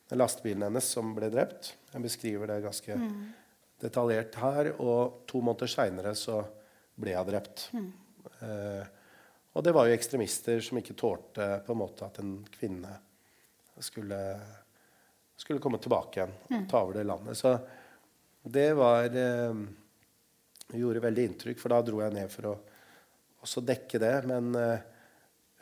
den 0.08 0.22
lastebilen 0.22 0.64
hennes 0.64 0.88
som 0.88 1.12
ble 1.12 1.28
drept. 1.28 1.74
Jeg 1.92 2.04
beskriver 2.08 2.48
det 2.48 2.62
ganske 2.64 2.96
mm. 2.96 3.16
detaljert 3.84 4.40
her. 4.40 4.72
Og 4.80 5.26
to 5.28 5.44
måneder 5.44 5.68
seinere 5.68 6.16
så 6.16 6.40
ble 6.96 7.12
hun 7.20 7.28
drept. 7.28 7.68
Mm. 7.76 7.90
Eh, 8.48 8.94
og 9.56 9.64
det 9.64 9.74
var 9.74 9.88
jo 9.88 9.96
ekstremister 9.96 10.60
som 10.64 10.78
ikke 10.80 10.96
tålte 10.98 11.48
på 11.66 11.74
en 11.74 11.80
måte 11.80 12.06
at 12.06 12.20
en 12.22 12.36
kvinne 12.52 12.92
skulle, 13.82 14.20
skulle 15.36 15.62
komme 15.62 15.80
tilbake 15.82 16.20
igjen 16.20 16.34
og 16.60 16.68
ta 16.70 16.82
over 16.84 16.98
det 16.98 17.06
landet. 17.08 17.38
Så 17.38 17.54
det 18.48 18.70
var 18.78 19.08
eh, 19.08 19.62
gjorde 20.76 21.04
veldig 21.04 21.24
inntrykk, 21.30 21.60
for 21.60 21.72
da 21.72 21.80
dro 21.84 22.02
jeg 22.02 22.14
ned 22.14 22.30
for 22.32 22.50
å 22.50 22.54
også 23.44 23.64
dekke 23.64 24.00
det. 24.02 24.14
Men 24.28 24.52
eh, 24.58 24.86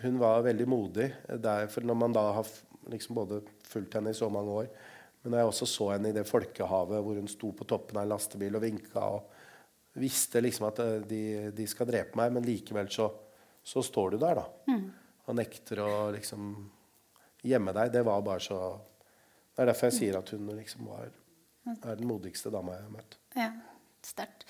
hun 0.05 0.18
var 0.20 0.44
veldig 0.46 0.68
modig 0.68 1.11
der, 1.40 1.68
for 1.72 1.87
når 1.87 2.01
man 2.03 2.16
da 2.16 2.27
har 2.40 2.51
liksom 2.90 3.18
både 3.18 3.40
fulgt 3.66 3.96
henne 3.99 4.12
i 4.12 4.18
så 4.18 4.29
mange 4.33 4.61
år. 4.62 4.68
Men 5.22 5.33
når 5.33 5.42
jeg 5.42 5.53
også 5.53 5.70
så 5.70 5.90
henne 5.94 6.12
i 6.12 6.16
det 6.16 6.27
folkehavet 6.29 7.03
hvor 7.03 7.18
hun 7.18 7.31
sto 7.31 7.53
på 7.57 7.66
toppen 7.68 7.99
av 7.99 8.07
en 8.07 8.12
lastebil 8.14 8.59
og 8.59 8.62
vinka 8.62 9.07
og 9.16 9.33
visste 9.96 10.42
liksom 10.42 10.68
at 10.68 10.83
eh, 10.85 10.99
de, 11.09 11.22
de 11.57 11.68
skal 11.70 11.88
drepe 11.88 12.18
meg, 12.18 12.35
men 12.35 12.46
likevel 12.46 12.90
så, 12.92 13.09
så 13.66 13.83
står 13.83 14.14
du 14.14 14.20
der, 14.22 14.38
da. 14.38 14.46
Mm. 14.70 14.87
Og 15.26 15.38
nekter 15.38 15.83
å 15.83 15.92
liksom 16.14 16.50
gjemme 17.46 17.74
deg. 17.74 17.90
Det 17.94 18.05
var 18.07 18.22
bare 18.26 18.42
så 18.42 18.61
Det 19.57 19.64
er 19.64 19.70
derfor 19.70 19.88
jeg 19.88 19.96
sier 19.96 20.18
at 20.18 20.31
hun 20.35 20.50
liksom 20.52 20.87
var 20.87 21.09
er 21.74 21.98
den 21.98 22.07
modigste 22.07 22.52
dama 22.52 22.76
jeg 22.76 22.85
har 22.85 22.94
møtt. 22.94 23.16
Ja, 23.35 23.50
sterkt. 24.05 24.44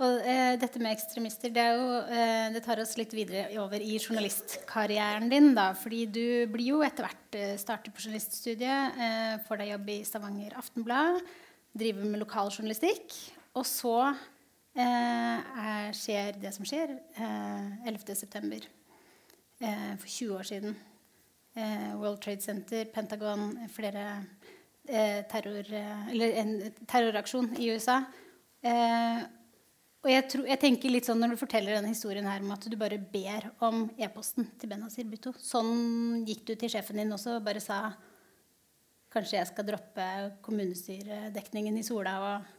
Og 0.00 0.22
eh, 0.24 0.54
dette 0.60 0.80
med 0.80 0.94
ekstremister 0.94 1.52
det, 1.52 1.66
jo, 1.76 1.98
eh, 2.08 2.48
det, 2.54 2.62
tar 2.64 2.80
oss 2.80 2.94
litt 2.96 3.12
videre 3.12 3.50
over 3.60 3.82
i 3.84 3.98
journalistkarrieren 4.00 5.28
din. 5.28 5.52
da, 5.56 5.70
fordi 5.76 6.06
du 6.08 6.26
blir 6.52 6.72
jo 6.72 6.80
etter 6.84 7.04
hvert 7.04 7.36
eh, 7.36 7.54
starter 7.60 7.92
på 7.92 8.06
journaliststudiet, 8.06 8.96
eh, 8.96 9.34
får 9.44 9.60
deg 9.60 9.74
jobb 9.74 9.92
i 9.92 9.98
Stavanger 10.08 10.56
Aftenblad, 10.60 11.20
driver 11.76 12.08
med 12.08 12.24
lokaljournalistikk. 12.24 13.12
Og 13.60 13.68
så 13.68 13.96
eh, 14.80 15.64
er, 15.64 15.90
skjer 15.96 16.38
det 16.42 16.52
som 16.56 16.66
skjer 16.68 16.92
eh, 16.96 17.88
11.9. 17.90 18.60
Eh, 19.60 19.96
for 20.00 20.08
20 20.08 20.36
år 20.38 20.48
siden. 20.48 20.76
Eh, 21.54 21.90
World 22.00 22.22
Trade 22.24 22.40
Center, 22.40 22.84
Pentagon, 22.94 23.52
flere 23.68 24.24
terror, 25.30 25.66
eller 26.10 26.32
en 26.40 26.54
terroraksjon 26.88 27.52
i 27.62 27.68
USA. 27.70 28.00
Eh, 28.64 29.20
og 30.00 30.08
jeg, 30.08 30.24
tror, 30.32 30.46
jeg, 30.48 30.60
tenker 30.60 30.92
litt 30.92 31.08
sånn 31.08 31.20
Når 31.20 31.34
du 31.34 31.40
forteller 31.40 31.76
denne 31.76 31.92
historien 31.92 32.26
her 32.28 32.40
om 32.44 32.52
at 32.52 32.64
du 32.68 32.76
bare 32.80 32.96
ber 33.00 33.46
om 33.64 33.86
e-posten 34.00 34.48
til 34.60 34.68
Benazir 34.68 35.06
Bhutto 35.08 35.32
Sånn 35.40 36.24
gikk 36.28 36.46
du 36.48 36.54
til 36.60 36.72
sjefen 36.72 37.00
din 37.00 37.12
også 37.12 37.38
og 37.38 37.44
bare 37.44 37.60
sa 37.64 37.78
Kanskje 39.12 39.38
jeg 39.38 39.48
skal 39.48 39.66
droppe 39.68 40.06
kommunestyredekningen 40.44 41.80
i 41.80 41.84
Sola 41.84 42.14
og 42.24 42.50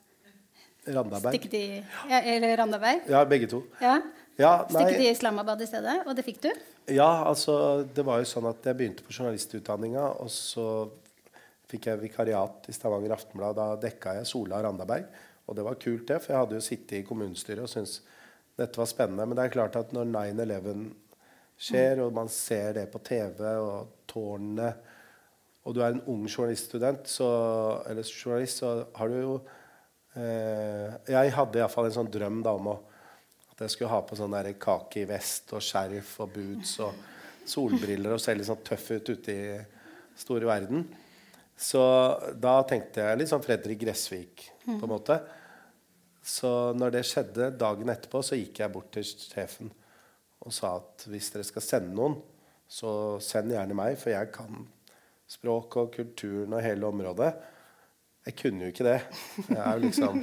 Randaberg. 0.88 1.36
Stikke 1.36 1.52
til, 1.52 1.82
ja, 2.10 2.22
eller 2.34 2.56
Randaberg? 2.58 3.06
Ja, 3.12 3.22
begge 3.30 3.50
to. 3.52 3.62
Ja. 3.82 4.00
Ja, 4.40 4.54
stikke 4.70 4.96
til 4.96 5.12
Islamabad 5.12 5.62
i 5.62 5.68
stedet? 5.70 6.00
Og 6.08 6.16
det 6.18 6.26
fikk 6.26 6.40
du? 6.42 6.50
Ja, 6.90 7.28
altså 7.30 7.84
det 7.94 8.06
var 8.08 8.22
jo 8.22 8.30
sånn 8.30 8.48
at 8.50 8.66
jeg 8.66 8.78
begynte 8.80 9.06
på 9.06 9.14
journalistutdanninga, 9.14 10.08
og 10.24 10.32
så 10.34 10.66
fikk 11.72 11.92
jeg 11.92 12.02
vikariat 12.02 12.66
i 12.68 12.76
Stavanger 12.76 13.14
Aftenblad. 13.16 13.60
Da 13.60 13.68
dekka 13.80 14.16
jeg 14.18 14.30
Sola 14.30 14.64
Randaberg. 14.66 15.06
Og 15.48 15.58
det 15.58 15.66
var 15.68 15.78
kult, 15.82 16.08
det, 16.08 16.18
for 16.24 16.34
jeg 16.34 16.42
hadde 16.42 16.58
jo 16.58 16.66
sittet 16.66 16.98
i 17.02 17.06
kommunestyret 17.06 17.66
og 17.66 17.72
syntes 17.72 18.00
dette 18.58 18.80
var 18.80 18.90
spennende. 18.90 19.26
Men 19.28 19.38
det 19.38 19.46
er 19.46 19.54
klart 19.54 19.78
at 19.80 19.94
når 19.96 20.10
9-11 20.10 20.86
skjer, 21.62 22.02
og 22.04 22.14
man 22.16 22.32
ser 22.32 22.78
det 22.80 22.88
på 22.92 23.02
TV 23.06 23.44
og 23.60 23.92
tårnene 24.10 24.72
Og 25.62 25.76
du 25.78 25.82
er 25.84 25.94
en 25.94 26.06
ung 26.10 26.24
journaliststudent, 26.26 27.06
så, 27.06 27.28
eller 27.86 28.02
journalist, 28.02 28.64
så 28.64 28.88
har 28.98 29.12
du 29.12 29.18
jo 29.20 29.34
Jeg 30.16 31.34
hadde 31.36 31.62
iallfall 31.62 31.88
en 31.88 31.96
sånn 31.96 32.12
drøm 32.12 32.42
da, 32.44 32.52
om 32.58 32.72
å, 32.74 32.78
at 33.54 33.64
jeg 33.64 33.76
skulle 33.76 33.92
ha 33.94 34.02
på 34.04 34.18
sånn 34.20 34.34
der 34.36 34.52
i 34.52 35.06
vest 35.08 35.54
og 35.56 35.64
skjerf 35.64 36.18
og 36.26 36.34
boots 36.36 36.74
og 36.84 36.98
solbriller 37.48 38.16
og 38.16 38.22
se 38.22 38.36
litt 38.36 38.50
sånn 38.50 38.66
tøff 38.66 38.90
ut 38.92 39.14
ute 39.14 39.32
i 39.32 39.46
store 40.20 40.50
verden. 40.50 40.84
Så 41.62 41.82
da 42.42 42.58
tenkte 42.68 43.06
jeg 43.06 43.22
litt 43.22 43.32
sånn 43.32 43.44
Fredrik 43.46 43.80
Gressvik, 43.84 44.48
på 44.66 44.80
en 44.82 44.92
måte. 44.92 45.20
Så 46.22 46.74
når 46.78 46.98
det 46.98 47.06
skjedde 47.10 47.52
dagen 47.58 47.90
etterpå, 47.94 48.22
så 48.26 48.38
gikk 48.38 48.62
jeg 48.62 48.74
bort 48.74 48.92
til 48.94 49.06
sjefen 49.06 49.72
og 50.42 50.54
sa 50.54 50.76
at 50.80 51.06
hvis 51.10 51.30
dere 51.34 51.46
skal 51.46 51.62
sende 51.62 51.94
noen, 51.94 52.16
så 52.72 53.20
send 53.22 53.54
gjerne 53.54 53.76
meg, 53.78 53.98
for 54.00 54.10
jeg 54.14 54.32
kan 54.34 54.64
språk 55.30 55.76
og 55.78 55.92
kulturen 55.94 56.56
og 56.56 56.64
hele 56.66 56.88
området. 56.88 57.30
Jeg 58.22 58.36
kunne 58.38 58.68
jo 58.68 58.70
ikke 58.70 58.86
det. 58.86 59.00
Jeg 59.48 59.58
er 59.58 59.72
jo 59.74 59.82
liksom 59.88 60.20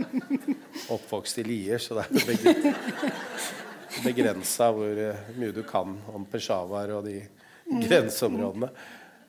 oppvokst 0.94 1.40
i 1.42 1.44
Lier, 1.46 1.82
så 1.82 1.98
det 1.98 2.04
er 2.06 2.76
begrensa 4.04 4.68
hvor 4.74 5.00
mye 5.34 5.54
du 5.56 5.64
kan 5.66 5.96
om 6.14 6.26
Peshawar 6.30 6.92
og 6.94 7.08
de 7.08 7.16
grenseområdene. 7.66 8.70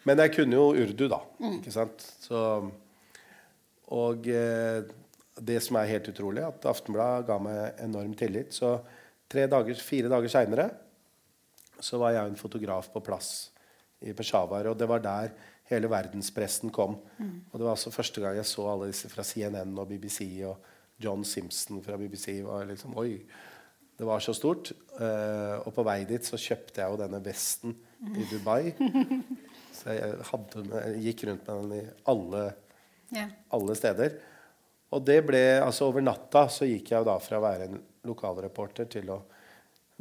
Men 0.06 0.22
jeg 0.24 0.36
kunne 0.36 0.60
jo 0.60 0.70
urdu, 0.78 1.08
da. 1.12 1.20
ikke 1.50 1.74
sant? 1.74 2.06
Så, 2.22 2.40
og 3.98 4.30
eh, 4.30 4.86
det 5.40 5.60
som 5.66 5.80
er 5.80 5.90
helt 5.90 6.12
utrolig, 6.12 6.46
at 6.46 6.70
Aftenbladet 6.70 7.28
ga 7.28 7.40
meg 7.42 7.82
enorm 7.84 8.14
tillit. 8.18 8.54
Så 8.56 8.78
dager, 9.30 9.82
fire 9.82 10.12
dager 10.12 10.32
seinere 10.32 10.70
så 11.80 12.00
var 12.00 12.14
jeg 12.16 12.30
en 12.30 12.40
fotograf 12.40 12.90
på 12.94 13.02
plass 13.04 13.50
i 14.04 14.14
Peshawar. 14.16 14.70
Og 14.72 14.78
det 14.78 14.88
var 14.90 15.04
der 15.04 15.34
hele 15.70 15.90
verdenspressen 15.92 16.74
kom. 16.74 16.98
Mm. 17.20 17.36
Og 17.52 17.56
det 17.56 17.66
var 17.66 17.76
altså 17.76 17.94
første 17.94 18.24
gang 18.24 18.40
jeg 18.40 18.50
så 18.50 18.66
alle 18.72 18.90
disse 18.90 19.10
fra 19.12 19.26
CNN 19.26 19.76
og 19.78 19.90
BBC 19.92 20.26
og 20.50 20.58
John 21.00 21.24
Simpson 21.24 21.84
fra 21.84 21.98
BBC. 21.98 22.42
var 22.44 22.66
liksom, 22.68 22.98
Oi, 23.00 23.20
det 24.00 24.08
var 24.08 24.24
så 24.24 24.34
stort. 24.36 24.72
Uh, 24.96 25.60
og 25.64 25.74
på 25.76 25.86
vei 25.88 26.02
dit 26.10 26.26
så 26.26 26.40
kjøpte 26.40 26.82
jeg 26.82 26.92
jo 26.92 27.00
denne 27.00 27.22
vesten 27.24 27.76
i 28.16 28.26
Dubai. 28.32 28.74
Så 29.80 29.94
jeg, 29.96 30.16
hadde, 30.28 30.62
jeg 30.76 31.04
gikk 31.06 31.22
rundt 31.30 31.46
med 31.48 31.60
den 31.62 31.76
i 31.78 31.92
alle, 32.12 32.42
yeah. 33.16 33.30
alle, 33.56 33.76
steder. 33.80 34.18
Og 34.92 35.06
det 35.08 35.22
ble, 35.24 35.40
altså 35.64 35.88
Over 35.88 36.04
natta 36.04 36.42
så 36.52 36.68
gikk 36.68 36.92
jeg 36.92 37.00
jo 37.00 37.08
da 37.08 37.16
fra 37.24 37.40
å 37.40 37.46
være 37.46 37.70
en 37.70 37.78
lokalreporter 38.10 38.90
til 38.92 39.08
å 39.14 39.22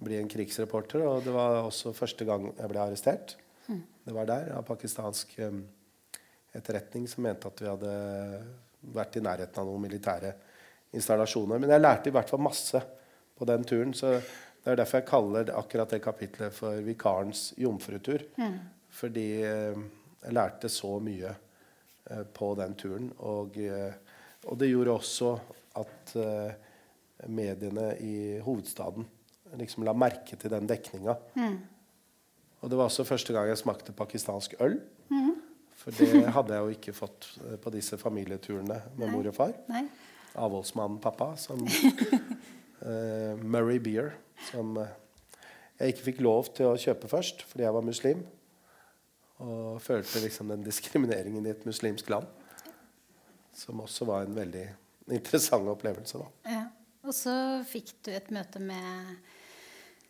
bli 0.02 0.18
en 0.18 0.30
krigsreporter. 0.30 1.04
Og 1.06 1.22
det 1.26 1.34
var 1.36 1.60
også 1.60 1.92
første 1.94 2.26
gang 2.26 2.48
jeg 2.48 2.72
ble 2.72 2.82
arrestert. 2.82 3.36
Det 4.04 4.14
var 4.16 4.28
der, 4.28 4.52
av 4.56 4.62
pakistansk 4.64 5.34
um, 5.44 5.62
etterretning 6.56 7.08
som 7.08 7.26
mente 7.26 7.50
at 7.50 7.60
vi 7.60 7.68
hadde 7.68 7.94
vært 8.94 9.18
i 9.18 9.24
nærheten 9.24 9.60
av 9.60 9.68
noen 9.68 9.84
militære 9.84 10.32
installasjoner. 10.96 11.60
Men 11.60 11.74
jeg 11.74 11.82
lærte 11.82 12.08
i 12.08 12.14
hvert 12.16 12.30
fall 12.30 12.40
masse 12.40 12.80
på 13.36 13.48
den 13.48 13.66
turen. 13.68 13.92
så 13.94 14.14
Det 14.16 14.72
er 14.72 14.80
derfor 14.80 15.02
jeg 15.02 15.10
kaller 15.10 15.52
akkurat 15.58 15.92
det 15.92 16.00
kapitlet 16.04 16.56
for 16.56 16.80
vikarens 16.86 17.52
jomfrutur. 17.60 18.24
Mm. 18.40 18.58
Fordi 18.88 19.28
uh, 19.44 19.84
jeg 20.24 20.36
lærte 20.40 20.72
så 20.72 20.96
mye 21.04 21.34
uh, 21.34 22.24
på 22.32 22.54
den 22.58 22.74
turen. 22.80 23.12
Og, 23.18 23.60
og, 24.46 24.58
det 24.58 24.72
gjorde 24.72 24.96
også 24.96 25.38
at 25.78 26.16
mediene 27.28 27.92
i 28.02 28.38
hovedstaden 28.42 29.04
liksom 29.58 29.84
la 29.86 29.92
merke 29.94 30.36
til 30.36 30.50
den 30.50 30.66
dekninga. 30.68 31.14
Mm. 31.36 31.58
Og 32.60 32.70
det 32.70 32.78
var 32.78 32.90
også 32.90 33.06
første 33.06 33.34
gang 33.34 33.48
jeg 33.50 33.60
smakte 33.60 33.94
pakistansk 33.96 34.56
øl. 34.64 34.78
Mm. 35.12 35.34
For 35.78 35.94
det 35.94 36.24
hadde 36.36 36.56
jeg 36.56 36.64
jo 36.64 36.76
ikke 36.76 36.96
fått 36.96 37.30
eh, 37.46 37.58
på 37.62 37.72
disse 37.74 37.98
familieturene 38.00 38.80
med 38.96 39.06
Nei. 39.06 39.12
mor 39.14 39.28
og 39.30 39.36
far. 39.36 39.54
Nei. 39.70 39.84
Avholdsmannen 40.38 41.00
pappa, 41.02 41.32
som 41.40 41.62
uh, 41.64 43.32
Murray 43.54 43.78
Beer, 43.82 44.12
som 44.50 44.76
uh, 44.78 44.90
jeg 45.78 45.94
ikke 45.94 46.08
fikk 46.10 46.20
lov 46.26 46.50
til 46.54 46.68
å 46.68 46.78
kjøpe 46.78 47.10
først 47.10 47.46
fordi 47.48 47.64
jeg 47.64 47.74
var 47.74 47.86
muslim. 47.86 48.26
Og 49.38 49.78
følte 49.82 50.22
liksom 50.24 50.50
den 50.50 50.64
diskrimineringen 50.66 51.46
i 51.46 51.52
et 51.54 51.66
muslimsk 51.66 52.10
land. 52.10 52.26
Som 53.54 53.84
også 53.84 54.06
var 54.06 54.26
en 54.26 54.34
veldig 54.34 54.66
interessant 55.14 55.70
opplevelse. 55.70 56.18
da. 56.18 56.56
Ja. 56.56 56.64
Og 57.06 57.14
så 57.14 57.32
fikk 57.66 57.94
du 58.04 58.10
et 58.12 58.32
møte 58.34 58.60
med 58.60 59.14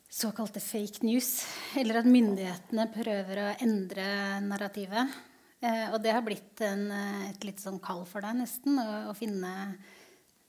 såkalte 0.09 0.61
fake 0.61 1.07
news. 1.07 1.47
Eller 1.77 2.01
at 2.01 2.09
myndighetene 2.09 2.89
prøver 2.95 3.43
å 3.43 3.49
endre 3.65 4.07
narrativet. 4.45 5.17
Eh, 5.61 5.87
og 5.93 6.01
det 6.03 6.15
har 6.15 6.25
blitt 6.27 6.63
en, 6.63 6.91
eh, 6.91 7.31
et 7.31 7.45
litt 7.45 7.61
sånn 7.61 7.81
kall 7.83 8.05
for 8.07 8.23
deg, 8.23 8.37
nesten, 8.39 8.79
å, 8.79 9.11
å, 9.11 9.15
finne 9.19 9.53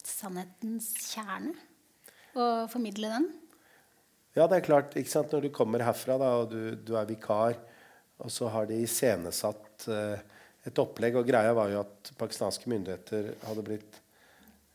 sannhetens 0.05 0.91
kjerne. 1.09 1.55
Og 2.37 2.69
formidle 2.69 3.09
den. 3.09 3.29
Ja, 4.37 4.45
det 4.45 4.59
er 4.59 4.67
klart. 4.67 4.93
ikke 4.95 5.09
sant? 5.11 5.33
Når 5.33 5.47
du 5.47 5.49
kommer 5.49 5.83
herfra 5.83 6.19
da, 6.21 6.35
og 6.43 6.51
du, 6.53 6.75
du 6.75 6.93
er 6.95 7.09
vikar, 7.09 7.57
og 8.19 8.29
så 8.31 8.51
har 8.53 8.67
de 8.69 8.77
iscenesatt 8.83 9.87
eh, 9.89 10.21
et 10.69 10.81
opplegg. 10.81 11.17
Og 11.17 11.27
greia 11.27 11.55
var 11.57 11.73
jo 11.73 11.81
at 11.81 12.13
pakistanske 12.19 12.69
myndigheter 12.69 13.33
hadde 13.47 13.65
blitt 13.65 13.99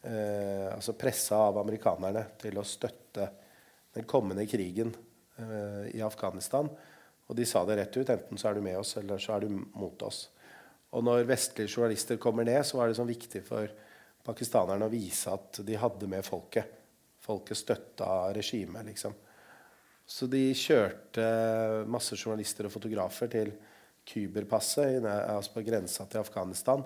eh, 0.02 0.68
altså 0.72 0.96
pressa 0.98 1.44
av 1.46 1.62
amerikanerne 1.62 2.26
til 2.42 2.58
å 2.58 2.66
støtte 2.66 3.30
den 3.94 4.06
kommende 4.10 4.46
krigen 4.50 4.92
uh, 5.38 5.86
i 5.90 6.02
Afghanistan. 6.02 6.68
Og 7.28 7.36
de 7.38 7.46
sa 7.48 7.64
det 7.64 7.78
rett 7.78 7.96
ut. 7.96 8.10
Enten 8.10 8.40
så 8.40 8.50
er 8.50 8.58
du 8.58 8.64
med 8.64 8.78
oss, 8.78 8.96
eller 9.00 9.20
så 9.22 9.36
er 9.36 9.46
du 9.46 9.60
mot 9.74 10.02
oss. 10.06 10.26
Og 10.94 11.02
når 11.02 11.26
vestlige 11.26 11.72
journalister 11.72 12.20
kommer 12.22 12.46
ned, 12.46 12.60
så 12.66 12.78
var 12.78 12.90
det 12.90 12.98
sånn 12.98 13.10
viktig 13.10 13.42
for 13.46 13.70
pakistanerne 14.24 14.86
å 14.86 14.92
vise 14.92 15.32
at 15.32 15.60
de 15.66 15.78
hadde 15.80 16.08
med 16.10 16.26
folket. 16.26 16.68
Folket 17.24 17.58
støtta 17.58 18.10
regimet, 18.36 18.84
liksom. 18.92 19.14
Så 20.04 20.28
de 20.28 20.50
kjørte 20.52 21.24
masse 21.88 22.16
journalister 22.18 22.68
og 22.68 22.74
fotografer 22.74 23.30
til 23.32 23.54
Kyberpasset, 24.04 25.00
altså 25.02 25.54
på 25.54 25.64
grensa 25.64 26.04
til 26.04 26.20
Afghanistan. 26.20 26.84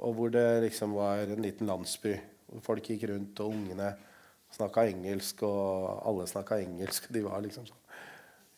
Og 0.00 0.14
hvor 0.16 0.32
det 0.32 0.62
liksom 0.64 0.96
var 0.96 1.20
en 1.20 1.44
liten 1.44 1.68
landsby 1.68 2.14
folk 2.64 2.88
gikk 2.90 3.06
rundt, 3.10 3.42
og 3.44 3.54
ungene 3.54 3.92
snakka 4.54 4.86
engelsk, 4.90 5.44
og 5.46 6.00
alle 6.08 6.26
snakka 6.30 6.60
engelsk. 6.62 7.10
De 7.12 7.22
var 7.26 7.42
liksom 7.44 7.68
sånn 7.68 7.78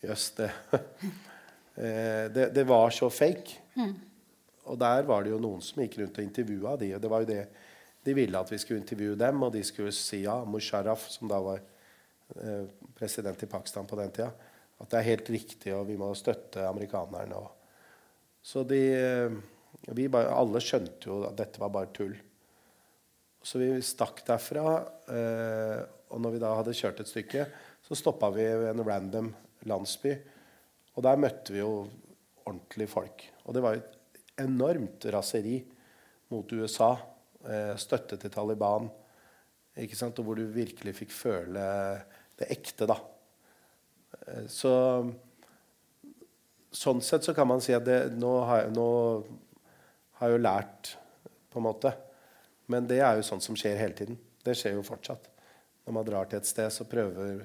Jøss, 0.02 0.32
det, 0.34 0.48
eh, 1.78 2.24
det, 2.34 2.48
det 2.56 2.64
var 2.66 2.90
så 2.90 3.06
fake. 3.06 3.60
Mm. 3.78 3.92
Og 4.72 4.78
der 4.78 5.04
var 5.06 5.22
det 5.22 5.30
jo 5.30 5.38
noen 5.42 5.62
som 5.62 5.78
gikk 5.82 6.00
rundt 6.00 6.18
og 6.18 6.24
intervjua 6.26 6.72
de. 6.80 6.88
Og 6.96 7.04
det 7.04 7.10
var 7.12 7.22
jo 7.22 7.28
det 7.28 7.44
de 8.02 8.14
ville 8.16 8.38
at 8.38 8.50
vi 8.50 8.58
skulle 8.58 8.82
intervjue 8.82 9.18
dem, 9.18 9.44
og 9.46 9.52
de 9.54 9.62
skulle 9.62 9.92
si 9.94 10.24
ja, 10.24 10.40
Musharraf, 10.48 11.06
som 11.14 11.30
da 11.30 11.38
var 11.42 11.60
eh, 12.34 12.64
president 12.98 13.44
i 13.46 13.50
Pakistan 13.50 13.86
på 13.86 13.98
den 14.00 14.10
tida, 14.14 14.32
at 14.82 14.90
det 14.90 14.98
er 14.98 15.10
helt 15.12 15.30
riktig, 15.30 15.70
og 15.76 15.86
vi 15.86 15.94
må 16.00 16.08
støtte 16.18 16.66
amerikanerne. 16.66 17.38
Og. 17.38 17.52
Så 18.42 18.64
de 18.66 18.82
eh, 18.96 19.36
vi 19.94 20.08
bare, 20.10 20.34
Alle 20.34 20.60
skjønte 20.62 21.08
jo 21.08 21.22
at 21.26 21.38
dette 21.38 21.62
var 21.62 21.70
bare 21.74 21.90
tull. 21.94 22.16
Så 23.42 23.58
vi 23.58 23.70
stakk 23.82 24.22
derfra. 24.26 24.76
Eh, 25.10 25.80
og 26.12 26.20
når 26.22 26.34
vi 26.34 26.42
da 26.42 26.52
hadde 26.58 26.76
kjørt 26.76 27.02
et 27.02 27.10
stykke, 27.10 27.46
så 27.82 27.98
stoppa 27.98 28.30
vi 28.34 28.44
ved 28.46 28.70
en 28.70 28.84
random 28.86 29.32
landsby. 29.68 30.14
Og 30.94 31.04
der 31.06 31.20
møtte 31.20 31.54
vi 31.54 31.62
jo 31.62 31.72
ordentlige 32.44 32.90
folk. 32.92 33.24
Og 33.46 33.56
det 33.56 33.62
var 33.64 33.78
et 33.78 33.98
enormt 34.42 35.06
raseri 35.14 35.58
mot 36.32 36.52
USA. 36.52 36.94
Eh, 37.42 37.74
støtte 37.80 38.18
til 38.20 38.32
Taliban. 38.32 38.90
Ikke 39.82 39.98
sant? 39.98 40.18
Og 40.20 40.28
hvor 40.28 40.38
du 40.38 40.46
virkelig 40.52 40.94
fikk 41.00 41.14
føle 41.16 41.66
det 42.38 42.50
ekte, 42.54 42.88
da. 42.90 42.98
Eh, 44.26 44.48
så 44.50 44.72
Sånn 46.72 47.02
sett 47.04 47.26
så 47.26 47.34
kan 47.36 47.44
man 47.44 47.60
si 47.60 47.74
at 47.76 47.84
det, 47.84 47.96
nå, 48.16 48.30
har, 48.48 48.70
nå 48.72 48.86
har 50.16 50.30
jeg 50.30 50.38
jo 50.38 50.40
lært, 50.40 50.92
på 51.52 51.60
en 51.60 51.66
måte. 51.66 51.90
Men 52.72 52.88
det 52.88 53.02
er 53.04 53.18
jo 53.18 53.26
sånt 53.26 53.44
som 53.44 53.56
skjer 53.58 53.80
hele 53.80 53.96
tiden. 53.98 54.18
Det 54.42 54.56
skjer 54.58 54.78
jo 54.78 54.86
fortsatt. 54.86 55.28
Når 55.86 55.96
man 55.96 56.06
drar 56.06 56.30
til 56.30 56.40
et 56.40 56.48
sted, 56.48 56.70
så 56.72 56.86
prøver 56.88 57.44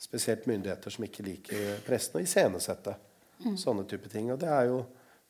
spesielt 0.00 0.46
myndigheter 0.48 0.92
som 0.92 1.04
ikke 1.04 1.24
liker 1.26 1.82
pressen, 1.84 2.16
å 2.16 2.24
iscenesette 2.24 2.94
mm. 3.44 3.56
sånne 3.60 3.84
type 3.88 4.08
ting. 4.12 4.30
Og 4.32 4.40
det 4.40 4.48
er 4.52 4.70
jo 4.70 4.82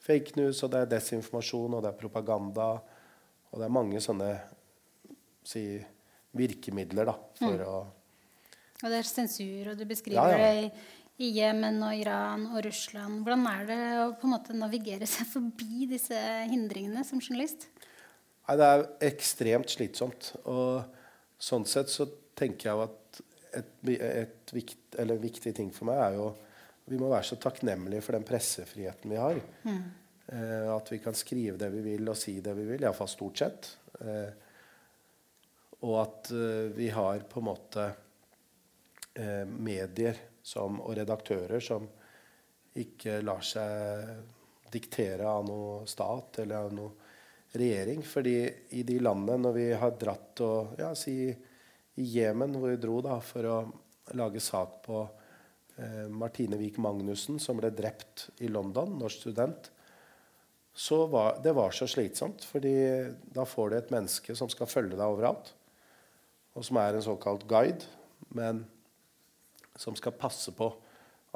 fake 0.05 0.37
news, 0.39 0.63
og 0.65 0.73
det 0.75 0.85
er 0.85 0.93
desinformasjon, 0.95 1.75
og 1.75 1.83
det 1.85 1.91
er 1.91 1.99
propaganda. 1.99 2.69
Og 3.51 3.59
det 3.59 3.67
er 3.67 3.75
mange 3.75 4.03
sånne 4.03 4.31
si, 5.47 5.65
virkemidler 6.39 7.11
da, 7.11 7.17
for 7.41 7.59
mm. 7.59 7.67
å 7.67 7.81
Og 8.81 8.89
det 8.89 9.03
er 9.03 9.09
sensur, 9.09 9.73
og 9.73 9.79
du 9.79 9.85
beskriver 9.89 10.23
ja, 10.23 10.39
ja. 10.39 10.55
det 10.55 11.01
i 11.21 11.35
Jemen 11.37 11.83
og 11.85 11.99
Iran 11.99 12.47
og 12.55 12.63
Russland. 12.65 13.21
Hvordan 13.27 13.47
er 13.51 13.67
det 13.69 13.81
å 14.01 14.07
på 14.17 14.29
en 14.29 14.35
måte 14.39 14.57
navigere 14.57 15.09
seg 15.11 15.29
forbi 15.29 15.89
disse 15.91 16.17
hindringene 16.49 17.05
som 17.05 17.21
journalist? 17.21 17.67
Nei, 18.51 18.57
det 18.59 18.67
er 18.67 18.81
ekstremt 19.07 19.71
slitsomt. 19.71 20.33
Og 20.51 20.81
sånn 21.39 21.67
sett 21.71 21.93
så 21.93 22.09
tenker 22.35 22.73
jeg 22.73 22.83
at 22.83 23.21
et, 23.61 23.71
et 23.95 24.53
vikt, 24.55 24.97
viktig 24.99 25.53
ting 25.55 25.71
for 25.75 25.91
meg 25.91 26.01
er 26.03 26.17
jo 26.19 26.29
Vi 26.91 26.99
må 26.99 27.09
være 27.11 27.27
så 27.29 27.37
takknemlige 27.39 28.03
for 28.03 28.17
den 28.17 28.27
pressefriheten 28.27 29.13
vi 29.13 29.19
har. 29.21 29.37
Mm. 29.63 29.83
Eh, 30.35 30.67
at 30.75 30.89
vi 30.91 30.99
kan 30.99 31.15
skrive 31.15 31.61
det 31.61 31.69
vi 31.71 31.85
vil 31.85 32.11
og 32.11 32.19
si 32.19 32.41
det 32.43 32.55
vi 32.59 32.65
vil. 32.67 32.83
Iallfall 32.83 33.11
stort 33.13 33.39
sett. 33.39 33.69
Eh, 34.03 34.33
og 35.87 35.95
at 36.01 36.33
eh, 36.35 36.73
vi 36.75 36.89
har 36.91 37.23
på 37.31 37.39
en 37.39 37.47
måte 37.47 37.85
eh, 39.15 39.47
medier 39.47 40.19
som, 40.43 40.81
og 40.83 40.99
redaktører 40.99 41.63
som 41.63 41.87
ikke 42.83 43.21
lar 43.23 43.47
seg 43.47 44.67
diktere 44.75 45.31
av 45.31 45.47
noe 45.47 45.87
stat 45.87 46.43
eller 46.43 46.67
av 46.67 46.75
noe 46.75 47.00
regjering. 47.53 48.03
Fordi 48.07 48.37
i 48.77 48.83
de 48.87 48.99
landene, 49.03 49.39
når 49.47 49.57
vi 49.57 49.69
har 49.83 49.97
dratt 50.01 50.43
og 50.47 50.81
ja, 50.81 50.93
si 50.99 51.17
i 51.31 52.07
Jemen, 52.15 52.55
hvor 52.57 52.73
vi 52.73 52.81
dro 52.81 53.01
da, 53.05 53.19
for 53.25 53.49
å 53.49 53.59
lage 54.19 54.43
sak 54.43 54.81
på 54.87 55.03
eh, 55.03 56.07
Martine 56.09 56.59
Wiik 56.61 56.81
Magnussen, 56.83 57.41
som 57.43 57.61
ble 57.61 57.73
drept 57.75 58.29
i 58.45 58.51
London, 58.51 58.97
norsk 59.01 59.27
student, 59.27 59.71
så 60.73 61.03
var 61.11 61.41
det 61.43 61.53
var 61.57 61.75
så 61.75 61.89
slitsomt. 61.91 62.45
fordi 62.47 62.75
da 63.35 63.45
får 63.45 63.71
du 63.71 63.77
et 63.77 63.91
menneske 63.93 64.37
som 64.39 64.49
skal 64.49 64.71
følge 64.71 64.97
deg 64.97 65.07
overalt, 65.07 65.53
og 66.55 66.65
som 66.67 66.79
er 66.81 66.97
en 66.97 67.05
såkalt 67.05 67.47
guide, 67.51 67.87
men 68.35 68.65
som 69.79 69.97
skal 69.97 70.17
passe 70.17 70.53
på 70.55 70.71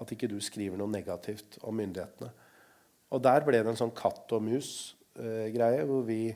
at 0.00 0.10
ikke 0.10 0.28
du 0.30 0.38
skriver 0.42 0.78
noe 0.78 0.90
negativt 0.90 1.58
om 1.62 1.76
myndighetene. 1.78 2.30
Og 3.14 3.22
der 3.22 3.44
ble 3.46 3.60
det 3.60 3.70
en 3.70 3.78
sånn 3.78 3.94
katt 3.94 4.32
og 4.34 4.42
eh, 5.18 5.84
hvor 5.84 6.02
vi 6.06 6.34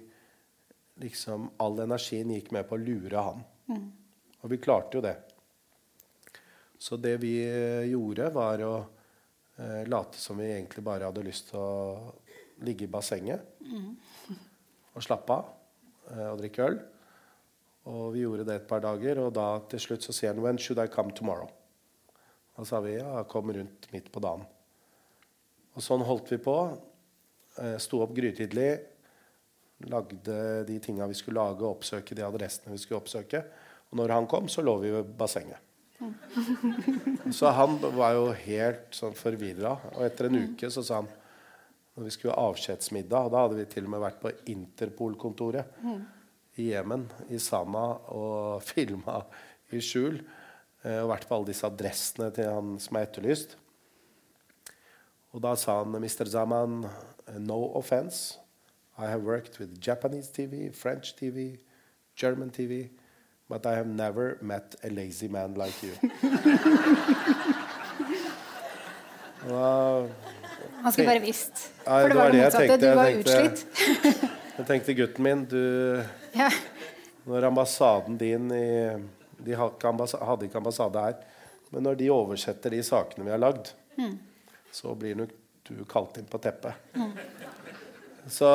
liksom 0.98 1.50
All 1.62 1.78
energien 1.78 2.30
gikk 2.34 2.50
med 2.54 2.66
på 2.68 2.74
å 2.74 2.82
lure 2.82 3.22
han. 3.22 3.42
Mm. 3.70 3.88
Og 4.42 4.50
vi 4.50 4.60
klarte 4.62 4.98
jo 4.98 5.02
det. 5.04 5.14
Så 6.78 6.96
det 6.96 7.16
vi 7.22 7.34
eh, 7.42 7.90
gjorde, 7.90 8.30
var 8.34 8.62
å 8.66 8.74
eh, 9.58 9.86
late 9.90 10.18
som 10.18 10.38
vi 10.38 10.50
egentlig 10.52 10.84
bare 10.86 11.08
hadde 11.08 11.26
lyst 11.26 11.50
til 11.50 11.58
å 11.58 12.12
ligge 12.66 12.86
i 12.86 12.90
bassenget 12.90 13.44
mm. 13.62 13.90
og 14.94 15.04
slappe 15.04 15.34
av 15.34 15.50
eh, 16.12 16.28
og 16.30 16.38
drikke 16.42 16.68
øl. 16.70 16.78
Og 17.88 18.04
vi 18.14 18.22
gjorde 18.22 18.46
det 18.46 18.60
et 18.60 18.68
par 18.68 18.82
dager, 18.84 19.22
og 19.22 19.32
da 19.34 19.48
til 19.70 19.82
slutt 19.82 20.06
så 20.06 20.14
sier 20.14 20.34
han 20.34 20.42
'When 20.42 20.58
should 20.58 20.82
I 20.82 20.90
come 20.92 21.14
tomorrow?' 21.14 21.50
Da 22.58 22.64
sa 22.66 22.80
vi 22.82 22.96
ja, 22.98 23.22
kom 23.24 23.52
rundt 23.52 23.86
midt 23.92 24.10
på 24.12 24.20
dagen. 24.20 24.42
Og 25.74 25.82
sånn 25.82 26.02
holdt 26.02 26.32
vi 26.32 26.40
på. 26.42 26.54
Eh, 27.62 27.76
sto 27.82 28.02
opp 28.04 28.14
grytidlig. 28.16 28.70
Lagde 29.88 30.64
de 30.66 30.78
tinga 30.82 31.06
vi 31.06 31.16
skulle 31.18 31.42
lage, 31.42 31.66
oppsøke 31.66 32.16
de 32.18 32.26
adressene 32.26 32.74
vi 32.74 32.82
skulle 32.82 33.00
oppsøke. 33.02 33.44
Og 33.90 34.00
når 34.00 34.14
han 34.16 34.26
kom, 34.30 34.48
så 34.50 34.62
lå 34.64 34.76
vi 34.82 34.92
ved 34.92 35.12
bassenget. 35.18 35.64
Så 37.34 37.50
han 37.54 37.78
var 37.82 38.14
jo 38.14 38.28
helt 38.44 38.94
sånn 38.94 39.16
forvirra. 39.18 39.74
Og 39.96 40.04
etter 40.06 40.28
en 40.28 40.38
uke 40.44 40.70
så 40.70 40.84
sa 40.86 41.00
han 41.02 41.10
når 41.98 42.06
vi 42.06 42.12
skulle 42.14 42.34
ha 42.36 42.50
avskjedsmiddag, 42.52 43.26
og 43.26 43.32
da 43.34 43.40
hadde 43.42 43.56
vi 43.58 43.64
til 43.72 43.88
og 43.88 43.90
med 43.90 44.02
vært 44.04 44.20
på 44.22 44.30
Interpol-kontoret 44.52 45.80
i 46.62 46.68
Jemen, 46.68 47.08
i 47.34 47.40
Sana, 47.42 47.86
og 48.14 48.62
filma 48.70 49.24
i 49.74 49.80
skjul. 49.82 50.20
Eh, 50.84 51.00
og 51.02 51.10
vært 51.10 51.26
på 51.26 51.34
alle 51.34 51.50
disse 51.50 51.66
adressene 51.66 52.30
til 52.34 52.52
han 52.54 52.76
som 52.82 52.98
er 52.98 53.08
etterlyst. 53.08 53.56
Og 55.34 55.42
da 55.42 55.56
sa 55.58 55.80
han 55.82 55.98
Mr. 55.98 56.30
Zaman, 56.30 56.84
no 57.38 57.72
offense. 57.74 58.38
I 58.98 59.06
have 59.06 59.22
worked 59.22 59.58
with 59.60 59.80
Japanese 59.80 60.28
TV, 60.28 60.74
French 60.74 61.16
TV, 61.16 61.58
German 62.16 62.50
TV, 62.50 62.88
but 63.48 63.66
I 63.66 63.74
have 63.76 63.86
never 63.86 64.38
met 64.40 64.74
a 64.82 64.88
lazy 64.90 65.28
man 65.28 65.54
like 65.54 65.82
you. 65.82 65.92
da, 69.48 70.08
han 70.82 70.92
skulle 70.92 71.06
bare 71.06 71.18
visst. 71.18 71.70
For 71.84 72.08
det, 72.08 72.14
var 72.14 72.30
det 72.30 72.42
motsatte. 72.44 72.76
Du 72.76 72.94
var 72.94 73.10
utslitt. 73.10 73.66
jeg 74.58 74.66
tenkte 74.66 74.94
gutten 74.94 75.24
min, 75.24 75.44
du 75.44 76.02
ja. 76.40 76.50
Når 77.24 77.42
ambassaden 77.50 78.18
din 78.18 78.50
i 78.52 78.96
de 79.38 79.54
hadde 79.54 80.46
ikke 80.46 80.58
ambassade 80.58 81.02
her. 81.02 81.14
Men 81.70 81.82
når 81.82 81.94
de 82.00 82.10
oversetter 82.10 82.72
de 82.72 82.82
sakene 82.82 83.26
vi 83.26 83.30
har 83.30 83.40
lagd, 83.40 83.70
mm. 83.98 84.18
så 84.72 84.94
blir 84.94 85.14
nok 85.18 85.34
du 85.76 85.84
kalt 85.88 86.16
inn 86.20 86.28
på 86.30 86.40
teppet. 86.40 86.72
Mm. 86.94 87.12
Så, 88.28 88.48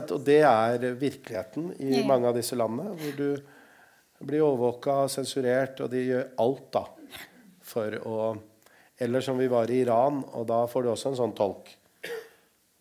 Og 0.00 0.20
det 0.24 0.40
er 0.42 0.84
virkeligheten 0.96 1.72
i 1.78 2.02
mange 2.06 2.28
av 2.28 2.36
disse 2.36 2.56
landene. 2.56 2.94
Hvor 2.96 3.16
du 3.16 4.26
blir 4.26 4.42
overvåka, 4.42 5.06
sensurert, 5.08 5.80
og 5.84 5.90
de 5.92 6.04
gjør 6.06 6.30
alt 6.44 6.70
da 6.74 6.84
for 7.68 7.98
å 8.04 8.20
Eller 9.00 9.22
som 9.22 9.38
vi 9.38 9.46
var 9.46 9.70
i 9.70 9.76
Iran, 9.84 10.24
og 10.34 10.48
da 10.50 10.64
får 10.66 10.82
du 10.82 10.88
også 10.90 11.12
en 11.12 11.18
sånn 11.20 11.32
tolk. 11.38 11.68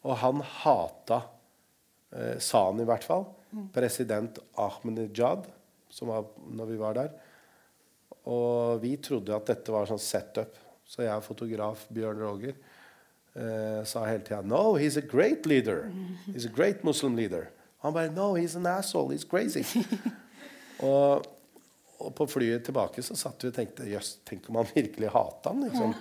Og 0.01 0.15
han 0.17 0.39
hata, 0.41 1.19
eh, 2.09 2.39
sa 2.41 2.63
han 2.71 2.81
i 2.81 2.88
hvert 2.89 3.05
fall, 3.05 3.27
mm. 3.51 3.67
president 3.75 4.39
Ahmedinejad, 4.57 5.45
som 5.93 6.09
var 6.09 6.25
når 6.49 6.71
vi 6.71 6.77
var 6.81 6.97
der. 6.97 7.11
Og 8.33 8.81
vi 8.81 8.95
trodde 8.97 9.35
at 9.35 9.45
dette 9.45 9.75
var 9.75 9.85
sånn 9.85 10.01
setup. 10.01 10.57
Så 10.89 11.05
jeg 11.05 11.13
er 11.13 11.21
fotograf 11.21 11.85
Bjørn 11.93 12.23
Roger 12.25 12.57
eh, 13.38 13.83
sa 13.85 14.05
hele 14.05 14.23
tida 14.25 14.41
No, 14.41 14.75
he's 14.75 14.97
a 14.97 15.01
great 15.01 15.45
leader. 15.45 15.91
He's 16.25 16.45
a 16.45 16.53
great 16.53 16.83
Muslim 16.83 17.15
leader. 17.15 17.49
Han 17.85 17.93
bare 17.93 18.09
No, 18.09 18.33
he's 18.35 18.55
an 18.55 18.65
asshole. 18.65 19.13
He's 19.13 19.23
crazy. 19.23 19.63
og, 20.79 21.25
og, 21.99 22.15
på 22.15 22.27
flyet 22.27 22.65
tilbake 22.65 23.03
så 23.05 23.15
satt 23.17 23.43
vi 23.43 23.51
og 23.51 23.55
tenkte 23.55 23.88
Jøss, 23.89 24.17
tenk 24.27 24.49
om 24.49 24.59
han 24.61 24.69
virkelig 24.73 25.13
hata 25.13 25.53
han, 25.53 25.63
liksom. 25.67 25.95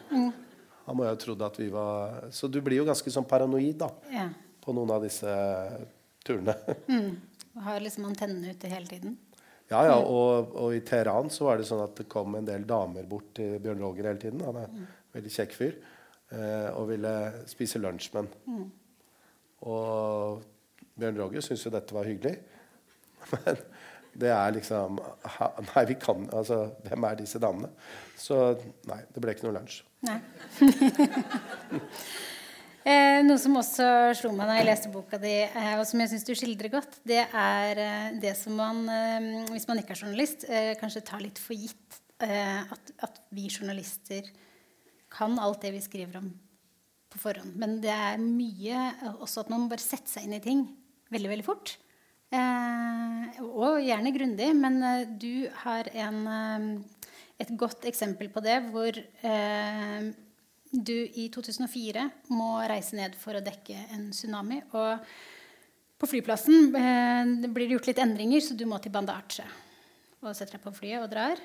Han 0.87 0.97
må 0.97 1.07
jo 1.07 1.13
ha 1.13 1.19
trodd 1.19 1.41
at 1.43 1.57
vi 1.59 1.67
var 1.73 2.29
Så 2.31 2.47
du 2.47 2.61
blir 2.63 2.79
jo 2.79 2.87
ganske 2.87 3.11
sånn 3.11 3.27
paranoid 3.27 3.79
da, 3.81 3.91
ja. 4.13 4.29
på 4.63 4.75
noen 4.77 4.93
av 4.97 5.07
disse 5.07 5.31
turene. 6.27 6.55
mm. 6.93 7.15
Har 7.65 7.81
liksom 7.81 8.05
antennene 8.07 8.53
ute 8.53 8.71
hele 8.71 8.87
tiden? 8.91 9.17
Ja, 9.67 9.81
ja, 9.89 9.97
og, 9.99 10.53
og, 10.55 10.75
i 10.77 10.83
Teheran 10.87 11.31
så 11.33 11.49
var 11.49 11.59
det 11.59 11.67
sånn 11.67 11.83
at 11.83 11.97
det 11.99 12.07
kom 12.11 12.37
en 12.39 12.47
del 12.47 12.63
damer 12.69 13.07
bort 13.09 13.33
til 13.35 13.57
Bjørn 13.63 13.83
Roger 13.83 14.11
hele 14.13 14.21
tiden. 14.23 14.45
Han 14.47 14.61
er 14.61 14.69
en 14.69 14.85
veldig 15.17 15.33
kjekk 15.35 15.57
fyr. 15.57 15.79
Eh, 16.35 16.69
og 16.75 16.89
ville 16.91 17.15
spise 17.47 17.79
lunsj 17.79 18.11
med 18.15 18.25
ham. 18.25 18.29
Mm. 18.51 18.69
Og 19.71 20.43
Bjørn 20.97 21.21
Roger 21.21 21.45
syntes 21.45 21.67
jo 21.67 21.75
dette 21.75 21.95
var 21.95 22.09
hyggelig. 22.09 22.37
Men 23.33 23.61
det 24.17 24.31
er 24.33 24.55
liksom 24.55 25.01
Nei, 25.01 25.83
vi 25.89 25.97
kan 26.01 26.29
Altså, 26.33 26.61
hvem 26.87 27.05
er 27.09 27.19
disse 27.19 27.41
damene? 27.43 27.69
Så 28.17 28.39
nei, 28.89 29.03
det 29.13 29.23
ble 29.23 29.35
ikke 29.35 29.49
noe 29.49 29.59
lunsj. 29.59 29.83
Nei. 30.07 30.21
Eh, 32.87 33.19
noe 33.27 33.35
som 33.43 33.57
også 33.59 33.85
slo 34.15 34.29
meg 34.31 34.47
da 34.47 34.61
jeg 34.61 34.67
leste 34.69 34.91
boka 34.95 35.19
di, 35.19 35.33
eh, 35.43 35.73
og 35.75 35.83
som 35.89 35.99
jeg 35.99 36.13
syns 36.13 36.27
du 36.29 36.37
skildrer 36.39 36.71
godt, 36.71 37.01
det 37.03 37.25
er 37.25 37.81
eh, 37.83 38.13
det 38.23 38.31
som 38.39 38.55
man, 38.55 38.85
eh, 38.87 39.27
hvis 39.51 39.67
man 39.67 39.81
ikke 39.81 39.97
er 39.97 40.03
journalist, 40.05 40.45
eh, 40.47 40.71
kanskje 40.79 41.03
tar 41.09 41.25
litt 41.25 41.41
for 41.43 41.59
gitt. 41.59 41.99
Eh, 42.23 42.61
at, 42.63 42.93
at, 43.03 43.19
vi 43.35 43.49
journalister 43.51 44.31
kan 45.13 45.39
alt 45.39 45.63
det 45.65 45.73
vi 45.77 45.85
skriver 45.85 46.21
om 46.21 46.29
på 47.13 47.21
forhånd. 47.23 47.55
Men 47.59 47.79
det 47.83 47.93
er 47.95 48.21
mye 48.21 49.13
også 49.15 49.45
at 49.45 49.53
man 49.53 49.69
bare 49.71 49.83
setter 49.83 50.11
seg 50.17 50.27
inn 50.27 50.37
i 50.39 50.43
ting 50.45 50.67
veldig, 51.15 51.31
veldig 51.35 51.47
fort. 51.47 51.77
og 52.35 53.79
gjerne 53.81 54.13
grundig. 54.13 54.51
Men 54.59 54.81
du 55.23 55.49
har 55.63 55.89
en, 55.95 56.83
et 57.39 57.53
godt 57.57 57.87
eksempel 57.87 58.29
på 58.35 58.43
det 58.43 58.59
hvor 58.73 58.99
du 60.85 60.97
i 61.15 61.29
2004 61.33 62.05
må 62.35 62.51
reise 62.69 62.99
ned 62.99 63.17
for 63.19 63.39
å 63.39 63.45
dekke 63.45 63.79
en 63.95 64.11
tsunami. 64.13 64.61
Og 64.75 65.07
på 65.97 66.09
flyplassen 66.11 66.75
eh, 66.77 67.49
blir 67.49 67.67
det 67.67 67.77
gjort 67.77 67.91
litt 67.91 68.03
endringer, 68.03 68.43
så 68.45 68.57
du 68.57 68.67
må 68.69 68.81
til 68.83 68.93
Bandage. 68.93 69.47
Og 70.23 70.35
setter 70.35 70.59
deg 70.59 70.65
på 70.67 70.75
flyet 70.77 71.05
og 71.05 71.13
drar. 71.13 71.41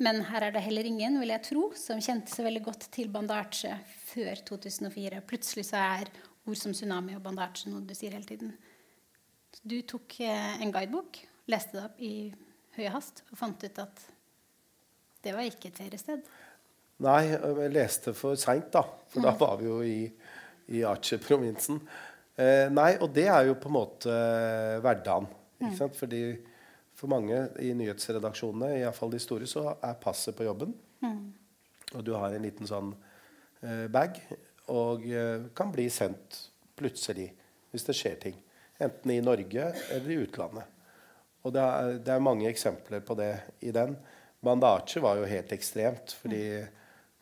Men 0.00 0.22
her 0.30 0.46
er 0.46 0.54
det 0.54 0.62
heller 0.64 0.86
ingen 0.88 1.18
vil 1.20 1.32
jeg 1.34 1.44
tro, 1.44 1.66
som 1.76 2.00
kjente 2.00 2.32
så 2.32 2.44
veldig 2.46 2.62
godt 2.64 2.86
til 2.94 3.10
Bandage 3.12 3.74
før 4.08 4.40
2004. 4.48 5.20
Plutselig 5.28 5.66
så 5.68 5.82
er 6.00 6.12
ord 6.48 6.56
som 6.56 6.72
tsunami 6.72 7.16
og 7.18 7.24
bandage 7.24 7.68
noe 7.68 7.84
du 7.84 7.92
sier 7.96 8.14
hele 8.16 8.28
tiden. 8.28 8.54
Du 9.60 9.76
tok 9.84 10.16
eh, 10.24 10.62
en 10.62 10.72
guidebok, 10.72 11.20
leste 11.52 11.76
det 11.76 11.84
opp 11.84 12.00
i 12.00 12.14
høy 12.78 12.86
hast 12.94 13.24
og 13.28 13.36
fant 13.40 13.66
ut 13.66 13.82
at 13.82 14.06
det 15.20 15.34
var 15.36 15.44
ikke 15.44 15.68
et 15.68 15.80
feriested. 15.82 16.24
Nei, 17.04 17.32
jeg 17.32 17.72
leste 17.72 18.14
for 18.16 18.38
seint, 18.40 18.70
da. 18.72 18.82
For 19.12 19.24
da 19.24 19.34
var 19.36 19.58
vi 19.60 19.68
jo 19.68 19.80
i, 19.84 20.04
i 20.72 20.80
Aceh-provinsen. 20.84 21.80
Eh, 22.40 22.68
nei, 22.72 22.94
og 23.00 23.12
det 23.16 23.26
er 23.28 23.48
jo 23.48 23.56
på 23.60 23.68
en 23.68 23.76
måte 23.76 24.12
eh, 24.12 24.78
hverdagen. 24.80 25.28
Ikke 25.60 25.76
sant? 25.76 25.96
Fordi 25.96 26.22
for 27.00 27.10
mange 27.12 27.38
i 27.64 27.72
nyhetsredaksjonene, 27.76 28.76
iallfall 28.82 29.12
de 29.14 29.20
store, 29.22 29.48
så 29.48 29.66
er 29.74 30.00
passet 30.02 30.36
på 30.36 30.46
jobben. 30.46 30.74
Mm. 31.00 31.22
Og 31.96 32.04
du 32.06 32.12
har 32.14 32.34
en 32.36 32.44
liten 32.44 32.68
sånn 32.68 32.92
eh, 33.64 33.86
bag, 33.92 34.20
og 34.70 35.06
eh, 35.08 35.48
kan 35.56 35.72
bli 35.74 35.88
sendt 35.90 36.42
plutselig 36.78 37.30
hvis 37.72 37.86
det 37.88 37.96
skjer 37.96 38.20
ting. 38.20 38.36
Enten 38.80 39.12
i 39.12 39.22
Norge 39.24 39.72
eller 39.90 40.12
i 40.12 40.20
utlandet. 40.22 40.76
Og 41.44 41.54
det 41.56 41.64
er, 41.64 41.96
det 42.04 42.12
er 42.12 42.22
mange 42.22 42.48
eksempler 42.50 43.02
på 43.04 43.16
det 43.16 43.32
i 43.64 43.72
den. 43.72 43.96
Bandage 44.44 45.00
var 45.00 45.16
jo 45.16 45.28
helt 45.28 45.52
ekstremt. 45.56 46.12
fordi 46.20 46.44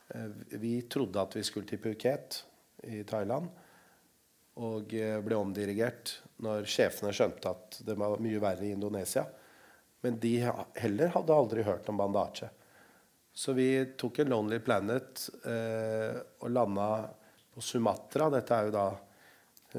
Eh, 0.08 0.30
vi 0.48 0.82
trodde 0.82 1.20
at 1.20 1.36
vi 1.36 1.44
skulle 1.44 1.68
til 1.68 1.80
Phuket 1.82 2.44
i 2.88 3.02
Thailand. 3.04 3.48
Og 4.58 4.94
eh, 4.94 5.18
ble 5.22 5.38
omdirigert 5.38 6.16
når 6.42 6.68
sjefene 6.70 7.12
skjønte 7.14 7.52
at 7.52 7.80
det 7.86 7.96
var 7.98 8.20
mye 8.22 8.40
verre 8.42 8.66
i 8.66 8.74
Indonesia. 8.74 9.26
Men 10.04 10.18
de 10.22 10.34
heller 10.78 11.12
hadde 11.14 11.34
aldri 11.34 11.64
hørt 11.66 11.88
om 11.90 11.98
bandasje. 11.98 12.50
Så 13.38 13.54
vi 13.54 13.68
tok 13.98 14.18
en 14.18 14.32
Lonely 14.32 14.58
Planet 14.62 15.28
eh, 15.46 16.16
og 16.42 16.50
landa 16.50 16.88
på 17.54 17.62
Sumatra. 17.62 18.30
Dette 18.34 18.56
er 18.56 18.68
jo 18.68 18.74
da 18.74 18.86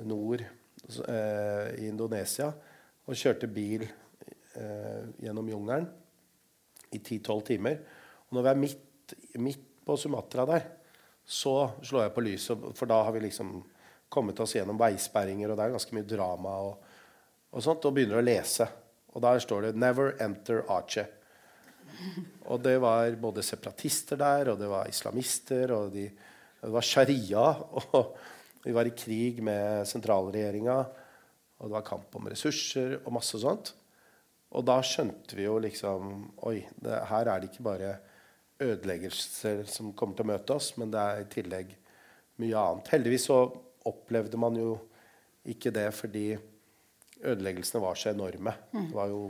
nord 0.08 0.44
eh, 0.44 1.66
i 1.80 1.88
Indonesia. 1.90 2.52
Og 3.08 3.18
kjørte 3.20 3.50
bil 3.52 3.84
eh, 3.84 5.02
gjennom 5.20 5.50
jungelen 5.52 5.90
i 6.92 7.00
10-12 7.00 7.42
timer. 7.52 7.82
Og 8.30 8.38
når 8.38 8.46
vi 8.46 8.52
er 8.52 8.62
midt, 8.64 9.16
midt 9.44 9.66
på 9.86 9.98
Sumatra 10.00 10.46
der, 10.48 10.68
så 11.30 11.70
slår 11.84 12.08
jeg 12.08 12.16
på 12.16 12.24
lyset, 12.26 12.70
for 12.78 12.90
da 12.90 13.04
har 13.06 13.14
vi 13.14 13.28
liksom 13.28 13.58
kommet 14.10 14.40
oss 14.42 14.56
gjennom 14.56 14.80
veisperringer, 14.80 15.52
og 15.52 15.58
det 15.60 15.66
er 15.66 15.76
ganske 15.76 15.96
mye 15.96 16.08
drama 16.10 16.56
og, 16.66 16.88
og 17.54 17.64
sånt, 17.64 17.86
og 17.86 17.94
begynner 17.94 18.22
å 18.22 18.26
lese. 18.26 18.66
Og 19.14 19.22
der 19.22 19.40
står 19.40 19.62
det 19.62 19.76
'Never 19.76 20.22
enter 20.22 20.62
Aceh'. 20.70 21.08
Og 22.46 22.64
det 22.64 22.78
var 22.82 23.12
både 23.22 23.44
separatister 23.44 24.18
der, 24.18 24.52
og 24.52 24.60
det 24.60 24.70
var 24.70 24.88
islamister, 24.88 25.72
og 25.74 25.92
de, 25.94 26.10
det 26.62 26.72
var 26.72 26.82
sharia. 26.82 27.48
Og 28.60 28.66
vi 28.66 28.74
var 28.76 28.86
i 28.86 28.96
krig 28.96 29.44
med 29.44 29.88
sentralregjeringa, 29.88 30.78
og 31.60 31.70
det 31.70 31.72
var 31.72 31.86
kamp 31.88 32.16
om 32.16 32.28
ressurser 32.28 32.98
og 33.06 33.14
masse 33.14 33.40
sånt. 33.40 33.74
Og 34.52 34.66
da 34.66 34.82
skjønte 34.84 35.38
vi 35.38 35.46
jo 35.46 35.60
liksom 35.62 36.26
Oi, 36.50 36.66
det, 36.76 36.98
her 37.08 37.30
er 37.30 37.40
det 37.40 37.52
ikke 37.52 37.64
bare 37.64 37.94
ødeleggelser 38.60 39.64
som 39.72 39.94
kommer 39.96 40.18
til 40.18 40.28
å 40.28 40.32
møte 40.34 40.58
oss, 40.58 40.74
men 40.76 40.92
det 40.92 41.00
er 41.00 41.22
i 41.22 41.30
tillegg 41.32 41.72
mye 42.44 42.64
annet. 42.66 42.92
Heldigvis 42.92 43.30
så 43.30 43.40
opplevde 43.88 44.40
man 44.42 44.58
jo 44.60 44.74
ikke 45.50 45.72
det 45.72 45.88
fordi 45.96 46.34
ødeleggelsene 47.24 47.82
var 47.84 48.00
så 48.00 48.14
enorme. 48.14 48.54
Det 48.74 48.96
var 48.96 49.12
jo 49.12 49.24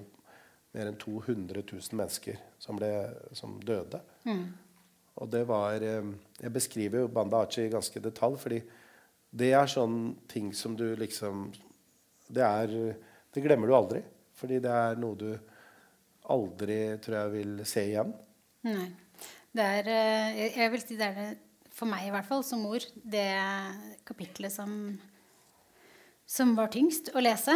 mer 0.75 0.89
enn 0.89 0.99
200 1.01 1.63
000 1.63 1.97
mennesker 1.97 2.37
som, 2.61 2.77
ble, 2.77 2.89
som 3.33 3.57
døde. 3.65 4.01
Mm. 4.27 4.45
Og 5.19 5.31
det 5.33 5.41
var 5.49 5.83
eh, 5.83 6.11
Jeg 6.39 6.53
beskriver 6.55 7.03
jo 7.03 7.11
Banda 7.11 7.41
Achi 7.43 7.65
i 7.65 7.73
ganske 7.73 7.99
detalj, 8.03 8.37
fordi 8.39 8.61
det 9.29 9.51
er 9.53 9.69
sånn 9.69 10.15
ting 10.29 10.53
som 10.57 10.73
du 10.77 10.95
liksom 10.97 11.51
Det 12.29 12.45
er 12.45 12.95
Det 13.33 13.43
glemmer 13.43 13.69
du 13.69 13.75
aldri. 13.75 14.01
Fordi 14.39 14.61
det 14.63 14.71
er 14.71 14.95
noe 14.97 15.17
du 15.19 15.29
aldri, 16.29 16.79
tror 17.03 17.17
jeg, 17.17 17.31
vil 17.33 17.61
se 17.67 17.83
igjen. 17.89 18.13
Nei. 18.69 18.87
Det 19.51 19.65
er 19.65 19.91
eh, 19.91 20.57
Jeg 20.61 20.71
vil 20.71 20.83
si 20.85 20.97
det 20.99 21.09
er 21.09 21.17
det 21.17 21.29
for 21.79 21.87
meg 21.87 22.09
i 22.09 22.11
hvert 22.11 22.27
fall, 22.27 22.43
som 22.43 22.59
mor, 22.63 22.83
det 23.07 23.29
kapitlet 24.07 24.51
som, 24.51 24.71
som 26.29 26.53
var 26.57 26.69
tyngst 26.73 27.11
å 27.15 27.23
lese. 27.23 27.55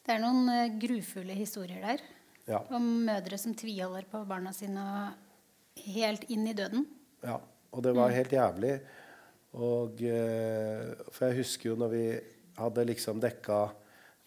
Det 0.00 0.14
er 0.14 0.22
noen 0.22 0.48
uh, 0.48 0.78
grufulle 0.80 1.36
historier 1.36 1.82
der. 1.84 2.04
Ja. 2.48 2.62
Om 2.72 3.04
mødre 3.06 3.38
som 3.38 3.54
tviholder 3.54 4.08
på 4.10 4.22
barna 4.26 4.54
sine 4.56 4.84
helt 5.84 6.24
inn 6.32 6.48
i 6.48 6.56
døden. 6.56 6.86
Ja, 7.22 7.36
og 7.70 7.84
det 7.84 7.92
var 7.94 8.10
mm. 8.10 8.16
helt 8.16 8.32
jævlig. 8.34 8.72
Og, 9.60 10.00
uh, 10.00 11.10
for 11.12 11.28
jeg 11.28 11.42
husker 11.42 11.72
jo 11.72 11.76
når 11.80 11.92
vi 11.92 12.06
hadde 12.60 12.88
liksom 12.88 13.20
dekka 13.22 13.60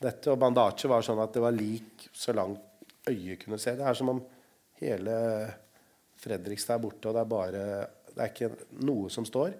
dette, 0.03 0.29
og 0.29 0.39
bandasje 0.41 0.91
var 0.91 1.03
sånn 1.05 1.21
at 1.23 1.33
det 1.33 1.43
var 1.43 1.55
lik 1.55 2.07
så 2.13 2.35
langt 2.35 2.61
øyet 3.09 3.41
kunne 3.41 3.59
se. 3.59 3.73
Det 3.79 3.85
er 3.87 3.97
som 3.97 4.13
om 4.13 4.21
hele 4.83 5.17
Fredrikstad 6.23 6.77
er 6.77 6.83
borte, 6.83 7.09
og 7.09 7.15
det 7.17 7.21
er 7.23 7.31
bare 7.31 7.63
det 8.13 8.21
er 8.21 8.29
ikke 8.29 8.81
noe 8.85 9.09
som 9.11 9.25
står. 9.27 9.55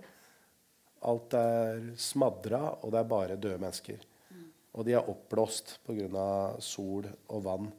Alt 1.09 1.35
er 1.35 1.85
smadra, 1.99 2.61
og 2.81 2.93
det 2.93 2.99
er 3.01 3.09
bare 3.11 3.39
døde 3.39 3.59
mennesker. 3.61 4.03
Og 4.73 4.85
de 4.87 4.95
er 4.97 5.09
oppblåst 5.09 5.77
pga. 5.85 6.55
sol 6.59 7.05
og 7.29 7.43
vann. 7.43 7.71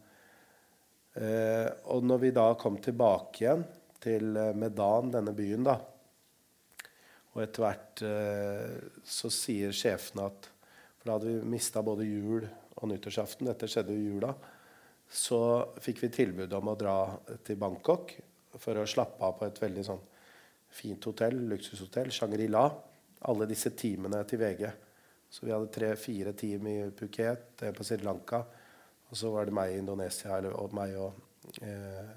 Eh, 1.15 1.69
og 1.91 2.05
når 2.05 2.19
vi 2.23 2.31
da 2.35 2.47
kom 2.59 2.77
tilbake 2.83 3.45
igjen 3.45 3.65
til 4.03 4.37
eh, 4.37 4.55
Medan, 4.59 5.13
denne 5.15 5.31
byen, 5.35 5.63
da 5.63 5.77
Og 7.35 7.43
etter 7.43 7.63
hvert 7.63 8.03
eh, 8.03 8.73
så 9.07 9.31
sier 9.31 9.71
sjefene 9.71 10.27
at 10.27 10.49
For 10.99 11.07
da 11.07 11.17
hadde 11.17 11.31
vi 11.31 11.53
mista 11.55 11.83
både 11.87 12.07
jul 12.09 12.49
og 12.75 12.89
nyttårsaften. 12.91 13.47
Dette 13.47 13.71
skjedde 13.71 13.95
i 13.95 14.09
jula. 14.09 14.33
Så 15.07 15.39
fikk 15.83 16.03
vi 16.03 16.15
tilbud 16.15 16.53
om 16.59 16.73
å 16.73 16.79
dra 16.79 16.97
til 17.47 17.61
Bangkok 17.61 18.17
for 18.59 18.79
å 18.79 18.87
slappe 18.87 19.23
av 19.23 19.39
på 19.39 19.47
et 19.47 19.61
veldig 19.63 19.85
sånn 19.87 20.03
fint 20.75 21.07
hotell, 21.07 21.37
luksushotell, 21.53 22.11
Shangri-La. 22.15 22.65
Alle 23.31 23.49
disse 23.49 23.73
teamene 23.77 24.21
til 24.29 24.41
VG. 24.43 24.65
Så 25.31 25.47
vi 25.47 25.53
hadde 25.55 25.73
tre-fire 25.73 26.35
team 26.39 26.69
i 26.71 26.77
Phuket, 26.95 27.65
på 27.75 27.87
Sri 27.87 27.99
Lanka. 28.05 28.45
Og 29.11 29.19
så 29.19 29.31
var 29.33 29.49
det 29.49 29.55
meg 29.57 29.73
i 29.73 29.81
Indonesia, 29.81 30.37
eller, 30.37 30.55
og 30.61 30.75
meg 30.77 30.95
og 31.01 31.61
eh, 31.63 32.11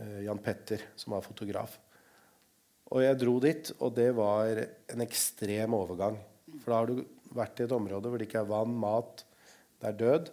eh, 0.00 0.18
Jan 0.26 0.40
Petter, 0.42 0.90
som 0.96 1.16
var 1.16 1.24
fotograf. 1.26 1.76
Og 2.90 3.04
jeg 3.04 3.18
dro 3.20 3.36
dit, 3.42 3.72
og 3.78 3.94
det 3.94 4.10
var 4.18 4.64
en 4.90 5.04
ekstrem 5.04 5.76
overgang. 5.76 6.18
For 6.58 6.72
da 6.72 6.78
har 6.80 6.90
du 6.90 7.02
vært 7.36 7.60
i 7.60 7.66
et 7.66 7.74
område 7.74 8.10
hvor 8.10 8.18
det 8.18 8.26
ikke 8.26 8.40
er 8.42 8.50
vann, 8.50 8.72
mat, 8.82 9.24
det 9.80 9.92
er 9.92 9.98
død. 10.00 10.30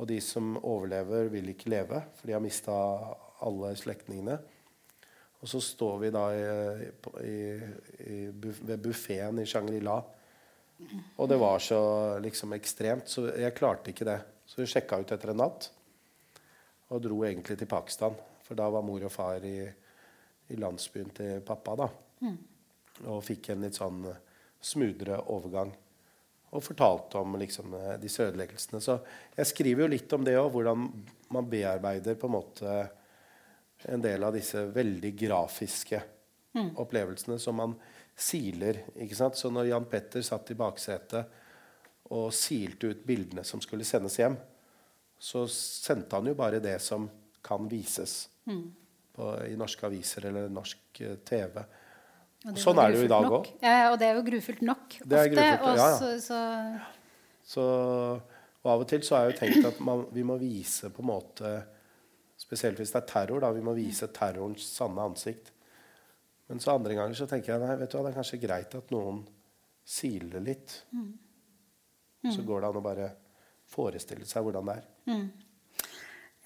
Og 0.00 0.08
de 0.10 0.18
som 0.24 0.56
overlever, 0.58 1.28
vil 1.30 1.52
ikke 1.52 1.70
leve, 1.70 2.00
for 2.16 2.26
de 2.26 2.34
har 2.34 2.42
mista 2.42 2.74
alle 3.44 3.74
slektningene. 3.78 4.38
Og 5.40 5.48
så 5.48 5.60
står 5.64 5.98
vi 6.02 6.10
da 6.12 6.24
i, 6.36 6.88
i, 7.24 7.36
i, 8.12 8.16
ved 8.32 8.76
buffeen 8.84 9.40
i 9.40 9.46
Shangri-La. 9.48 9.96
Og 11.16 11.28
det 11.28 11.36
var 11.40 11.58
så 11.64 11.80
liksom 12.20 12.52
ekstremt, 12.56 13.08
så 13.08 13.26
jeg 13.32 13.56
klarte 13.56 13.92
ikke 13.92 14.08
det. 14.08 14.18
Så 14.48 14.60
vi 14.60 14.68
sjekka 14.68 15.00
ut 15.00 15.12
etter 15.14 15.32
en 15.32 15.40
natt 15.40 15.70
og 16.90 17.02
dro 17.04 17.20
egentlig 17.24 17.56
til 17.60 17.70
Pakistan. 17.70 18.16
For 18.44 18.58
da 18.58 18.66
var 18.72 18.82
mor 18.82 19.04
og 19.06 19.12
far 19.14 19.44
i, 19.46 19.58
i 20.50 20.58
landsbyen 20.58 21.12
til 21.14 21.44
pappa. 21.46 21.76
da. 21.78 21.88
Mm. 22.26 22.38
Og 23.12 23.22
fikk 23.24 23.52
en 23.52 23.62
litt 23.64 23.78
sånn 23.78 24.02
smoothere 24.60 25.20
overgang. 25.30 25.70
Og 26.50 26.64
fortalte 26.66 27.20
om 27.20 27.36
liksom, 27.38 27.76
disse 28.02 28.26
ødeleggelsene. 28.26 28.80
Så 28.82 28.98
jeg 29.36 29.52
skriver 29.52 29.84
jo 29.84 29.92
litt 29.92 30.12
om 30.16 30.26
det 30.26 30.34
òg, 30.40 30.50
hvordan 30.56 30.88
man 31.30 31.50
bearbeider 31.52 32.18
på 32.18 32.26
en 32.26 32.34
måte 32.34 32.80
en 33.88 34.02
del 34.02 34.24
av 34.24 34.34
disse 34.36 34.62
veldig 34.74 35.12
grafiske 35.16 36.02
mm. 36.56 36.74
opplevelsene 36.82 37.38
som 37.38 37.56
man 37.60 37.74
siler. 38.16 38.84
ikke 39.00 39.16
sant? 39.16 39.38
Så 39.38 39.50
når 39.52 39.70
Jan 39.70 39.88
Petter 39.90 40.24
satt 40.24 40.50
i 40.52 40.58
baksetet 40.58 41.38
og 42.10 42.32
silte 42.34 42.90
ut 42.90 43.04
bildene 43.06 43.44
som 43.46 43.62
skulle 43.62 43.86
sendes 43.86 44.18
hjem, 44.18 44.36
så 45.20 45.44
sendte 45.52 46.16
han 46.16 46.28
jo 46.30 46.36
bare 46.36 46.62
det 46.62 46.78
som 46.82 47.08
kan 47.44 47.68
vises 47.68 48.24
mm. 48.48 48.64
på, 49.16 49.30
i 49.48 49.56
norske 49.56 49.86
aviser 49.86 50.26
eller 50.30 50.50
norsk 50.52 51.02
uh, 51.04 51.14
TV. 51.28 51.60
Sånn 52.56 52.78
er 52.80 52.92
det 52.92 53.02
jo 53.02 53.06
i 53.06 53.12
dag 53.12 53.26
òg. 53.28 53.48
Ja, 53.60 53.90
og 53.92 53.98
det 54.00 54.08
er 54.08 54.16
jo 54.16 54.24
grufullt 54.24 54.62
nok 54.64 54.94
ofte. 54.96 55.08
Grufullt, 55.08 55.40
ja, 55.44 55.74
ja. 55.76 55.88
Så, 56.00 56.12
så... 56.24 56.38
så, 57.44 57.64
og 58.60 58.70
av 58.74 58.84
og 58.84 58.88
til 58.88 59.04
så 59.04 59.16
har 59.16 59.28
jeg 59.28 59.34
jo 59.34 59.40
tenkt 59.42 59.68
at 59.74 59.82
man, 59.84 60.06
vi 60.12 60.24
må 60.24 60.38
vise 60.40 60.88
på 60.92 61.04
en 61.04 61.10
måte 61.12 61.52
Spesielt 62.50 62.80
hvis 62.82 62.90
det 62.90 62.98
er 62.98 63.06
terror. 63.06 63.44
da 63.44 63.52
Vi 63.54 63.62
må 63.62 63.76
vise 63.76 64.08
terrorens 64.10 64.66
sanne 64.66 65.04
ansikt. 65.06 65.52
Men 66.50 66.58
så 66.58 66.74
andre 66.74 66.96
ganger 66.98 67.14
så 67.14 67.28
tenker 67.30 67.52
jeg 67.52 67.62
nei, 67.62 67.76
vet 67.78 67.92
du 67.92 67.94
hva, 67.94 68.08
det 68.08 68.10
er 68.10 68.16
kanskje 68.16 68.40
greit 68.42 68.72
at 68.74 68.88
noen 68.90 69.20
siler 69.86 70.42
litt. 70.42 70.80
Mm. 70.90 71.12
Mm. 72.24 72.32
Så 72.34 72.42
går 72.42 72.64
det 72.64 72.70
an 72.72 72.78
å 72.80 72.82
bare 72.82 73.06
forestille 73.70 74.26
seg 74.26 74.42
hvordan 74.42 74.66
det 74.66 74.74
er. 74.80 74.88
Mm. 75.12 75.28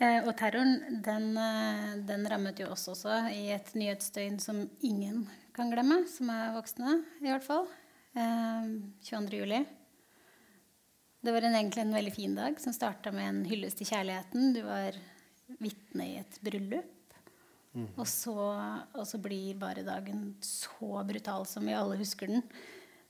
Eh, 0.04 0.18
og 0.26 0.34
terroren, 0.36 1.00
den, 1.06 1.30
eh, 1.40 1.94
den, 2.04 2.28
rammet 2.28 2.60
jo 2.60 2.68
oss 2.74 2.84
også 2.92 3.16
i 3.32 3.46
et 3.54 3.72
nyhetsdøgn 3.78 4.36
som 4.44 4.60
ingen 4.84 5.24
kan 5.56 5.72
glemme, 5.72 6.02
som 6.10 6.28
er 6.34 6.52
voksne, 6.58 6.98
i 7.24 7.30
hvert 7.30 7.46
fall. 7.46 7.64
Eh, 8.12 8.68
22. 9.08 9.40
juli. 9.40 9.64
Det 11.24 11.32
var 11.32 11.48
en, 11.48 11.56
egentlig 11.56 11.86
en 11.86 11.96
veldig 11.96 12.12
fin 12.12 12.36
dag 12.36 12.60
som 12.60 12.76
starta 12.76 13.08
med 13.16 13.30
en 13.30 13.44
hyllest 13.48 13.80
til 13.80 13.88
kjærligheten. 13.88 14.52
Du 14.52 14.60
var 14.68 15.00
vitne 15.60 16.06
i 16.08 16.18
et 16.20 16.38
bryllup. 16.44 16.90
Mm. 17.74 17.88
Og, 17.98 18.06
så, 18.06 18.34
og, 18.94 19.02
så, 19.08 19.18
blir 19.18 19.56
bare 19.58 19.82
dagen 19.86 20.28
så 20.44 21.02
brutal 21.06 21.46
som 21.50 21.66
vi 21.66 21.74
alle 21.74 21.98
husker 21.98 22.30
den. 22.30 22.44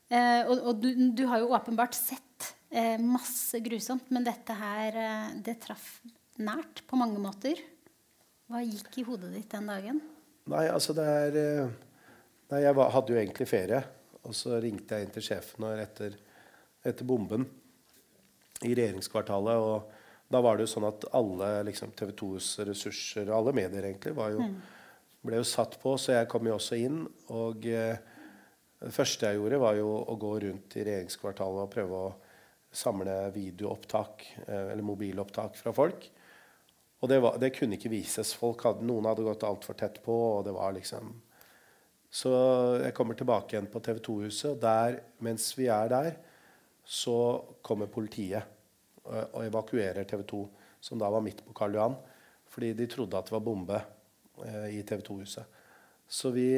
Eh, 0.09 0.41
og, 0.47 0.70
og 0.70 0.80
du, 0.80 0.89
du, 1.12 1.26
har 1.28 1.43
jo 1.43 1.53
åpenbart 1.53 1.97
sett 1.97 2.55
eh, 2.72 2.97
masse 3.01 3.61
grusomt, 3.64 4.09
men 4.14 4.24
dette 4.24 4.57
her 4.57 4.97
eh, 5.01 5.35
det 5.45 5.59
traff 5.66 5.99
nært 6.41 6.80
på 6.89 6.99
mange 6.99 7.20
måter. 7.20 7.61
Hva 8.49 8.62
gikk 8.64 9.01
i 9.01 9.07
hodet 9.07 9.35
ditt 9.35 9.53
den 9.53 9.68
dagen? 9.68 10.01
Nei, 10.53 10.64
altså 10.68 10.97
det 10.97 11.09
er 11.09 11.41
eh, 11.41 11.74
Nei, 12.53 12.61
jeg 12.61 12.76
var, 12.76 12.91
hadde 12.93 13.14
jo 13.14 13.18
egentlig 13.18 13.47
ferie. 13.49 13.80
Og 14.24 14.35
så 14.37 14.59
ringte 14.61 14.97
jeg 14.97 15.07
inn 15.07 15.12
til 15.14 15.24
sjefen 15.24 15.64
etter, 15.80 16.16
etter 16.85 17.09
bomben 17.09 17.47
i 18.64 18.72
regjeringskvartalet. 18.72 19.61
og 19.61 19.93
da 20.35 20.41
var 20.43 20.59
det 20.59 20.66
jo 20.66 20.72
sånn 20.74 20.89
at 20.89 21.07
alle 21.14 21.51
liksom, 21.68 21.93
TV 21.95 22.11
2s 22.18 22.49
ressurser, 22.66 23.30
alle 23.30 23.55
medier 23.55 23.87
egentlig, 23.87 24.14
jo, 24.35 24.43
mm. 24.43 24.57
ble 25.22 25.39
jo 25.39 25.47
satt 25.47 25.78
på. 25.82 25.95
Så 26.01 26.16
jeg 26.16 26.28
kom 26.30 26.49
jo 26.49 26.57
også 26.57 26.78
inn. 26.80 27.05
Og 27.35 27.68
eh, 27.70 27.95
det 28.82 28.93
første 28.95 29.30
jeg 29.30 29.39
gjorde, 29.39 29.62
var 29.62 29.78
jo 29.78 29.93
å 30.03 30.16
gå 30.20 30.32
rundt 30.49 30.78
i 30.78 30.87
regjeringskvartalet 30.89 31.66
og 31.66 31.72
prøve 31.72 32.01
å 32.09 32.12
samle 32.74 33.14
videoopptak, 33.35 34.26
eh, 34.49 34.72
eller 34.72 34.87
mobilopptak 34.87 35.61
fra 35.61 35.74
folk. 35.76 36.09
Og 37.05 37.11
det, 37.11 37.20
var, 37.20 37.39
det, 37.39 37.53
kunne 37.55 37.78
ikke 37.78 37.93
vises. 37.93 38.35
Hadde, 38.41 38.82
noen 38.89 39.07
hadde 39.11 39.26
gått 39.26 39.47
altfor 39.47 39.78
tett 39.78 40.01
på, 40.03 40.14
og 40.39 40.45
det 40.49 40.57
var 40.57 40.74
liksom 40.76 41.14
Så 42.14 42.30
jeg 42.78 42.95
kommer 42.95 43.16
tilbake 43.18 43.57
igjen 43.57 43.66
på 43.66 43.80
TV 43.82 43.99
2-huset, 43.99 44.51
og 44.53 44.61
der, 44.62 45.01
mens 45.18 45.49
vi 45.59 45.66
er 45.66 45.89
der, 45.91 46.12
så 46.87 47.43
kommer 47.64 47.91
politiet 47.91 48.53
og, 49.05 49.42
evakuerer 49.44 50.07
TV 50.09 50.24
2, 50.30 50.40
som 50.80 51.00
da 51.00 51.11
var 51.12 51.24
midt 51.24 51.44
på 51.44 51.55
Karl 51.57 51.76
Johan, 51.76 51.96
fordi 52.48 52.72
de 52.76 52.88
trodde 52.90 53.18
at 53.18 53.28
det 53.28 53.34
var 53.34 53.44
bombe 53.44 53.78
eh, 54.44 54.78
i 54.78 54.82
TV 54.86 55.02
2-huset. 55.05 55.61
Så 56.07 56.30
vi 56.34 56.48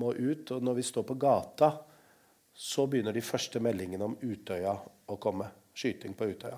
må 0.00 0.12
ut, 0.12 0.50
og 0.56 0.62
når 0.64 0.78
vi 0.78 0.86
står 0.86 1.04
på 1.08 1.18
gata, 1.20 1.70
så 2.54 2.86
begynner 2.86 3.12
de 3.12 3.24
første 3.24 3.60
meldingene 3.62 4.06
om 4.06 4.16
Utøya 4.22 4.72
å 5.10 5.18
komme. 5.20 5.50
Skyting 5.74 6.14
på 6.16 6.28
Utøya. 6.30 6.56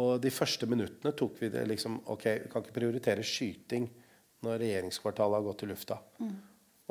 Og 0.00 0.16
de 0.20 0.32
første 0.32 0.66
minuttene 0.68 1.12
tok 1.16 1.38
vi 1.40 1.50
det 1.52 1.62
liksom 1.68 2.00
OK, 2.12 2.24
vi 2.26 2.50
kan 2.52 2.64
ikke 2.64 2.76
prioritere 2.76 3.24
skyting 3.24 3.86
når 4.44 4.60
regjeringskvartalet 4.60 5.38
har 5.38 5.44
gått 5.46 5.64
i 5.64 5.68
lufta. 5.70 5.98
Mm. 6.20 6.34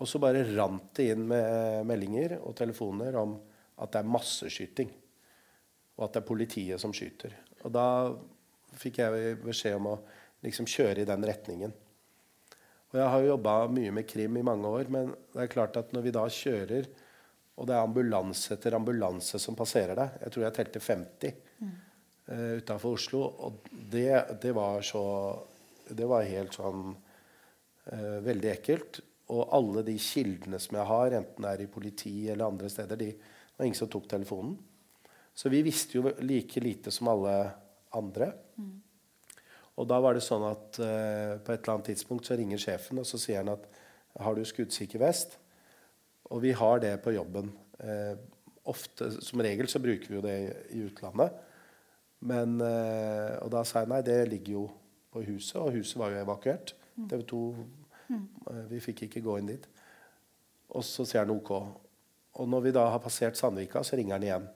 Og 0.01 0.09
så 0.09 0.19
bare 0.21 0.45
rant 0.47 0.89
det 0.97 1.09
inn 1.13 1.25
med 1.29 1.85
meldinger 1.87 2.37
og 2.41 2.55
telefoner 2.57 3.17
om 3.19 3.35
at 3.81 3.91
det 3.93 4.01
er 4.01 4.13
masseskyting. 4.13 4.93
Og 5.95 6.07
at 6.07 6.15
det 6.15 6.21
er 6.21 6.27
politiet 6.27 6.81
som 6.81 6.93
skyter. 6.95 7.33
Og 7.63 7.71
da 7.73 7.87
fikk 8.75 8.99
jeg 8.99 9.39
beskjed 9.43 9.77
om 9.79 9.93
å 9.93 9.95
liksom 10.43 10.67
kjøre 10.67 11.03
i 11.03 11.07
den 11.07 11.23
retningen. 11.25 11.73
Og 12.91 12.99
jeg 12.99 13.07
har 13.11 13.23
jo 13.23 13.31
jobba 13.33 13.55
mye 13.71 13.93
med 13.95 14.07
krim 14.07 14.37
i 14.37 14.45
mange 14.45 14.69
år, 14.69 14.91
men 14.91 15.09
det 15.33 15.45
er 15.45 15.51
klart 15.51 15.79
at 15.79 15.95
når 15.95 16.05
vi 16.05 16.15
da 16.15 16.27
kjører, 16.31 16.89
og 17.55 17.67
det 17.69 17.75
er 17.75 17.87
ambulanse 17.87 18.53
etter 18.55 18.75
ambulanse 18.75 19.39
som 19.39 19.55
passerer 19.55 19.95
deg 19.95 20.17
Jeg 20.25 20.33
tror 20.33 20.43
jeg 20.43 20.55
telte 20.57 20.81
50. 20.83 21.35
Mm 21.63 21.75
uh, 22.31 22.39
eh, 22.39 22.51
utafor 22.57 22.93
Oslo. 22.93 23.21
Og 23.21 23.59
det, 23.71 24.39
det, 24.41 24.51
var 24.51 24.81
så 24.81 25.45
Det 25.87 26.05
var 26.05 26.25
helt 26.25 26.55
sånn 26.57 26.93
uh, 26.93 28.19
veldig 28.25 28.51
ekkelt. 28.55 29.01
Og 29.33 29.49
alle 29.53 29.83
de 29.85 29.97
kildene 30.01 30.59
som 30.61 30.77
jeg 30.77 30.89
har, 30.89 31.17
enten 31.17 31.45
det 31.45 31.51
er 31.51 31.65
i 31.65 31.71
politi 31.71 32.15
eller 32.29 32.47
andre 32.47 32.69
steder, 32.69 32.99
de 32.99 33.11
var 33.55 33.65
ingen 33.65 33.77
som 33.77 33.89
tok 33.89 34.07
telefonen. 34.09 34.57
Så 35.35 35.51
vi 35.51 35.61
visste 35.65 35.97
jo 35.97 36.13
like 36.23 36.61
lite 36.63 36.91
som 36.91 37.09
alle 37.11 37.35
andre. 37.95 38.31
Mm. 38.55 38.75
Og 39.75 39.87
da 39.89 39.97
var 39.99 40.15
det 40.15 40.23
sånn 40.23 40.45
at 40.47 40.79
uh, 40.79 41.35
på 41.43 41.51
et 41.51 41.59
eller 41.59 41.73
annet 41.73 41.89
tidspunkt 41.91 42.27
så 42.27 42.37
ringer 42.39 42.61
sjefen, 42.61 43.01
og 43.01 43.07
så 43.07 43.19
sier 43.19 43.43
han 43.43 43.51
at 43.51 43.67
har 44.23 44.37
du 44.37 44.45
skuddsikker 44.47 45.01
vest? 45.03 45.35
Og 46.31 46.39
vi 46.45 46.53
har 46.55 46.79
det 46.79 46.93
på 47.03 47.13
jobben. 47.17 47.51
Uh, 47.81 48.15
ofte, 48.71 49.11
Som 49.21 49.43
regel 49.43 49.67
så 49.71 49.83
bruker 49.83 50.07
vi 50.07 50.17
jo 50.17 50.23
det 50.23 50.37
i, 50.39 50.47
i 50.79 50.85
utlandet. 50.87 51.35
Men, 52.25 52.55
uh, 52.63 53.35
og 53.43 53.51
da 53.53 53.65
sa 53.67 53.83
jeg 53.83 53.91
nei, 53.91 54.01
det 54.07 54.19
ligger 54.31 54.55
jo 54.55 54.65
på 55.11 55.25
huset, 55.27 55.59
og 55.59 55.75
huset 55.75 55.99
var 55.99 56.15
jo 56.15 56.23
evakuert. 56.23 56.77
Mm. 56.95 57.09
TV 57.11 57.25
2 57.27 57.41
mm. 58.07 58.27
Vi 58.71 58.83
fikk 58.87 59.09
ikke 59.09 59.23
gå 59.25 59.39
inn 59.41 59.51
dit. 59.51 59.67
Og 60.71 60.83
så 60.87 61.03
sier 61.03 61.25
han 61.25 61.35
OK. 61.35 61.51
Og 62.35 62.47
når 62.51 62.63
vi 62.63 62.73
da 62.75 62.87
har 62.91 63.03
passert 63.03 63.35
Sandvika, 63.39 63.83
så 63.83 63.99
ringer 63.99 64.15
han 64.15 64.25
igjen. 64.27 64.47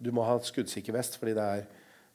Du 0.00 0.10
må 0.16 0.24
ha 0.24 0.38
skuddsikker 0.40 0.96
vest 0.96 1.18
fordi 1.20 1.36
det 1.36 1.46
er 1.56 1.66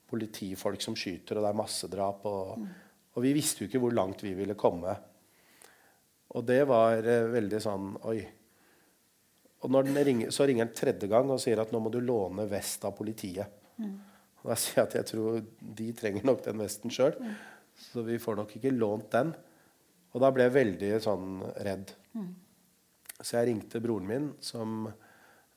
politifolk 0.09 0.81
som 0.81 0.95
skyter, 0.97 1.38
og 1.38 1.45
det 1.45 1.51
er 1.51 1.59
massedrap. 1.59 2.25
Og, 2.29 2.65
og 3.13 3.25
vi 3.25 3.33
visste 3.36 3.63
jo 3.63 3.69
ikke 3.69 3.81
hvor 3.83 3.93
langt 3.95 4.23
vi 4.25 4.33
ville 4.38 4.57
komme. 4.57 4.95
Og 6.36 6.43
det 6.45 6.63
var 6.67 6.99
uh, 7.05 7.29
veldig 7.36 7.61
sånn 7.63 7.93
Oi. 8.09 8.19
Og 9.65 9.77
ringer, 9.95 10.29
så 10.36 10.45
ringer 10.45 10.67
han 10.67 10.75
tredje 10.77 11.07
gang 11.09 11.29
og 11.33 11.39
sier 11.41 11.57
at 11.61 11.71
nå 11.73 11.79
må 11.81 11.89
du 11.89 11.97
låne 12.03 12.43
vest 12.49 12.83
av 12.86 12.93
politiet. 12.97 13.49
Mm. 13.81 13.95
Og 14.43 14.51
da 14.51 14.57
sier 14.61 14.77
jeg 14.77 14.89
at 14.89 14.97
jeg 14.99 15.09
tror 15.09 15.39
de 15.79 15.88
trenger 15.97 16.27
nok 16.27 16.43
den 16.45 16.61
vesten 16.61 16.93
sjøl. 16.93 17.15
Mm. 17.17 17.31
Så 17.88 18.03
vi 18.05 18.19
får 18.21 18.38
nok 18.38 18.51
ikke 18.59 18.73
lånt 18.75 19.09
den. 19.15 19.31
Og 20.13 20.21
da 20.21 20.29
ble 20.31 20.45
jeg 20.45 20.55
veldig 20.55 20.91
sånn 21.03 21.39
redd. 21.65 21.95
Mm. 22.13 22.29
Så 23.17 23.39
jeg 23.39 23.49
ringte 23.49 23.81
broren 23.81 24.07
min, 24.07 24.29
som 24.43 24.86
eh, 24.91 25.04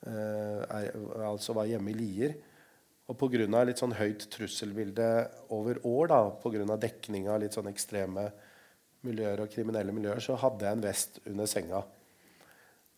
er, 0.07 0.93
altså 1.27 1.53
var 1.57 1.67
hjemme 1.67 1.91
i 1.91 1.97
Lier. 1.97 2.37
Og 3.09 3.17
pga. 3.17 3.63
litt 3.65 3.81
sånn 3.81 3.97
høyt 3.97 4.27
trusselbilde 4.29 5.07
over 5.55 5.79
år, 5.83 6.11
da, 6.11 6.19
pga. 6.39 6.77
dekning 6.77 7.27
av 7.27 7.41
litt 7.41 7.57
sånn 7.57 7.71
ekstreme 7.71 8.29
miljøer 9.07 9.41
og 9.41 9.49
kriminelle 9.51 9.95
miljøer, 9.95 10.19
så 10.21 10.35
hadde 10.37 10.67
jeg 10.67 10.77
en 10.77 10.83
vest 10.83 11.19
under 11.25 11.49
senga. 11.49 11.81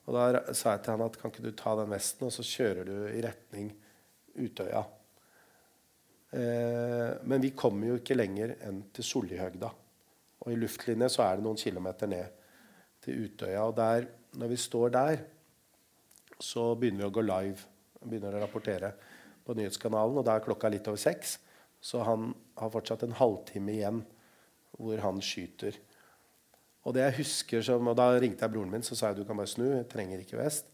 Og 0.07 0.17
da 0.17 0.53
sa 0.57 0.75
jeg 0.75 0.83
til 0.83 0.95
han 0.95 1.05
at 1.05 1.17
kan 1.21 1.31
ikke 1.31 1.45
du 1.45 1.51
ta 1.55 1.75
den 1.79 1.93
vesten, 1.93 2.27
og 2.27 2.33
så 2.33 2.45
kjører 2.45 2.89
du 2.89 2.95
i 3.11 3.21
retning 3.23 3.69
Utøya. 4.41 4.81
Eh, 6.31 7.11
men 7.27 7.43
vi 7.43 7.51
kommer 7.55 7.91
jo 7.91 7.99
ikke 7.99 8.17
lenger 8.17 8.55
enn 8.67 8.81
til 8.95 9.05
Sollihøgda. 9.05 9.69
Og 10.41 10.53
i 10.53 10.57
luftlinje 10.57 11.11
så 11.13 11.25
er 11.25 11.37
det 11.37 11.45
noen 11.45 11.59
kilometer 11.59 12.09
ned 12.09 12.39
til 13.03 13.27
Utøya. 13.27 13.67
Og 13.67 13.75
der, 13.77 14.07
når 14.39 14.51
vi 14.53 14.59
står 14.59 14.95
der, 14.95 15.23
så 16.41 16.71
begynner 16.75 17.05
vi 17.05 17.09
å 17.09 17.15
gå 17.15 17.23
live. 17.25 17.69
Begynner 18.01 18.37
å 18.37 18.41
rapportere 18.43 18.91
på 19.45 19.55
nyhetskanalen. 19.57 20.17
Og 20.17 20.25
da 20.25 20.35
er 20.37 20.45
klokka 20.45 20.71
litt 20.71 20.87
over 20.89 21.01
seks. 21.01 21.37
Så 21.81 22.01
han 22.05 22.31
har 22.59 22.73
fortsatt 22.73 23.05
en 23.05 23.17
halvtime 23.17 23.73
igjen 23.73 24.03
hvor 24.77 25.01
han 25.03 25.21
skyter. 25.23 25.77
Og 26.85 26.95
det 26.97 27.05
jeg 27.05 27.19
husker 27.21 27.65
som, 27.65 27.89
og 27.91 27.97
Da 27.97 28.09
ringte 28.17 28.45
jeg 28.45 28.53
broren 28.53 28.71
min 28.73 28.85
så 28.85 28.97
sa 28.97 29.11
jeg 29.11 29.21
du 29.21 29.25
kan 29.27 29.37
bare 29.37 29.49
snu. 29.49 29.67
Jeg 29.69 29.89
trenger 29.91 30.21
ikke 30.21 30.39
vest. 30.39 30.71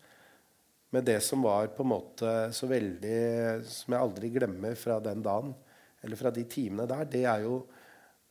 Men 0.95 1.03
det 1.03 1.19
som 1.23 1.43
var 1.43 1.67
på 1.75 1.83
en 1.83 1.91
måte 1.91 2.33
så 2.55 2.67
veldig 2.69 3.17
Som 3.67 3.91
jeg 3.91 3.99
aldri 3.99 4.29
glemmer 4.31 4.77
fra 4.79 5.01
den 5.03 5.19
dagen, 5.23 5.51
eller 5.99 6.19
fra 6.19 6.31
de 6.31 6.45
timene 6.47 6.87
der, 6.87 7.07
det 7.11 7.25
er 7.27 7.43
jo 7.43 7.65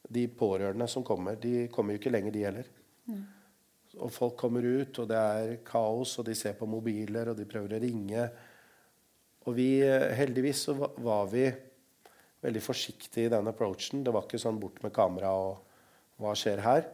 de 0.09 0.25
pårørende 0.31 0.87
som 0.89 1.05
kommer. 1.05 1.37
De 1.37 1.67
kommer 1.69 1.93
jo 1.93 2.01
ikke 2.01 2.13
lenger, 2.15 2.33
de 2.33 2.45
heller. 2.47 2.69
Mm. 3.11 3.25
Og 3.97 4.13
folk 4.13 4.37
kommer 4.41 4.65
ut, 4.67 4.99
og 5.01 5.09
det 5.09 5.21
er 5.21 5.55
kaos, 5.65 6.19
og 6.21 6.27
de 6.29 6.35
ser 6.37 6.57
på 6.59 6.69
mobiler, 6.69 7.31
og 7.33 7.39
de 7.39 7.47
prøver 7.49 7.77
å 7.77 7.81
ringe. 7.81 8.27
Og 9.47 9.55
vi, 9.57 9.71
heldigvis 10.19 10.67
så 10.69 10.75
var 10.77 11.31
vi 11.31 11.47
veldig 12.45 12.63
forsiktige 12.63 13.29
i 13.29 13.33
den 13.33 13.49
approachen. 13.49 14.05
Det 14.05 14.13
var 14.15 14.27
ikke 14.27 14.41
sånn 14.43 14.61
bort 14.61 14.83
med 14.85 14.95
kamera 14.95 15.33
og 15.39 15.63
hva 16.21 16.33
skjer 16.37 16.63
her? 16.65 16.89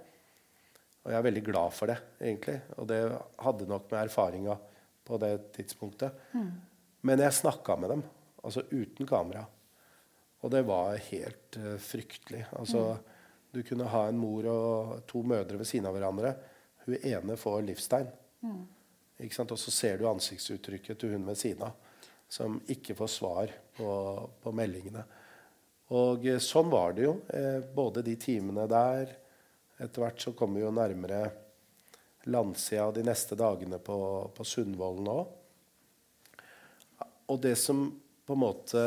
Og 1.03 1.11
jeg 1.11 1.19
er 1.19 1.27
veldig 1.27 1.45
glad 1.47 1.75
for 1.75 1.91
det, 1.91 1.97
egentlig. 2.23 2.59
Og 2.79 2.87
det 2.91 3.01
hadde 3.43 3.69
nok 3.71 3.89
med 3.91 4.01
erfaringa 4.05 4.57
på 5.03 5.19
det 5.23 5.33
tidspunktet. 5.57 6.15
Mm. 6.37 6.53
Men 7.09 7.25
jeg 7.25 7.39
snakka 7.41 7.77
med 7.83 7.91
dem, 7.97 8.05
altså 8.43 8.63
uten 8.71 9.09
kamera. 9.09 9.43
Og 10.43 10.51
det 10.55 10.63
var 10.67 10.95
helt 11.09 11.59
uh, 11.59 11.75
fryktelig. 11.83 12.45
Altså, 12.59 12.93
mm. 12.95 13.11
Du 13.53 13.61
kunne 13.67 13.91
ha 13.93 14.07
en 14.09 14.17
mor 14.19 14.47
og 14.49 14.93
to 15.11 15.21
mødre 15.27 15.59
ved 15.61 15.69
siden 15.69 15.91
av 15.91 15.97
hverandre. 15.97 16.31
Hun 16.85 16.97
ene 16.99 17.37
får 17.39 17.63
livstegn. 17.67 18.09
Mm. 18.43 18.63
Og 19.23 19.59
så 19.59 19.71
ser 19.71 20.01
du 20.01 20.09
ansiktsuttrykket 20.11 20.99
til 20.99 21.15
hun 21.15 21.27
ved 21.29 21.39
siden 21.39 21.69
av, 21.69 21.77
som 22.27 22.57
ikke 22.73 22.97
får 22.99 23.11
svar 23.13 23.53
på, 23.77 23.91
på 24.43 24.55
meldingene. 24.57 25.05
Og 25.93 26.25
uh, 26.27 26.39
sånn 26.43 26.73
var 26.73 26.97
det 26.97 27.07
jo. 27.07 27.17
Uh, 27.29 27.61
både 27.75 28.05
de 28.07 28.17
timene 28.21 28.67
der 28.71 29.19
Etter 29.83 30.03
hvert 30.05 30.21
så 30.23 30.31
kommer 30.37 30.61
vi 30.61 30.63
jo 30.63 30.71
nærmere 30.71 31.23
landsida 32.31 32.85
de 32.95 33.03
neste 33.03 33.35
dagene 33.35 33.81
på, 33.83 33.97
på 34.31 34.45
Sundvolden 34.47 35.09
òg. 35.11 35.25
Og 37.33 37.41
det 37.43 37.57
som 37.59 37.89
på 38.23 38.37
en 38.37 38.43
måte 38.45 38.83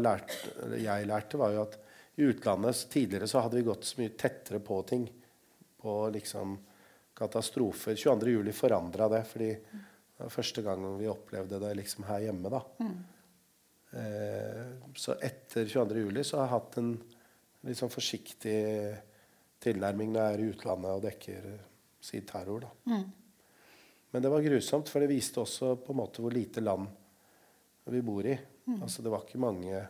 lærte, 0.00 0.78
jeg 0.80 1.08
lærte, 1.10 1.36
var 1.36 1.52
jo 1.52 1.64
at 1.66 1.76
i 2.16 2.24
utlandet 2.30 2.86
tidligere 2.88 3.28
så 3.28 3.42
hadde 3.44 3.58
vi 3.58 3.66
gått 3.66 3.84
så 3.84 4.00
mye 4.00 4.14
tettere 4.16 4.62
på 4.64 4.80
ting. 4.88 5.04
På 5.76 6.06
liksom 6.14 6.56
katastrofer. 7.16 7.96
22.07. 7.96 8.52
forandra 8.52 9.08
det. 9.08 9.24
fordi 9.24 9.50
det 10.16 10.24
var 10.24 10.32
første 10.32 10.62
gang 10.64 10.86
vi 10.98 11.08
opplevde 11.08 11.60
det 11.60 11.74
liksom 11.80 12.06
her 12.08 12.28
hjemme. 12.28 12.52
da. 12.52 12.62
Mm. 12.80 12.96
Eh, 13.96 14.64
så 14.96 15.16
etter 15.20 15.64
22.07. 15.64 16.22
så 16.22 16.40
har 16.40 16.46
jeg 16.46 16.54
hatt 16.54 16.78
en 16.82 16.90
litt 17.66 17.78
sånn 17.78 17.92
forsiktig 17.92 18.58
tilnærming 19.62 20.12
når 20.12 20.22
jeg 20.22 20.34
er 20.34 20.42
i 20.42 20.50
utlandet 20.52 20.92
og 20.92 21.06
dekker 21.06 21.46
si 22.06 22.20
terror. 22.28 22.66
Da. 22.66 22.92
Mm. 22.92 23.06
Men 24.10 24.22
det 24.22 24.32
var 24.32 24.44
grusomt, 24.44 24.88
for 24.88 25.02
det 25.02 25.10
viste 25.10 25.42
også 25.42 25.74
på 25.82 25.92
en 25.92 26.00
måte 26.00 26.22
hvor 26.24 26.34
lite 26.34 26.62
land 26.62 26.88
vi 27.90 28.02
bor 28.02 28.26
i. 28.26 28.36
Mm. 28.66 28.82
Altså, 28.82 29.02
det 29.02 29.12
var 29.12 29.24
ikke 29.24 29.42
mange 29.42 29.82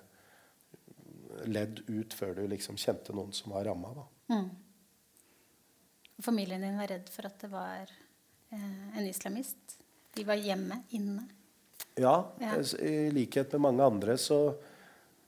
ledd 1.46 1.82
ut 1.88 2.14
før 2.16 2.34
du 2.38 2.46
liksom 2.48 2.78
kjente 2.80 3.14
noen 3.16 3.34
som 3.36 3.52
var 3.52 3.66
ramma. 3.68 3.92
Mm. 4.32 4.48
Familien 6.22 6.62
din 6.64 6.78
var 6.78 6.88
redd 6.88 7.10
for 7.12 7.28
at 7.28 7.40
det 7.42 7.50
var 7.52 7.90
eh, 8.50 8.98
en 8.98 9.06
islamist? 9.06 9.76
De 10.16 10.24
var 10.24 10.40
hjemme, 10.40 10.80
inne? 10.96 11.26
Ja, 11.96 12.32
ja, 12.40 12.56
i 12.80 13.10
likhet 13.12 13.52
med 13.52 13.60
mange 13.60 13.84
andre 13.84 14.16
så 14.20 14.38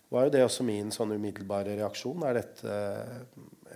var 0.09 0.25
jo 0.25 0.33
det 0.33 0.45
også 0.45 0.65
min 0.65 0.91
sånn 0.93 1.13
umiddelbare 1.13 1.77
reaksjon. 1.77 2.25
Er 2.25 2.39
dette 2.39 2.77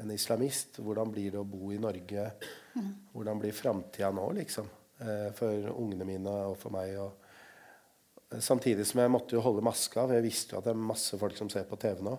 en 0.00 0.12
islamist? 0.12 0.80
Hvordan 0.80 1.12
blir 1.12 1.34
det 1.34 1.40
å 1.40 1.48
bo 1.48 1.72
i 1.72 1.80
Norge? 1.80 2.30
Mm. 2.72 2.92
Hvordan 3.12 3.42
blir 3.42 3.56
framtida 3.56 4.08
nå, 4.16 4.30
liksom? 4.38 4.68
Eh, 5.02 5.28
for 5.36 5.72
ungene 5.74 6.08
mine 6.08 6.32
og 6.48 6.56
for 6.60 6.72
meg. 6.74 6.96
Og 7.00 8.40
samtidig 8.40 8.86
som 8.88 9.02
jeg 9.02 9.12
måtte 9.12 9.36
jo 9.36 9.44
holde 9.44 9.64
maska, 9.64 10.06
for 10.06 10.16
jeg 10.16 10.24
visste 10.24 10.56
jo 10.56 10.62
at 10.62 10.68
det 10.68 10.72
er 10.72 10.86
masse 10.92 11.20
folk 11.20 11.36
som 11.36 11.50
ser 11.52 11.68
på 11.68 11.80
TV 11.80 12.04
nå. 12.06 12.16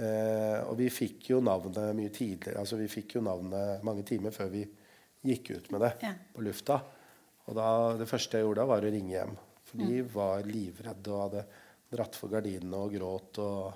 Eh, 0.00 0.58
og 0.64 0.76
vi 0.78 0.86
fikk 0.92 1.28
jo 1.34 1.40
navnet 1.44 1.90
mye 1.96 2.12
tidligere. 2.14 2.58
altså 2.62 2.78
Vi 2.80 2.88
fikk 2.88 3.16
jo 3.18 3.24
navnet 3.26 3.82
mange 3.84 4.04
timer 4.08 4.32
før 4.32 4.48
vi 4.54 4.62
gikk 5.22 5.50
ut 5.56 5.70
med 5.74 5.80
det 5.84 5.92
Ja. 6.02 6.14
på 6.34 6.42
lufta. 6.42 6.80
Og 7.46 7.54
da, 7.58 7.96
det 7.98 8.08
første 8.08 8.38
jeg 8.38 8.46
gjorde 8.46 8.62
da, 8.62 8.66
var 8.70 8.82
å 8.86 8.90
ringe 8.92 9.12
hjem. 9.12 9.36
For 9.64 9.78
de 9.78 10.00
var 10.02 10.42
livredde 10.46 11.12
og 11.12 11.22
hadde 11.26 11.44
dratt 11.92 12.16
for 12.16 12.28
gardinene 12.32 12.78
og 12.78 12.92
gråt. 12.94 13.38
Og, 13.38 13.72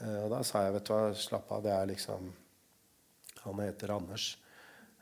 eh, 0.00 0.24
og 0.24 0.30
da 0.30 0.42
sa 0.42 0.64
jeg, 0.64 0.72
vet 0.78 0.84
du 0.88 0.92
hva, 0.94 1.14
slapp 1.14 1.52
av. 1.52 1.62
Det 1.62 1.72
er 1.72 1.86
liksom 1.92 2.32
Han 3.46 3.60
heter 3.62 3.90
Anders. 3.94 4.36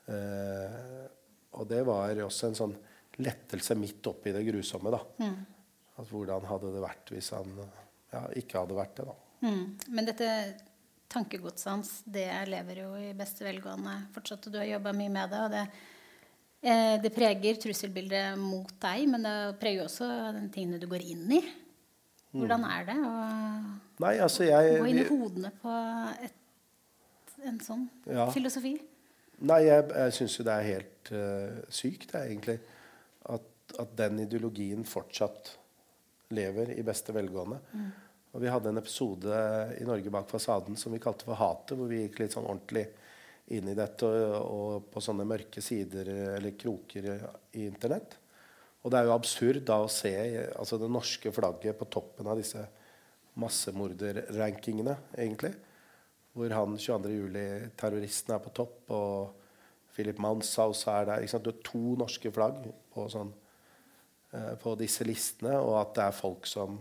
Eh, 0.06 1.06
og 1.54 1.68
det 1.70 1.80
var 1.86 2.10
også 2.26 2.48
en 2.50 2.54
sånn 2.58 2.74
lettelse 3.24 3.76
midt 3.78 4.04
oppi 4.10 4.32
det 4.34 4.42
grusomme, 4.44 4.90
da. 4.90 4.98
At 5.96 6.08
hvordan 6.10 6.44
hadde 6.50 6.72
det 6.74 6.82
vært 6.82 7.12
hvis 7.14 7.30
han 7.32 7.54
ja, 8.12 8.24
ikke 8.36 8.58
hadde 8.64 8.74
vært 8.76 8.96
det, 8.98 9.06
da. 9.06 9.14
Mm. 9.44 9.64
Men 9.92 10.08
dette 10.08 10.28
tankegodset 11.14 11.70
hans, 11.70 11.90
det 12.04 12.28
lever 12.50 12.80
jo 12.82 12.92
i 12.98 13.10
beste 13.16 13.44
velgående 13.46 13.96
fortsatt. 14.14 14.48
Og 14.48 14.54
du 14.54 14.60
har 14.60 14.70
jobba 14.70 14.94
mye 14.96 15.12
med 15.12 15.34
det. 15.34 15.42
og 15.44 15.50
det, 15.52 15.64
eh, 16.62 16.94
det 17.02 17.12
preger 17.14 17.60
trusselbildet 17.62 18.38
mot 18.40 18.72
deg, 18.82 19.04
men 19.08 19.28
det 19.28 19.36
preger 19.60 19.84
også 19.84 20.08
den 20.38 20.50
tingene 20.54 20.80
du 20.80 20.88
går 20.90 21.04
inn 21.14 21.28
i. 21.38 21.42
Hvordan 22.34 22.64
er 22.66 22.86
det 22.88 22.96
å 22.98 23.12
Nei, 24.02 24.16
altså 24.18 24.42
jeg 24.42 24.78
gå 24.80 24.86
inn 24.90 25.04
i 25.04 25.06
hodene 25.06 25.52
på 25.62 25.74
et, 26.26 26.40
en 27.46 27.60
sånn 27.62 27.84
Ja. 28.10 28.26
filosofi? 28.34 28.72
Nei, 29.38 29.60
jeg, 29.68 29.84
jeg 29.92 30.14
syns 30.16 30.38
jo 30.38 30.46
det 30.48 30.54
er 30.54 30.66
helt 30.66 31.12
uh, 31.14 31.60
sykt, 31.70 32.08
det, 32.10 32.22
egentlig. 32.32 32.56
At, 33.30 33.46
at 33.78 33.92
den 33.98 34.24
ideologien 34.24 34.82
fortsatt 34.88 35.52
lever 36.34 36.72
i 36.74 36.82
beste 36.82 37.14
velgående. 37.14 37.60
Og 38.34 38.42
vi 38.42 38.50
hadde 38.50 38.72
en 38.72 38.80
episode 38.80 39.40
i 39.78 39.86
Norge 39.86 40.10
bak 40.10 40.26
fasaden 40.26 40.74
som 40.78 40.90
vi 40.94 41.02
kalte 41.02 41.26
for 41.28 41.38
Hatet, 41.38 41.76
hvor 41.78 41.86
vi 41.90 42.02
gikk 42.02 42.18
litt 42.18 42.34
sånn 42.34 42.48
ordentlig 42.48 42.88
inn 43.54 43.68
i 43.70 43.76
dette 43.78 44.08
og, 44.08 44.34
og 44.42 44.86
på 44.90 45.02
sånne 45.04 45.26
mørke 45.28 45.62
sider 45.62 46.10
eller 46.34 46.56
kroker 46.58 47.06
i 47.54 47.66
internett. 47.68 48.16
Og 48.82 48.90
det 48.90 48.98
er 48.98 49.06
jo 49.06 49.14
absurd 49.14 49.62
da 49.68 49.78
å 49.80 49.92
se 49.92 50.12
altså 50.50 50.80
det 50.80 50.90
norske 50.92 51.30
flagget 51.32 51.78
på 51.78 51.88
toppen 51.92 52.26
av 52.28 52.40
disse 52.40 52.64
massemorderrankingene, 53.40 54.96
egentlig. 55.16 55.52
Hvor 56.34 56.50
han 56.52 56.74
22. 56.74 57.12
juli-terroristen 57.14 58.34
er 58.34 58.42
på 58.42 58.52
topp, 58.58 58.90
og 58.92 59.94
Philip 59.94 60.18
Manshaus 60.18 60.82
er 60.90 61.06
der. 61.08 61.22
Ikke 61.22 61.36
sant? 61.36 61.46
Du 61.46 61.52
har 61.52 61.62
to 61.64 61.94
norske 62.02 62.34
flagg 62.34 62.66
på, 62.92 63.06
sånn, 63.14 63.30
eh, 64.34 64.52
på 64.60 64.74
disse 64.80 65.06
listene, 65.06 65.54
og 65.62 65.78
at 65.80 65.94
det 65.96 66.08
er 66.08 66.18
folk 66.18 66.50
som 66.50 66.80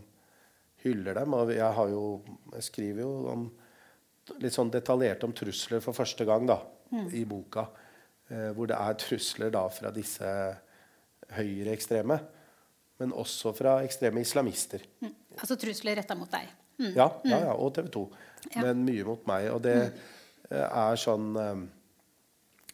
hyller 0.83 1.17
dem. 1.19 1.35
Og 1.37 1.53
jeg, 1.53 1.71
har 1.77 1.91
jo, 1.91 2.03
jeg 2.53 2.67
skriver 2.67 3.03
jo 3.03 3.11
om, 3.33 3.47
litt 4.43 4.55
sånn 4.55 4.71
detaljert 4.73 5.23
om 5.27 5.35
trusler 5.35 5.83
for 5.83 5.95
første 5.97 6.27
gang 6.27 6.47
da, 6.49 6.59
i 7.15 7.25
boka. 7.27 7.67
Eh, 8.31 8.49
hvor 8.55 8.69
det 8.69 8.77
er 8.79 8.99
trusler 8.99 9.51
da 9.53 9.65
fra 9.73 9.91
disse 9.93 10.29
høyreekstreme, 11.33 12.17
men 13.01 13.15
også 13.19 13.53
fra 13.57 13.77
ekstreme 13.83 14.23
islamister. 14.23 14.83
Mm. 15.03 15.15
Altså 15.39 15.57
trusler 15.59 15.97
retta 15.99 16.15
mot 16.15 16.31
deg. 16.31 16.51
Mm. 16.79 16.91
Ja, 16.95 17.07
ja, 17.23 17.39
ja, 17.47 17.53
og 17.53 17.73
TV 17.75 17.89
2. 17.93 18.03
Ja. 18.53 18.63
Men 18.65 18.83
mye 18.85 19.05
mot 19.07 19.25
meg. 19.29 19.49
Og 19.53 19.61
det 19.65 19.77
eh, 19.81 20.63
er 20.63 20.99
sånn 20.99 21.33
eh, 21.39 21.59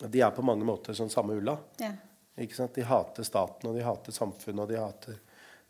De 0.06 0.22
er 0.24 0.32
på 0.32 0.46
mange 0.46 0.68
måter 0.68 0.96
sånn 0.96 1.12
samme 1.12 1.36
ulla. 1.40 1.58
Ja. 1.82 1.92
De 2.40 2.86
hater 2.88 3.26
staten, 3.28 3.68
og 3.68 3.76
de 3.76 3.84
hater 3.84 4.16
samfunnet, 4.16 4.62
og 4.64 4.70
de 4.70 4.78
hater 4.80 5.18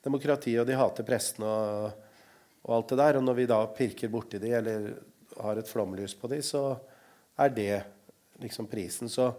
demokratiet, 0.06 0.62
og 0.62 0.68
de 0.70 0.76
hater 0.78 1.08
pressen 1.08 1.48
og, 1.48 2.06
og 2.70 2.76
alt 2.76 2.92
det 2.94 3.00
der. 3.02 3.18
Og 3.18 3.26
når 3.26 3.38
vi 3.40 3.48
da 3.50 3.60
pirker 3.74 4.12
borti 4.14 4.40
de, 4.42 4.54
eller 4.54 4.90
har 5.42 5.60
et 5.60 5.70
flomlys 5.70 6.14
på 6.18 6.30
de, 6.30 6.42
så 6.46 6.64
er 7.40 7.54
det 7.56 7.74
liksom 8.44 8.70
prisen. 8.70 9.10
Så 9.10 9.32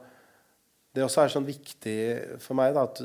det 0.91 1.05
også 1.05 1.23
er 1.23 1.33
sånn 1.33 1.47
viktig 1.47 1.99
for 2.43 2.59
meg 2.59 2.75
da, 2.75 2.89
at, 2.89 3.03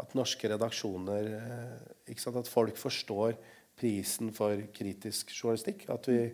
at 0.00 0.14
norske 0.16 0.48
redaksjoner 0.48 1.32
eh, 1.36 1.74
ikke 2.10 2.24
sant? 2.24 2.40
At 2.40 2.48
folk 2.50 2.80
forstår 2.80 3.36
prisen 3.80 4.32
for 4.36 4.56
kritisk 4.76 5.34
journalistikk. 5.34 5.84
At, 5.92 6.08
vi, 6.08 6.24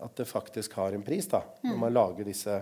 at 0.00 0.16
det 0.16 0.30
faktisk 0.30 0.78
har 0.80 0.96
en 0.96 1.04
pris 1.04 1.28
da, 1.28 1.42
når 1.66 1.78
man 1.84 1.94
lager 1.94 2.28
disse 2.28 2.56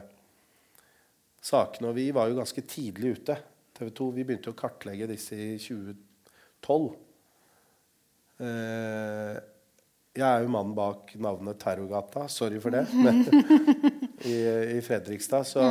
sakene. 1.42 1.92
Og 1.92 1.98
vi 1.98 2.10
var 2.14 2.30
jo 2.30 2.40
ganske 2.40 2.66
tidlig 2.66 3.16
ute. 3.20 3.38
TV 3.78 3.94
2, 3.94 4.10
Vi 4.18 4.26
begynte 4.26 4.52
å 4.52 4.58
kartlegge 4.58 5.10
disse 5.10 5.38
i 5.38 5.54
2012. 5.62 6.90
Eh, 8.42 9.36
jeg 10.12 10.28
er 10.28 10.44
jo 10.44 10.52
mannen 10.52 10.74
bak 10.76 11.14
navnet 11.22 11.60
Terrorgata. 11.62 12.26
Sorry 12.28 12.60
for 12.60 12.74
det. 12.74 12.84
Men, 12.92 13.22
i, 14.28 14.36
I 14.76 14.80
Fredrikstad. 14.84 15.46
Så 15.48 15.68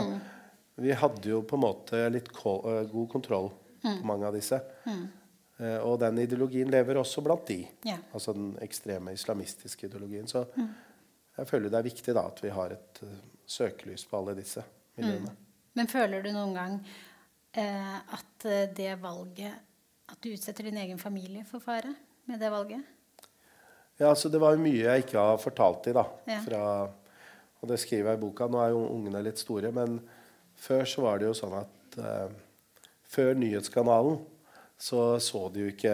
vi 0.82 0.94
hadde 0.98 1.30
jo 1.30 1.44
på 1.46 1.60
en 1.60 1.66
måte 1.66 2.04
litt 2.10 2.32
eh, 2.32 2.86
god 2.92 3.10
kontroll 3.12 3.52
på 3.82 4.00
mange 4.08 4.30
av 4.30 4.38
disse. 4.38 4.62
Eh, 4.88 5.78
og 5.78 6.00
den 6.02 6.24
ideologien 6.24 6.72
lever 6.74 7.02
også 7.02 7.22
blant 7.26 7.46
de. 7.52 7.62
Ja. 7.86 8.00
Altså 8.16 8.34
den 8.38 8.56
ekstreme 8.66 9.14
islamistiske 9.18 9.90
ideologien. 9.90 10.30
Så 10.32 10.48
jeg 11.38 11.50
føler 11.50 11.70
det 11.70 11.82
er 11.82 11.90
viktig 11.92 12.18
da 12.18 12.26
at 12.32 12.42
vi 12.44 12.54
har 12.56 12.74
et 12.78 13.06
søkelys 13.46 14.08
på 14.08 14.18
alle 14.18 14.38
disse 14.40 14.64
miljøene. 14.98 15.36
Men 15.78 15.88
føler 15.88 16.24
du 16.24 16.34
noen 16.34 16.56
gang 16.56 16.80
eh, 17.54 17.98
at 18.00 18.48
det 18.76 18.96
valget 19.00 19.68
At 20.12 20.18
du 20.20 20.34
utsetter 20.34 20.66
din 20.68 20.76
egen 20.82 20.98
familie 21.00 21.46
for 21.48 21.64
fare 21.64 21.94
med 22.30 22.40
det 22.42 22.50
valget? 22.54 22.82
Ja, 24.02 24.10
altså 24.10 24.30
Det 24.34 24.40
var 24.42 24.56
jo 24.56 24.64
mye 24.64 24.82
jeg 24.82 25.04
ikke 25.06 25.20
har 25.22 25.38
fortalt 25.38 25.84
dem. 25.86 25.94
da. 26.00 26.06
Ja. 26.32 26.40
Fra, 26.46 26.62
og 27.62 27.70
det 27.70 27.80
skriver 27.80 28.12
jeg 28.12 28.18
i 28.20 28.22
boka. 28.24 28.48
Nå 28.50 28.62
er 28.64 28.72
jo 28.74 28.86
ungene 28.90 29.22
litt 29.24 29.38
store, 29.42 29.72
men 29.76 30.00
før 30.58 30.86
så 30.90 31.04
var 31.06 31.20
det 31.22 31.28
jo 31.30 31.36
sånn 31.38 31.58
at 31.60 31.98
eh, 32.02 32.32
Før 33.12 33.34
Nyhetskanalen 33.36 34.22
så 34.82 35.20
så 35.22 35.44
de 35.54 35.66
jo 35.66 35.72
ikke 35.74 35.94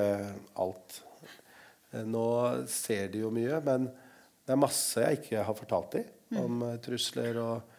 alt. 0.63 1.01
Eh, 1.91 2.03
Nå 2.07 2.23
ser 2.71 3.09
de 3.11 3.23
jo 3.25 3.31
mye, 3.33 3.57
men 3.65 3.89
det 4.47 4.53
er 4.55 4.61
masse 4.61 5.01
jeg 5.03 5.19
ikke 5.19 5.43
har 5.43 5.57
fortalt 5.57 5.97
dem 5.97 6.39
om 6.43 6.61
eh, 6.69 6.77
trusler 6.83 7.39
og 7.41 7.73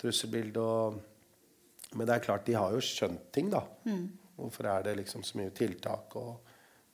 trusselbilde. 0.00 0.62
Og, 0.62 0.96
men 1.98 2.06
det 2.08 2.14
er 2.16 2.24
klart, 2.24 2.46
de 2.46 2.56
har 2.56 2.72
jo 2.72 2.80
skjønt 2.80 3.28
ting, 3.34 3.50
da. 3.52 3.64
Hvorfor 4.38 4.70
er 4.70 4.86
det 4.88 4.96
liksom 5.02 5.22
så 5.26 5.36
mye 5.42 5.52
tiltak 5.54 6.16
og 6.18 6.43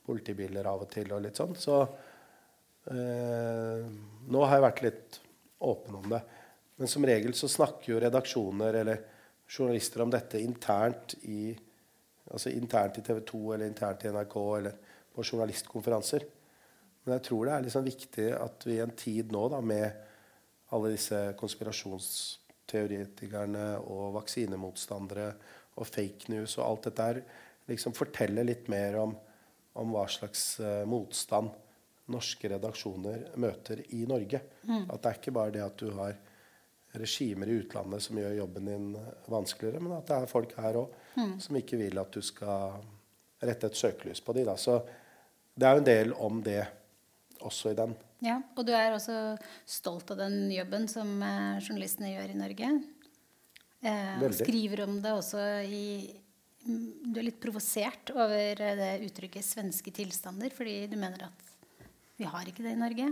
politibiler 0.05 0.67
av 0.67 0.85
og 0.85 0.89
til 0.91 1.11
og 1.13 1.21
litt 1.23 1.39
sånn. 1.39 1.53
Så 1.59 1.83
Eh, 2.89 3.85
nå 4.33 4.39
har 4.45 4.55
jeg 4.57 4.65
vært 4.65 4.79
litt 4.85 5.19
åpen 5.61 5.95
om 5.99 6.07
det. 6.09 6.21
Men 6.81 6.89
som 6.89 7.05
regel 7.05 7.33
så 7.37 7.47
snakker 7.51 7.91
jo 7.93 7.99
redaksjoner 8.01 8.73
eller 8.81 8.97
journalister 9.51 10.01
om 10.01 10.11
dette 10.13 10.39
internt 10.41 11.13
i 11.29 11.57
altså 12.31 12.49
internt 12.55 12.97
i 12.97 13.05
TV 13.05 13.19
2 13.27 13.53
eller 13.53 13.67
internt 13.67 14.05
i 14.05 14.11
NRK 14.13 14.35
eller 14.57 14.73
på 15.11 15.23
journalistkonferanser. 15.25 16.21
Men 17.03 17.13
jeg 17.17 17.25
tror 17.27 17.41
det 17.45 17.53
er 17.53 17.61
liksom 17.65 17.85
viktig 17.85 18.27
at 18.37 18.65
vi 18.65 18.73
i 18.77 18.85
en 18.85 18.97
tid 18.97 19.31
nå 19.33 19.43
da, 19.51 19.59
med 19.61 19.91
alle 20.71 20.89
disse 20.93 21.33
konspirasjonsteoretikerne 21.37 23.67
og 23.81 24.13
vaksinemotstandere 24.15 25.35
og 25.75 25.87
fake 25.89 26.31
news 26.31 26.57
og 26.57 26.65
alt 26.65 26.83
dette 26.87 27.03
her, 27.09 27.17
liksom 27.67 27.93
forteller 27.97 28.43
litt 28.47 28.67
mer 28.71 28.95
om, 29.01 29.11
om 29.79 29.93
hva 29.95 30.07
slags 30.11 30.59
eh, 30.59 30.83
motstand 30.89 31.51
norske 32.11 32.49
redaksjoner 32.51 33.29
møter 33.39 33.83
i 33.95 34.03
Norge. 34.09 34.41
At 34.67 35.01
det 35.03 35.11
er 35.11 35.19
ikke 35.19 35.33
bare 35.35 35.53
det 35.55 35.63
at 35.63 35.77
du 35.79 35.91
har 35.95 36.17
regimer 36.99 37.47
i 37.47 37.59
utlandet 37.61 38.03
som 38.03 38.17
gjør 38.19 38.33
jobben 38.35 38.67
din 38.67 38.87
vanskeligere, 39.31 39.79
men 39.79 39.93
at 39.95 40.09
det 40.09 40.17
er 40.17 40.31
folk 40.31 40.55
her 40.59 40.81
òg 40.81 40.97
som 41.39 41.55
ikke 41.55 41.79
vil 41.79 42.01
at 42.01 42.11
du 42.11 42.19
skal 42.25 42.81
rette 43.41 43.69
et 43.71 43.79
søkelys 43.79 44.19
på 44.21 44.35
dem. 44.35 44.51
Så 44.59 44.81
det 45.55 45.67
er 45.67 45.77
jo 45.77 45.83
en 45.83 45.87
del 45.87 46.13
om 46.19 46.41
det 46.43 46.65
også 47.41 47.71
i 47.71 47.77
den. 47.77 47.95
Ja, 48.21 48.37
Og 48.55 48.65
du 48.67 48.73
er 48.75 48.93
også 48.93 49.35
stolt 49.65 50.11
av 50.13 50.19
den 50.19 50.51
jobben 50.53 50.85
som 50.91 51.15
eh, 51.25 51.61
journalistene 51.63 52.11
gjør 52.11 52.33
i 52.35 52.37
Norge. 52.37 52.67
Eh, 53.81 54.25
skriver 54.37 54.83
om 54.85 54.99
det 55.01 55.13
også 55.17 55.41
i 55.65 55.85
mm, 56.05 56.20
Du 56.65 57.17
er 57.19 57.25
litt 57.25 57.39
provosert 57.41 58.11
over 58.13 58.61
eh, 58.61 58.75
det 58.77 58.89
uttrykket 59.07 59.43
'svenske 59.45 59.91
tilstander', 59.95 60.53
fordi 60.53 60.87
du 60.91 60.97
mener 60.97 61.25
at 61.25 61.47
vi 62.19 62.27
har 62.29 62.45
ikke 62.45 62.61
det 62.63 62.75
i 62.75 62.79
Norge. 62.81 63.07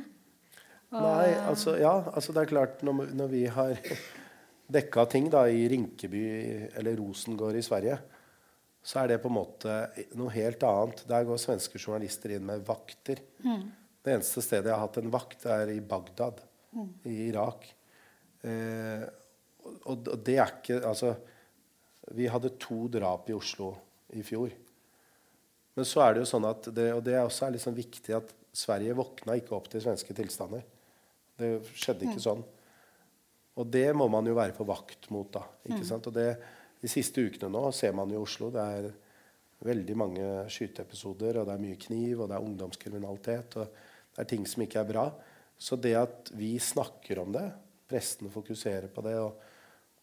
Og- 0.92 1.02
Nei, 1.02 1.34
altså, 1.50 1.76
ja, 1.80 1.96
altså 2.14 2.34
det 2.34 2.42
er 2.44 2.50
klart 2.50 2.82
Når, 2.84 3.12
når 3.14 3.28
vi 3.30 3.46
har 3.46 3.78
dekka 4.78 5.06
ting 5.10 5.30
da, 5.30 5.44
i 5.50 5.68
Rinkeby 5.70 6.24
eller 6.78 6.96
Rosengård 6.98 7.56
i 7.58 7.62
Sverige, 7.66 7.98
så 8.86 9.02
er 9.04 9.08
det 9.12 9.22
på 9.22 9.30
en 9.30 9.36
måte 9.38 9.74
noe 10.16 10.30
helt 10.34 10.62
annet. 10.64 11.02
Der 11.10 11.26
går 11.28 11.38
svenske 11.42 11.78
journalister 11.82 12.32
inn 12.36 12.46
med 12.46 12.62
vakter. 12.66 13.20
Det 13.42 14.14
eneste 14.14 14.42
stedet 14.42 14.70
jeg 14.70 14.74
har 14.78 14.86
hatt 14.86 14.98
en 15.02 15.12
vakt, 15.12 15.46
er 15.46 15.68
i 15.74 15.80
Bagdad 15.82 16.40
i 17.06 17.16
Irak. 17.28 17.66
Eh, 18.46 19.04
og, 19.84 20.08
og 20.08 20.24
det 20.24 20.38
er 20.40 20.54
ikke 20.54 20.80
Altså, 20.88 21.16
vi 22.16 22.28
hadde 22.32 22.56
to 22.62 22.88
drap 22.92 23.30
i 23.30 23.36
Oslo 23.38 23.74
i 24.16 24.24
fjor. 24.26 24.54
Men 25.78 25.88
så 25.88 26.04
er 26.04 26.16
det 26.16 26.24
jo 26.24 26.30
sånn 26.32 26.48
at 26.50 26.70
det, 26.76 26.90
og 26.96 27.04
det 27.06 27.16
er 27.16 27.26
også 27.26 27.50
liksom 27.54 27.76
viktig 27.78 28.16
at 28.18 28.32
Sverige 28.56 28.96
våkna 28.98 29.36
ikke 29.40 29.56
opp 29.56 29.70
til 29.72 29.84
svenske 29.84 30.16
tilstander. 30.18 30.64
Det 31.40 31.52
skjedde 31.78 32.08
ikke 32.10 32.24
sånn. 32.24 32.42
Og 33.60 33.68
det 33.68 33.88
må 33.96 34.08
man 34.12 34.28
jo 34.28 34.36
være 34.38 34.56
på 34.58 34.66
vakt 34.68 35.10
mot, 35.14 35.30
da. 35.32 35.44
ikke 35.68 35.86
sant? 35.88 36.08
Og 36.10 36.16
det, 36.16 36.32
De 36.80 36.88
siste 36.88 37.20
ukene 37.20 37.50
nå 37.52 37.72
ser 37.76 37.92
man 37.92 38.12
i 38.12 38.16
Oslo 38.16 38.48
det 38.56 38.64
er 38.64 38.86
veldig 39.68 39.96
mange 40.00 40.28
skyteepisoder, 40.48 41.42
og 41.42 41.50
det 41.50 41.56
er 41.56 41.64
mye 41.64 41.80
kniv, 41.80 42.22
og 42.22 42.30
det 42.30 42.38
er 42.38 42.46
ungdomskriminalitet, 42.46 43.58
og 43.60 43.66
det 44.16 44.24
er 44.24 44.30
ting 44.32 44.46
som 44.48 44.64
ikke 44.64 44.80
er 44.80 44.88
bra. 44.88 45.04
Så 45.60 45.76
det 45.76 45.92
at 46.00 46.32
vi 46.40 46.54
snakker 46.64 47.20
om 47.20 47.34
det, 47.36 47.44
prestene 47.90 48.32
fokuserer 48.32 48.88
på 48.94 49.04
det, 49.04 49.18
og 49.20 49.36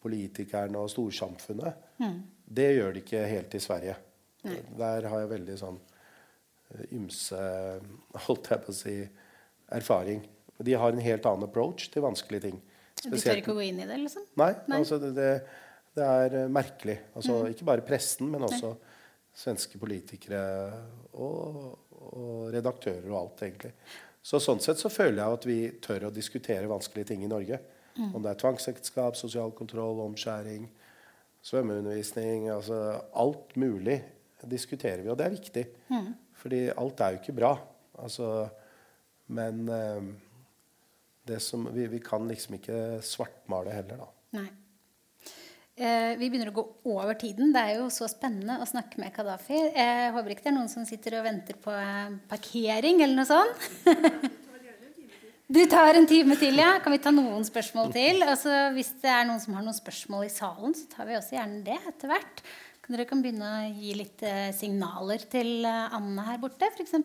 politikerne 0.03 0.79
og 0.79 0.91
storsamfunnet, 0.91 1.85
det 2.47 2.69
gjør 2.77 2.93
de 2.95 3.03
ikke 3.03 3.23
helt 3.27 3.55
i 3.57 3.61
Sverige. 3.63 3.97
Der 4.77 5.07
har 5.09 5.23
jeg 5.23 5.31
veldig 5.33 5.57
sånn 5.59 5.77
eh, 6.71 6.83
ymse 6.95 7.39
holdt 8.27 8.51
jeg 8.53 8.63
på 8.63 8.73
å 8.73 8.77
si, 8.77 8.97
erfaring. 9.75 10.21
De 10.63 10.75
har 10.79 10.93
en 10.93 11.03
helt 11.03 11.25
annen 11.27 11.47
approach 11.49 11.89
til 11.93 12.05
vanskelige 12.05 12.47
ting. 12.47 12.59
Du 13.03 13.17
tør 13.19 13.41
ikke 13.41 13.53
å 13.53 13.57
gå 13.59 13.67
inn 13.67 13.81
i 13.83 13.87
det, 13.89 13.97
liksom? 14.05 14.25
Nei. 14.39 14.53
Nei. 14.69 14.79
altså 14.79 14.97
det, 15.01 15.11
det, 15.17 15.31
det 15.97 16.05
er 16.07 16.37
eh, 16.43 16.51
merkelig. 16.51 16.97
Altså, 17.17 17.41
Ikke 17.51 17.67
bare 17.67 17.85
pressen, 17.85 18.31
men 18.31 18.47
også 18.47 18.73
svenske 19.37 19.77
politikere 19.77 20.41
og, 21.21 21.65
og 21.99 22.47
redaktører 22.55 23.05
og 23.11 23.19
alt, 23.19 23.43
egentlig. 23.45 23.73
Så 24.25 24.41
Sånn 24.43 24.59
sett 24.63 24.81
så 24.81 24.89
føler 24.91 25.21
jeg 25.21 25.37
at 25.37 25.45
vi 25.47 25.59
tør 25.83 26.07
å 26.07 26.13
diskutere 26.13 26.69
vanskelige 26.69 27.13
ting 27.13 27.21
i 27.23 27.29
Norge. 27.31 27.59
Om 27.97 28.21
det 28.23 28.31
er 28.31 28.41
tvangsekteskap, 28.43 29.17
sosial 29.19 29.51
kontroll, 29.57 29.99
omskjæring, 30.05 30.67
svømmeundervisning 31.47 32.49
altså 32.51 32.77
Alt 33.15 33.55
mulig 33.55 34.01
diskuterer 34.45 35.01
vi, 35.01 35.09
og 35.09 35.17
det 35.17 35.25
er 35.25 35.35
viktig. 35.35 35.65
Fordi 36.37 36.61
alt 36.69 37.01
er 37.01 37.15
jo 37.15 37.21
ikke 37.21 37.37
bra. 37.39 37.55
Altså, 37.97 38.47
men 39.33 39.63
eh, 39.73 40.11
det 41.27 41.41
som, 41.41 41.65
vi, 41.73 41.87
vi 41.89 41.99
kan 42.03 42.27
liksom 42.29 42.59
ikke 42.59 43.01
svartmale 43.03 43.73
heller, 43.73 44.05
da. 44.05 44.09
Nei. 44.37 44.47
Eh, 45.77 46.15
vi 46.17 46.29
begynner 46.29 46.49
å 46.49 46.55
gå 46.57 46.63
over 46.89 47.17
tiden. 47.19 47.51
Det 47.53 47.61
er 47.61 47.75
jo 47.77 47.89
så 47.93 48.07
spennende 48.09 48.55
å 48.61 48.69
snakke 48.69 48.97
med 49.01 49.13
Kadafi. 49.13 49.59
Jeg 49.75 50.13
håper 50.15 50.33
ikke 50.33 50.47
det 50.47 50.51
er 50.53 50.55
noen 50.55 50.71
som 50.71 50.87
sitter 50.89 51.19
og 51.19 51.27
venter 51.27 51.59
på 51.61 51.73
eh, 51.73 52.15
parkering 52.29 53.03
eller 53.05 53.17
noe 53.19 53.29
sånt. 53.29 53.67
Du 55.47 55.61
tar 55.71 55.95
en 55.95 56.03
time 56.03 56.35
til, 56.35 56.57
ja. 56.59 56.73
Kan 56.83 56.91
vi 56.91 56.99
ta 56.99 57.11
noen 57.13 57.45
spørsmål 57.47 57.93
til? 57.95 58.19
Altså, 58.27 58.51
hvis 58.75 58.89
det 58.99 59.07
er 59.07 59.27
noen 59.29 59.39
som 59.39 59.53
har 59.55 59.63
noen 59.63 59.75
spørsmål 59.75 60.25
i 60.25 60.31
salen, 60.31 60.73
så 60.75 60.89
tar 60.91 61.05
vi 61.07 61.15
også 61.15 61.37
gjerne 61.37 61.61
det 61.63 61.77
etter 61.87 62.09
hvert. 62.11 62.41
Kan 62.83 62.95
dere 62.95 63.05
kan 63.07 63.21
begynne 63.23 63.47
å 63.47 63.69
gi 63.71 63.93
litt 63.95 64.23
eh, 64.27 64.49
signaler 64.55 65.23
til 65.31 65.63
eh, 65.63 65.95
Anne 65.95 66.25
her 66.27 66.41
borte, 66.41 66.67
f.eks. 66.67 66.97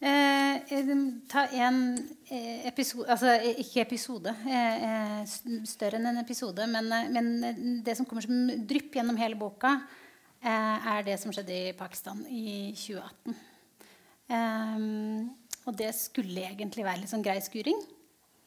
Eh, 0.00 0.54
eh, 0.72 0.88
ta 1.28 1.42
en 1.56 1.82
episode 2.70 3.08
Altså 3.12 3.34
ikke 3.60 3.84
episode, 3.84 4.32
større 5.68 6.00
enn 6.00 6.10
en 6.14 6.22
episode, 6.22 6.64
men, 6.72 6.88
men 7.12 7.28
det 7.84 7.98
som 7.98 8.08
kommer 8.08 8.24
som 8.24 8.64
drypp 8.68 8.96
gjennom 8.96 9.20
hele 9.20 9.36
boka, 9.40 9.74
er 10.40 11.04
det 11.04 11.18
som 11.20 11.32
skjedde 11.34 11.60
i 11.60 11.76
Pakistan 11.76 12.24
i 12.32 12.72
2018. 12.72 13.36
Ehm, 14.32 15.28
og 15.66 15.76
det 15.78 15.92
skulle 15.98 16.46
egentlig 16.48 16.86
være 16.86 17.02
litt 17.02 17.12
sånn 17.12 17.24
grei 17.26 17.38
skuring. 17.44 17.78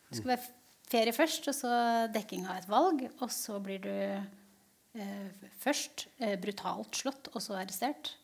Det 0.09 0.19
skulle 0.19 0.35
være 0.35 0.57
ferie 0.89 1.13
først, 1.15 1.49
og 1.51 1.55
så 1.55 1.71
dekking 2.13 2.47
av 2.49 2.61
et 2.61 2.69
valg. 2.71 3.05
Og 3.19 3.31
så 3.33 3.59
blir 3.63 3.81
du 3.83 3.91
eh, 3.93 5.47
først 5.61 6.07
eh, 6.17 6.35
brutalt 6.41 7.01
slått, 7.03 7.31
og 7.33 7.43
så 7.43 7.59
arrestert. 7.59 8.15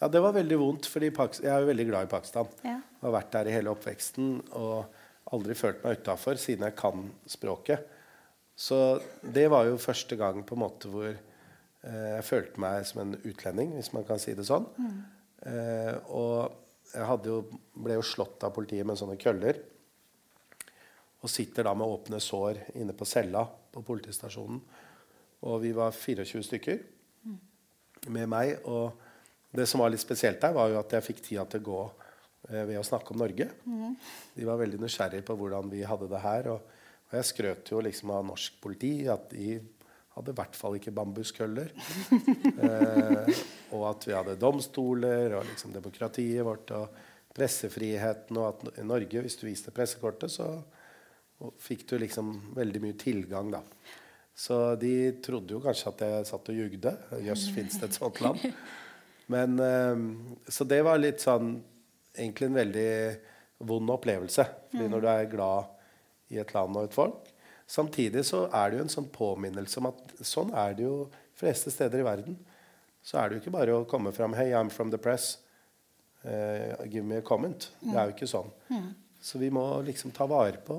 Ja, 0.00 0.08
det 0.10 0.22
var 0.24 0.34
veldig 0.36 0.58
vondt, 0.58 0.88
for 0.90 1.04
jeg 1.04 1.14
er 1.14 1.62
jo 1.62 1.70
veldig 1.70 1.88
glad 1.90 2.06
i 2.06 2.12
Pakistan. 2.12 2.48
Ja. 2.64 2.78
Jeg 2.80 3.06
har 3.06 3.14
vært 3.14 3.34
der 3.36 3.50
i 3.50 3.54
hele 3.54 3.74
oppveksten 3.74 4.38
og 4.58 5.02
aldri 5.34 5.56
følt 5.56 5.84
meg 5.84 6.00
utafor 6.00 6.40
siden 6.40 6.66
jeg 6.68 6.76
kan 6.78 7.06
språket. 7.30 7.84
Så 8.54 9.00
det 9.22 9.48
var 9.50 9.66
jo 9.66 9.80
første 9.82 10.16
gang 10.18 10.44
på 10.46 10.56
en 10.56 10.62
måte 10.62 10.90
hvor 10.90 11.08
eh, 11.10 12.10
jeg 12.14 12.26
følte 12.26 12.62
meg 12.62 12.86
som 12.88 13.02
en 13.02 13.16
utlending, 13.22 13.74
hvis 13.78 13.92
man 13.94 14.06
kan 14.06 14.20
si 14.22 14.34
det 14.36 14.46
sånn. 14.46 14.66
Eh, 14.78 15.00
og 15.44 16.64
jeg 16.94 17.18
jo, 17.26 17.38
ble 17.74 17.96
jo 17.98 18.04
slått 18.06 18.44
av 18.46 18.52
politiet 18.54 18.86
med 18.86 18.98
sånne 18.98 19.16
køller. 19.20 19.58
Og 21.24 21.32
sitter 21.32 21.66
da 21.66 21.72
med 21.76 21.88
åpne 21.88 22.20
sår 22.20 22.60
inne 22.80 22.94
på 22.96 23.08
cella 23.08 23.44
på 23.72 23.82
politistasjonen. 23.84 24.60
Og 25.44 25.60
vi 25.62 25.72
var 25.76 25.92
24 25.96 26.44
stykker 26.46 26.82
med 28.14 28.30
meg. 28.30 28.54
Og 28.68 28.92
det 29.54 29.66
som 29.70 29.82
var 29.82 29.92
litt 29.92 30.02
spesielt 30.02 30.40
der, 30.42 30.54
var 30.56 30.70
jo 30.70 30.80
at 30.80 30.96
jeg 30.96 31.06
fikk 31.08 31.22
tida 31.24 31.46
til 31.48 31.62
å 31.64 31.68
gå 31.68 31.80
eh, 32.50 32.64
ved 32.68 32.78
å 32.80 32.86
snakke 32.86 33.14
om 33.14 33.20
Norge. 33.24 33.48
De 34.34 34.48
var 34.48 34.60
veldig 34.60 34.80
nysgjerrige 34.82 35.26
på 35.26 35.36
hvordan 35.40 35.72
vi 35.72 35.84
hadde 35.86 36.10
det 36.12 36.22
her. 36.24 36.50
Og, 36.54 36.74
og 37.10 37.18
jeg 37.18 37.30
skrøt 37.30 37.72
jo 37.72 37.82
liksom 37.84 38.12
av 38.14 38.26
norsk 38.30 38.60
politi, 38.62 38.94
at 39.10 39.28
de 39.32 39.58
hadde 40.14 40.30
i 40.30 40.38
hvert 40.38 40.56
fall 40.56 40.76
ikke 40.78 40.94
bambuskøller. 40.94 41.72
eh, 42.66 43.42
og 43.74 43.88
at 43.90 44.06
vi 44.06 44.14
hadde 44.14 44.38
domstoler 44.38 45.34
og 45.38 45.48
liksom 45.48 45.74
demokratiet 45.74 46.46
vårt 46.46 46.70
og 46.76 47.02
pressefriheten. 47.34 48.38
Og 48.38 48.46
at 48.52 48.78
i 48.78 48.86
Norge, 48.86 49.24
hvis 49.24 49.38
du 49.40 49.46
viste 49.48 49.74
pressekortet, 49.74 50.30
så 50.30 50.48
fikk 51.60 51.84
du 51.90 51.98
liksom 51.98 52.32
veldig 52.54 52.82
mye 52.84 52.98
tilgang, 53.00 53.50
da. 53.56 53.64
Så 54.34 54.56
de 54.78 54.94
trodde 55.22 55.54
jo 55.54 55.62
kanskje 55.62 55.90
at 55.92 56.06
jeg 56.06 56.30
satt 56.30 56.50
og 56.50 56.62
jugde. 56.62 56.94
Jøss, 57.22 57.48
fins 57.54 57.78
det 57.78 57.90
et 57.90 57.98
sånt 57.98 58.22
land? 58.22 58.42
Men, 59.34 59.58
eh, 59.62 60.48
så 60.50 60.66
det 60.68 60.82
var 60.86 61.00
litt 61.00 61.22
sånn 61.24 61.56
Egentlig 62.14 62.46
en 62.46 62.54
veldig 62.60 62.90
vond 63.66 63.90
opplevelse. 63.90 64.44
Fordi 64.70 64.84
når 64.86 65.00
du 65.02 65.06
er 65.10 65.24
glad 65.32 65.72
i 66.30 66.36
et 66.38 66.52
land 66.54 66.76
og 66.78 66.84
et 66.86 66.94
folk 66.94 67.33
Samtidig 67.66 68.24
så 68.28 68.44
er 68.52 68.70
det 68.70 68.78
jo 68.78 68.84
en 68.84 68.92
sånn 68.92 69.08
påminnelse 69.12 69.80
om 69.80 69.88
at 69.90 70.16
sånn 70.24 70.52
er 70.52 70.74
det 70.76 70.84
jo 70.84 70.96
fleste 71.38 71.72
steder 71.72 72.02
i 72.02 72.06
verden. 72.06 72.36
Så 73.04 73.18
er 73.20 73.28
det 73.28 73.38
jo 73.38 73.44
ikke 73.44 73.54
bare 73.56 73.78
å 73.78 73.86
komme 73.88 74.12
fram 74.16 74.36
Hey, 74.36 74.52
I'm 74.56 74.70
from 74.72 74.92
the 74.92 75.00
press. 75.00 75.38
Uh, 76.24 76.84
give 76.88 77.04
me 77.04 77.18
a 77.20 77.24
comment. 77.24 77.70
Det 77.80 77.96
er 77.96 78.08
jo 78.08 78.14
ikke 78.14 78.30
sånn. 78.30 78.52
Så 79.24 79.40
vi 79.40 79.50
må 79.52 79.64
liksom 79.84 80.12
ta 80.16 80.26
vare 80.28 80.60
på 80.64 80.78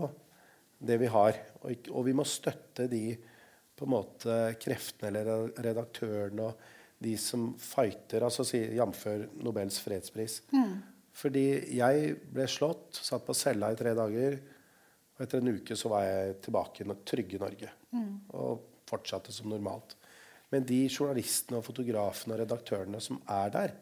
det 0.86 0.98
vi 1.02 1.10
har. 1.10 1.38
Og, 1.62 1.90
og 1.92 2.06
vi 2.06 2.14
må 2.18 2.26
støtte 2.26 2.88
de 2.90 3.04
på 3.76 3.86
en 3.86 3.92
måte 3.92 4.40
kreftene 4.62 5.12
eller 5.12 5.52
redaktørene 5.66 6.48
og 6.48 6.72
de 7.06 7.18
som 7.20 7.50
fighter, 7.60 8.24
altså 8.24 8.46
si, 8.48 8.62
jf. 8.78 9.02
Nobels 9.44 9.82
fredspris. 9.84 10.40
Fordi 11.16 11.46
jeg 11.78 12.14
ble 12.32 12.46
slått, 12.50 13.02
satt 13.04 13.26
på 13.28 13.36
cella 13.38 13.72
i 13.74 13.78
tre 13.80 13.94
dager. 13.98 14.38
Og 15.16 15.24
etter 15.24 15.40
en 15.40 15.56
uke 15.56 15.78
så 15.80 15.92
var 15.92 16.04
jeg 16.04 16.40
tilbake 16.44 16.84
i 16.84 16.98
trygge 17.08 17.40
Norge. 17.40 17.72
Og 18.36 18.66
fortsatte 18.90 19.34
som 19.34 19.50
normalt. 19.50 19.96
Men 20.52 20.66
de 20.68 20.86
journalistene 20.88 21.60
og 21.60 21.66
fotografene 21.66 22.36
og 22.36 22.42
redaktørene 22.44 23.02
som 23.02 23.22
er 23.32 23.54
der, 23.54 23.74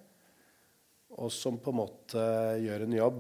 og 1.14 1.30
som 1.34 1.60
på 1.62 1.70
en 1.74 1.78
måte 1.78 2.22
gjør 2.64 2.86
en 2.86 2.96
jobb 2.98 3.20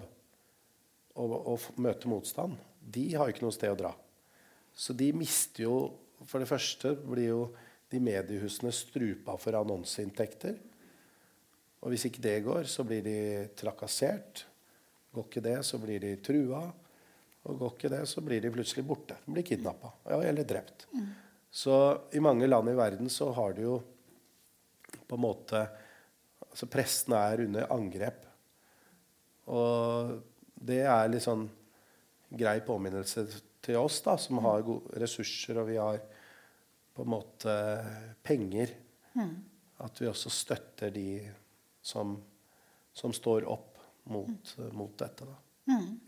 og, 1.21 1.33
og 1.53 1.67
møter 1.77 2.09
motstand, 2.09 2.55
de 2.81 3.03
har 3.13 3.27
jo 3.27 3.35
ikke 3.35 3.45
noe 3.45 3.55
sted 3.55 3.73
å 3.73 3.77
dra. 3.77 3.91
Så 4.73 4.95
de 4.97 5.11
mister 5.13 5.67
jo 5.67 5.75
For 6.23 6.39
det 6.39 6.47
første 6.47 6.93
blir 6.95 7.33
jo 7.33 7.39
de 7.91 7.99
mediehusene 7.99 8.71
strupa 8.71 9.33
for 9.35 9.57
annonseinntekter. 9.59 10.53
Og 11.83 11.91
hvis 11.91 12.05
ikke 12.07 12.23
det 12.23 12.37
går, 12.45 12.63
så 12.71 12.85
blir 12.87 13.01
de 13.03 13.17
trakassert. 13.59 14.45
Går 15.11 15.27
ikke 15.27 15.43
det, 15.43 15.57
så 15.67 15.81
blir 15.81 15.99
de 15.99 16.13
trua. 16.23 16.61
Og 17.43 17.59
går 17.59 17.73
ikke 17.75 17.91
det, 17.91 18.03
så 18.07 18.23
blir 18.23 18.41
de 18.43 18.51
plutselig 18.53 18.85
borte. 18.87 19.17
De 19.25 19.33
blir 19.35 19.45
kidnappa 19.47 19.91
ja, 20.09 20.21
eller 20.23 20.47
drept. 20.47 20.87
Så 21.53 21.75
i 22.15 22.21
mange 22.23 22.47
land 22.47 22.69
i 22.71 22.77
verden 22.77 23.09
så 23.11 23.31
har 23.35 23.53
du 23.53 23.61
jo 23.65 23.79
på 25.07 25.17
en 25.17 25.25
måte 25.25 25.65
Altså 26.53 26.67
prestene 26.69 27.17
er 27.17 27.41
under 27.47 27.71
angrep. 27.73 28.25
Og 29.49 30.11
det 30.53 30.83
er 30.85 31.07
litt 31.09 31.23
sånn 31.25 31.47
grei 32.29 32.59
påminnelse 32.61 33.23
til 33.65 33.79
oss 33.79 34.03
da, 34.05 34.13
som 34.21 34.37
har 34.45 34.61
gode 34.61 35.01
ressurser, 35.01 35.57
og 35.57 35.71
vi 35.71 35.79
har 35.81 35.97
på 36.93 37.01
en 37.01 37.09
måte 37.09 37.55
penger. 38.21 38.75
At 39.81 39.97
vi 39.97 40.11
også 40.11 40.29
støtter 40.29 40.93
de 40.93 41.07
som, 41.81 42.13
som 42.93 43.17
står 43.17 43.49
opp 43.49 43.81
mot, 44.13 44.53
mot 44.77 44.93
dette 44.99 45.25
da, 45.25 45.39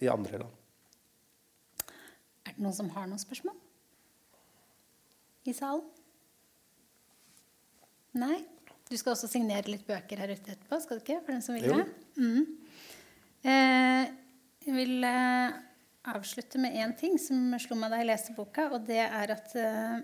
i 0.06 0.12
andre 0.14 0.44
land. 0.46 0.62
Er 2.56 2.62
det 2.62 2.64
noen 2.64 2.76
som 2.78 2.90
har 2.96 3.08
noen 3.12 3.20
spørsmål? 3.20 3.56
I 5.44 5.54
salen? 5.54 5.84
Nei? 8.16 8.38
Du 8.88 8.94
skal 8.96 9.12
også 9.12 9.28
signere 9.28 9.68
litt 9.68 9.84
bøker 9.84 10.22
her 10.24 10.32
ute 10.32 10.54
etterpå, 10.54 10.80
skal 10.80 11.02
du 11.02 11.04
ikke? 11.04 11.18
For 11.26 11.36
den 11.36 11.44
som 11.44 11.58
vil 11.58 11.68
det? 11.68 11.84
Mm. 12.16 12.46
Eh, 13.44 14.14
jeg 14.64 14.76
vil 14.78 15.04
eh, 15.10 15.58
avslutte 16.16 16.62
med 16.64 16.80
én 16.80 16.96
ting 16.96 17.20
som 17.20 17.52
slo 17.60 17.76
meg 17.82 17.92
da 17.92 18.00
jeg 18.00 18.08
leste 18.14 18.38
boka, 18.38 18.70
og 18.72 18.88
det 18.88 19.02
er 19.04 19.36
at 19.36 19.52
eh, 19.60 20.00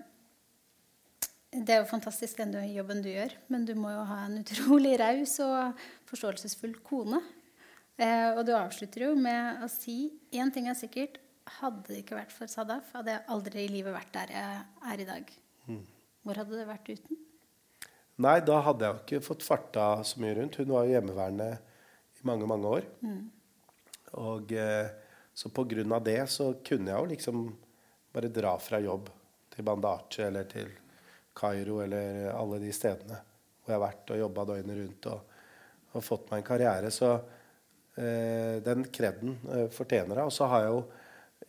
det 1.56 1.72
er 1.72 1.80
jo 1.80 1.88
fantastisk 1.88 2.42
den 2.42 2.52
jobben 2.74 3.00
du 3.00 3.08
gjør, 3.14 3.32
men 3.48 3.64
du 3.64 3.72
må 3.80 3.96
jo 3.96 4.04
ha 4.12 4.26
en 4.26 4.42
utrolig 4.44 4.98
raus 5.00 5.38
og 5.40 5.80
forståelsesfull 6.12 6.76
kone. 6.84 7.24
Eh, 7.96 8.28
og 8.36 8.44
du 8.44 8.52
avslutter 8.58 9.08
jo 9.08 9.16
med 9.16 9.64
å 9.64 9.72
si 9.72 10.10
én 10.36 10.52
ting 10.52 10.68
er 10.68 10.76
sikkert. 10.76 11.22
Hadde 11.58 11.88
det 11.88 12.02
ikke 12.04 12.18
vært 12.20 12.32
for 12.34 12.50
Sadaf, 12.50 12.92
hadde 12.94 13.16
jeg 13.16 13.26
aldri 13.34 13.64
i 13.64 13.72
livet 13.72 13.94
vært 13.94 14.12
der 14.14 14.32
jeg 14.36 14.62
er 14.92 15.02
i 15.02 15.08
dag. 15.08 15.32
Hvor 16.22 16.38
hadde 16.38 16.58
det 16.58 16.66
vært 16.68 16.90
uten? 16.92 17.20
Nei, 18.22 18.36
da 18.46 18.60
hadde 18.62 18.86
jeg 18.86 18.94
jo 18.94 19.02
ikke 19.02 19.26
fått 19.26 19.46
farta 19.46 19.86
så 20.06 20.20
mye 20.22 20.36
rundt. 20.38 20.60
Hun 20.60 20.70
var 20.70 20.86
jo 20.86 20.94
hjemmeværende 20.94 21.48
i 22.20 22.26
mange, 22.28 22.46
mange 22.46 22.74
år. 22.78 22.86
Og 24.22 24.52
eh, 24.54 24.92
så 25.34 25.50
på 25.50 25.64
grunn 25.64 25.96
av 25.96 26.04
det 26.04 26.20
så 26.30 26.52
kunne 26.64 26.92
jeg 26.92 27.00
jo 27.00 27.10
liksom 27.10 27.44
bare 28.12 28.30
dra 28.30 28.52
fra 28.60 28.78
jobb 28.84 29.08
til 29.52 29.66
Bandache 29.66 30.28
eller 30.28 30.48
til 30.50 30.70
Kairo 31.34 31.80
eller 31.82 32.28
alle 32.36 32.60
de 32.60 32.72
stedene 32.76 33.18
hvor 33.62 33.72
jeg 33.72 33.78
har 33.78 33.86
vært 33.86 34.10
og 34.10 34.18
jobba 34.18 34.44
døgnet 34.50 34.78
rundt 34.78 35.06
og, 35.12 35.36
og 35.94 36.04
fått 36.04 36.30
meg 36.30 36.42
en 36.42 36.46
karriere. 36.48 36.90
Så 36.90 37.12
eh, 37.94 38.58
den 38.64 38.84
kreden 38.92 39.36
eh, 39.48 39.68
fortjener 39.72 40.18
jeg. 40.18 40.28
Og 40.28 40.34
så 40.34 40.48
har 40.50 40.64
jeg 40.66 40.74
jo 40.74 40.80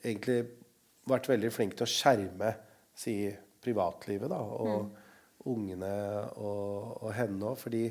egentlig 0.04 0.40
vært 1.10 1.30
veldig 1.32 1.52
flink 1.52 1.78
til 1.78 1.88
å 1.88 1.92
skjerme 1.92 2.52
si, 2.96 3.16
privatlivet 3.64 4.32
da, 4.32 4.40
og 4.40 5.48
ungene 5.50 5.94
og, 6.40 7.04
og 7.04 7.10
henne 7.16 7.52
òg. 7.52 7.60
Fordi 7.60 7.86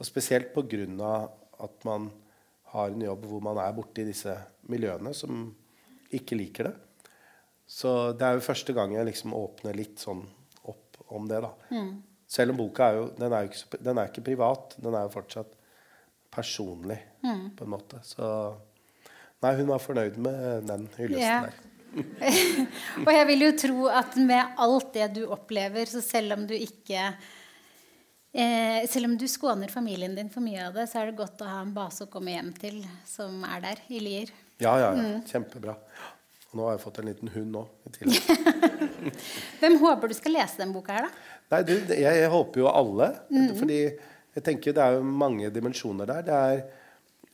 og 0.00 0.08
spesielt 0.08 0.54
pga. 0.54 1.28
at 1.60 1.84
man 1.84 2.10
har 2.72 2.88
en 2.88 3.02
jobb 3.02 3.26
hvor 3.28 3.42
man 3.44 3.58
er 3.60 3.74
borte 3.76 4.00
i 4.00 4.08
disse 4.08 4.32
miljøene 4.72 5.12
som 5.14 5.50
ikke 6.16 6.38
liker 6.38 6.70
det. 6.70 6.76
Så 7.66 8.12
det 8.16 8.26
er 8.26 8.38
jo 8.38 8.46
første 8.46 8.72
gang 8.72 8.94
jeg 8.94 9.06
liksom 9.06 9.34
åpner 9.36 9.76
litt 9.76 10.00
sånn 10.00 10.22
opp 10.70 10.96
om 11.08 11.28
det. 11.28 11.42
da. 11.44 11.52
Selv 12.30 12.54
om 12.54 12.62
boka 12.62 12.88
er 12.88 12.96
jo, 12.96 13.04
den 13.18 13.34
er 13.34 13.44
jo 13.44 13.50
ikke, 13.50 13.82
den 13.84 13.98
er 13.98 14.10
ikke 14.10 14.26
privat. 14.30 14.74
Den 14.78 14.96
er 14.96 15.06
jo 15.06 15.12
fortsatt 15.14 15.52
personlig, 16.30 16.98
på 17.58 17.66
en 17.66 17.70
måte. 17.70 18.00
Så 18.06 18.24
Nei, 19.40 19.54
hun 19.56 19.70
var 19.72 19.80
fornøyd 19.82 20.16
med 20.20 20.66
den 20.68 20.86
hyllesten 20.98 21.24
Ja. 21.24 21.42
der. 21.48 21.66
Og 23.02 23.08
jeg 23.10 23.26
vil 23.32 23.40
jo 23.48 23.50
tro 23.58 23.86
at 23.90 24.14
med 24.22 24.58
alt 24.62 24.92
det 24.94 25.08
du 25.16 25.24
opplever, 25.34 25.88
så 25.90 25.98
selv 26.04 26.36
om 26.36 26.44
du 26.46 26.52
ikke 26.54 27.00
eh, 28.32 28.86
Selv 28.86 29.08
om 29.08 29.16
du 29.18 29.24
skåner 29.26 29.72
familien 29.72 30.14
din 30.14 30.30
for 30.30 30.44
mye 30.44 30.68
av 30.68 30.76
det, 30.78 30.86
så 30.92 31.00
er 31.02 31.10
det 31.10 31.16
godt 31.18 31.42
å 31.42 31.48
ha 31.50 31.60
en 31.64 31.72
base 31.74 32.06
å 32.06 32.10
komme 32.12 32.36
hjem 32.36 32.52
til 32.60 32.78
som 33.08 33.42
er 33.48 33.64
der, 33.64 33.82
i 33.90 33.98
Lier. 34.04 34.30
Ja, 34.62 34.76
ja, 34.78 34.92
ja. 34.94 35.08
Kjempebra. 35.32 35.74
Og 36.50 36.58
nå 36.58 36.64
har 36.68 36.76
jeg 36.76 36.82
fått 36.84 36.98
en 37.02 37.06
liten 37.10 37.30
hund 37.34 37.58
òg, 37.62 37.68
i 37.86 37.92
tillegg. 37.96 38.22
Hvem 39.62 39.76
håper 39.82 40.10
du 40.10 40.14
skal 40.18 40.34
lese 40.34 40.58
den 40.62 40.72
boka 40.74 40.96
her, 40.96 41.06
da? 41.08 41.28
Nei, 41.54 41.60
du, 41.66 41.74
jeg, 41.94 42.02
jeg 42.22 42.30
håper 42.32 42.62
jo 42.64 42.70
alle. 42.70 43.10
Fordi 43.58 43.78
jeg 43.80 44.44
tenker 44.46 44.74
det 44.76 44.82
er 44.84 44.98
jo 44.98 45.04
mange 45.06 45.50
dimensjoner 45.54 46.06
der. 46.10 46.22
Det 46.26 46.38
er, 46.38 46.62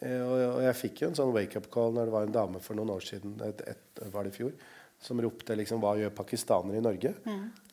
og, 0.05 0.32
og 0.57 0.62
jeg 0.66 0.76
fikk 0.76 1.03
jo 1.03 1.11
en 1.11 1.18
sånn 1.18 1.32
wake-up 1.32 1.70
call 1.72 1.94
når 1.97 2.09
det 2.09 2.14
var 2.14 2.26
en 2.26 2.34
dame 2.34 2.61
for 2.64 2.78
noen 2.78 2.92
år 2.97 3.05
siden, 3.07 3.38
et, 3.47 3.62
et, 3.72 4.03
var 4.12 4.26
det 4.26 4.34
i 4.34 4.36
fjor, 4.36 4.53
som 5.01 5.20
ropte 5.20 5.57
liksom 5.57 5.80
Hva 5.82 5.94
gjør 6.01 6.12
pakistanere 6.16 6.80
i 6.80 6.84
Norge? 6.84 7.12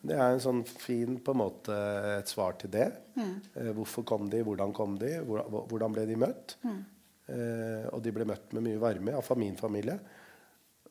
Det 0.04 0.16
er 0.16 0.34
en 0.34 0.42
sånn 0.44 0.64
fin 0.68 1.18
på 1.24 1.32
en 1.32 1.40
måte 1.40 1.76
et 2.18 2.32
svar 2.32 2.58
til 2.60 2.72
det. 2.74 2.90
Mm. 3.16 3.36
hvorfor 3.78 4.04
kom 4.08 4.28
de, 4.32 4.42
hvordan 4.44 4.74
kom 4.76 4.98
de, 5.00 5.14
hvordan, 5.24 5.96
ble 5.96 6.04
de 6.10 6.18
møtt? 6.20 6.58
Eh, 6.64 7.86
og 7.94 8.02
de 8.04 8.12
ble 8.12 8.28
møtt 8.28 8.52
med 8.56 8.66
mye 8.66 8.82
varme, 8.82 9.16
av 9.16 9.40
min 9.40 9.56
familie. 9.60 9.96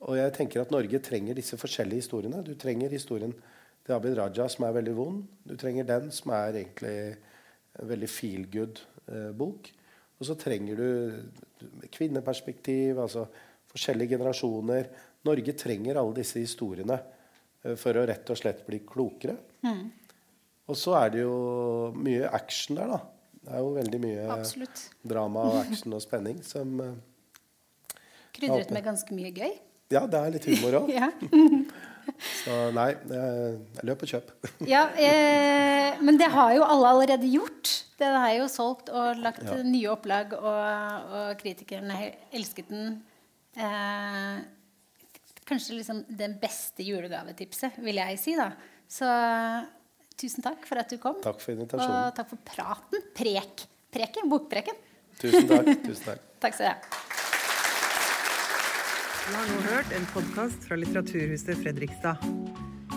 Og 0.09 0.17
jeg 0.19 0.33
tenker 0.35 0.65
at 0.65 0.73
Norge 0.75 1.03
trenger 1.05 1.37
disse 1.39 1.59
forskjellige 1.61 2.07
historiene. 2.07 2.41
Du 2.47 2.55
trenger 2.59 2.93
historien 2.93 3.35
til 3.85 3.95
Abid 3.95 4.17
Raja, 4.19 4.49
som 4.51 4.67
er 4.67 4.79
veldig 4.79 4.97
vond. 4.97 5.21
Du 5.47 5.55
trenger 5.61 5.87
den, 5.87 6.11
som 6.15 6.33
er 6.35 6.59
egentlig 6.63 6.97
en 7.77 7.93
veldig 7.93 8.11
feel 8.11 8.49
good-bok. 8.51 9.71
Og 10.23 10.29
så 10.29 10.37
trenger 10.39 10.79
du 10.79 11.89
kvinneperspektiv, 11.91 13.01
altså 13.03 13.25
forskjellige 13.73 14.15
generasjoner. 14.15 14.87
Norge 15.27 15.55
trenger 15.59 15.99
alle 15.99 16.21
disse 16.21 16.39
historiene 16.43 16.99
eh, 17.65 17.75
for 17.79 17.99
å 17.99 18.07
rett 18.07 18.31
og 18.31 18.39
slett 18.39 18.63
bli 18.69 18.85
klokere. 18.87 19.35
Og 20.71 20.79
så 20.79 20.95
er 21.01 21.11
det 21.15 21.25
jo 21.25 21.35
mye 21.99 22.31
action 22.31 22.79
der, 22.79 22.95
da. 22.95 23.01
Det 23.43 23.51
er 23.51 23.65
jo 23.65 23.71
veldig 23.75 23.99
mye 24.05 24.27
Absolutt. 24.31 24.85
drama 25.03 25.49
og 25.51 25.57
action 25.65 25.97
og 25.99 26.05
spenning 26.05 26.39
som 26.47 26.79
eh, 26.85 27.01
Krydret 28.33 28.71
med 28.73 28.87
ganske 28.87 29.13
mye 29.17 29.33
gøy. 29.35 29.57
Ja, 29.93 30.07
det 30.09 30.21
er 30.21 30.37
litt 30.39 30.47
humor 30.49 30.85
òg. 30.85 30.93
Så 32.43 32.57
nei, 32.75 32.89
jeg 33.11 33.85
løp 33.89 34.03
og 34.05 34.11
kjøp. 34.13 34.33
Ja, 34.73 34.85
eh, 34.97 35.99
men 36.03 36.19
det 36.21 36.29
har 36.33 36.53
jo 36.57 36.65
alle 36.67 36.91
allerede 36.95 37.29
gjort. 37.31 37.71
Den 38.01 38.17
er 38.19 38.37
jo 38.41 38.49
solgt 38.51 38.91
og 38.91 39.21
lagt 39.23 39.45
Ja. 39.47 39.61
nye 39.63 39.91
opplag, 39.93 40.33
og, 40.39 41.13
og 41.19 41.37
kritikerne 41.43 41.99
elsket 42.35 42.69
den. 42.73 42.97
Eh, 43.57 44.43
kanskje 45.49 45.77
liksom 45.79 46.05
den 46.09 46.39
beste 46.43 46.85
julegavetipset, 46.87 47.79
vil 47.85 48.01
jeg 48.01 48.19
si. 48.23 48.37
da. 48.39 48.51
Så 48.91 49.09
tusen 50.19 50.45
takk 50.45 50.67
for 50.69 50.81
at 50.83 50.91
du 50.93 50.99
kom. 51.03 51.19
Takk 51.25 51.41
for 51.43 51.55
invitasjonen. 51.55 52.09
Og 52.09 52.17
takk 52.19 52.33
for 52.33 52.43
praten. 52.47 53.07
Prek. 53.17 53.67
Preken. 53.93 54.29
Bokpreken. 54.33 54.79
Tusen 55.21 55.49
takk. 55.51 55.73
tusen 55.87 56.05
takk. 56.13 56.29
Takk 56.43 56.57
skal 56.59 56.67
du 56.67 56.73
ha. 56.73 57.02
Du 59.23 59.35
har 59.37 59.45
nå 59.47 59.59
hørt 59.69 59.93
en 59.95 60.07
podkast 60.11 60.65
fra 60.67 60.75
Litteraturhuset 60.81 61.61
Fredrikstad. 61.61 62.25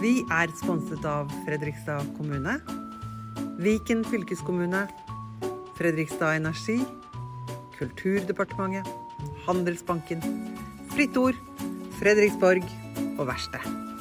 Vi 0.01 0.23
er 0.33 0.49
sponset 0.57 1.05
av 1.05 1.29
Fredrikstad 1.45 2.07
kommune, 2.17 2.55
Viken 3.61 4.01
fylkeskommune, 4.09 4.87
Fredrikstad 5.77 6.39
Energi, 6.39 6.79
Kulturdepartementet, 7.77 8.89
Handelsbanken, 9.45 10.25
Fritt 10.95 11.13
Ord, 11.21 11.37
Fredriksborg 12.01 12.65
og 13.19 13.27
Verksted. 13.29 13.94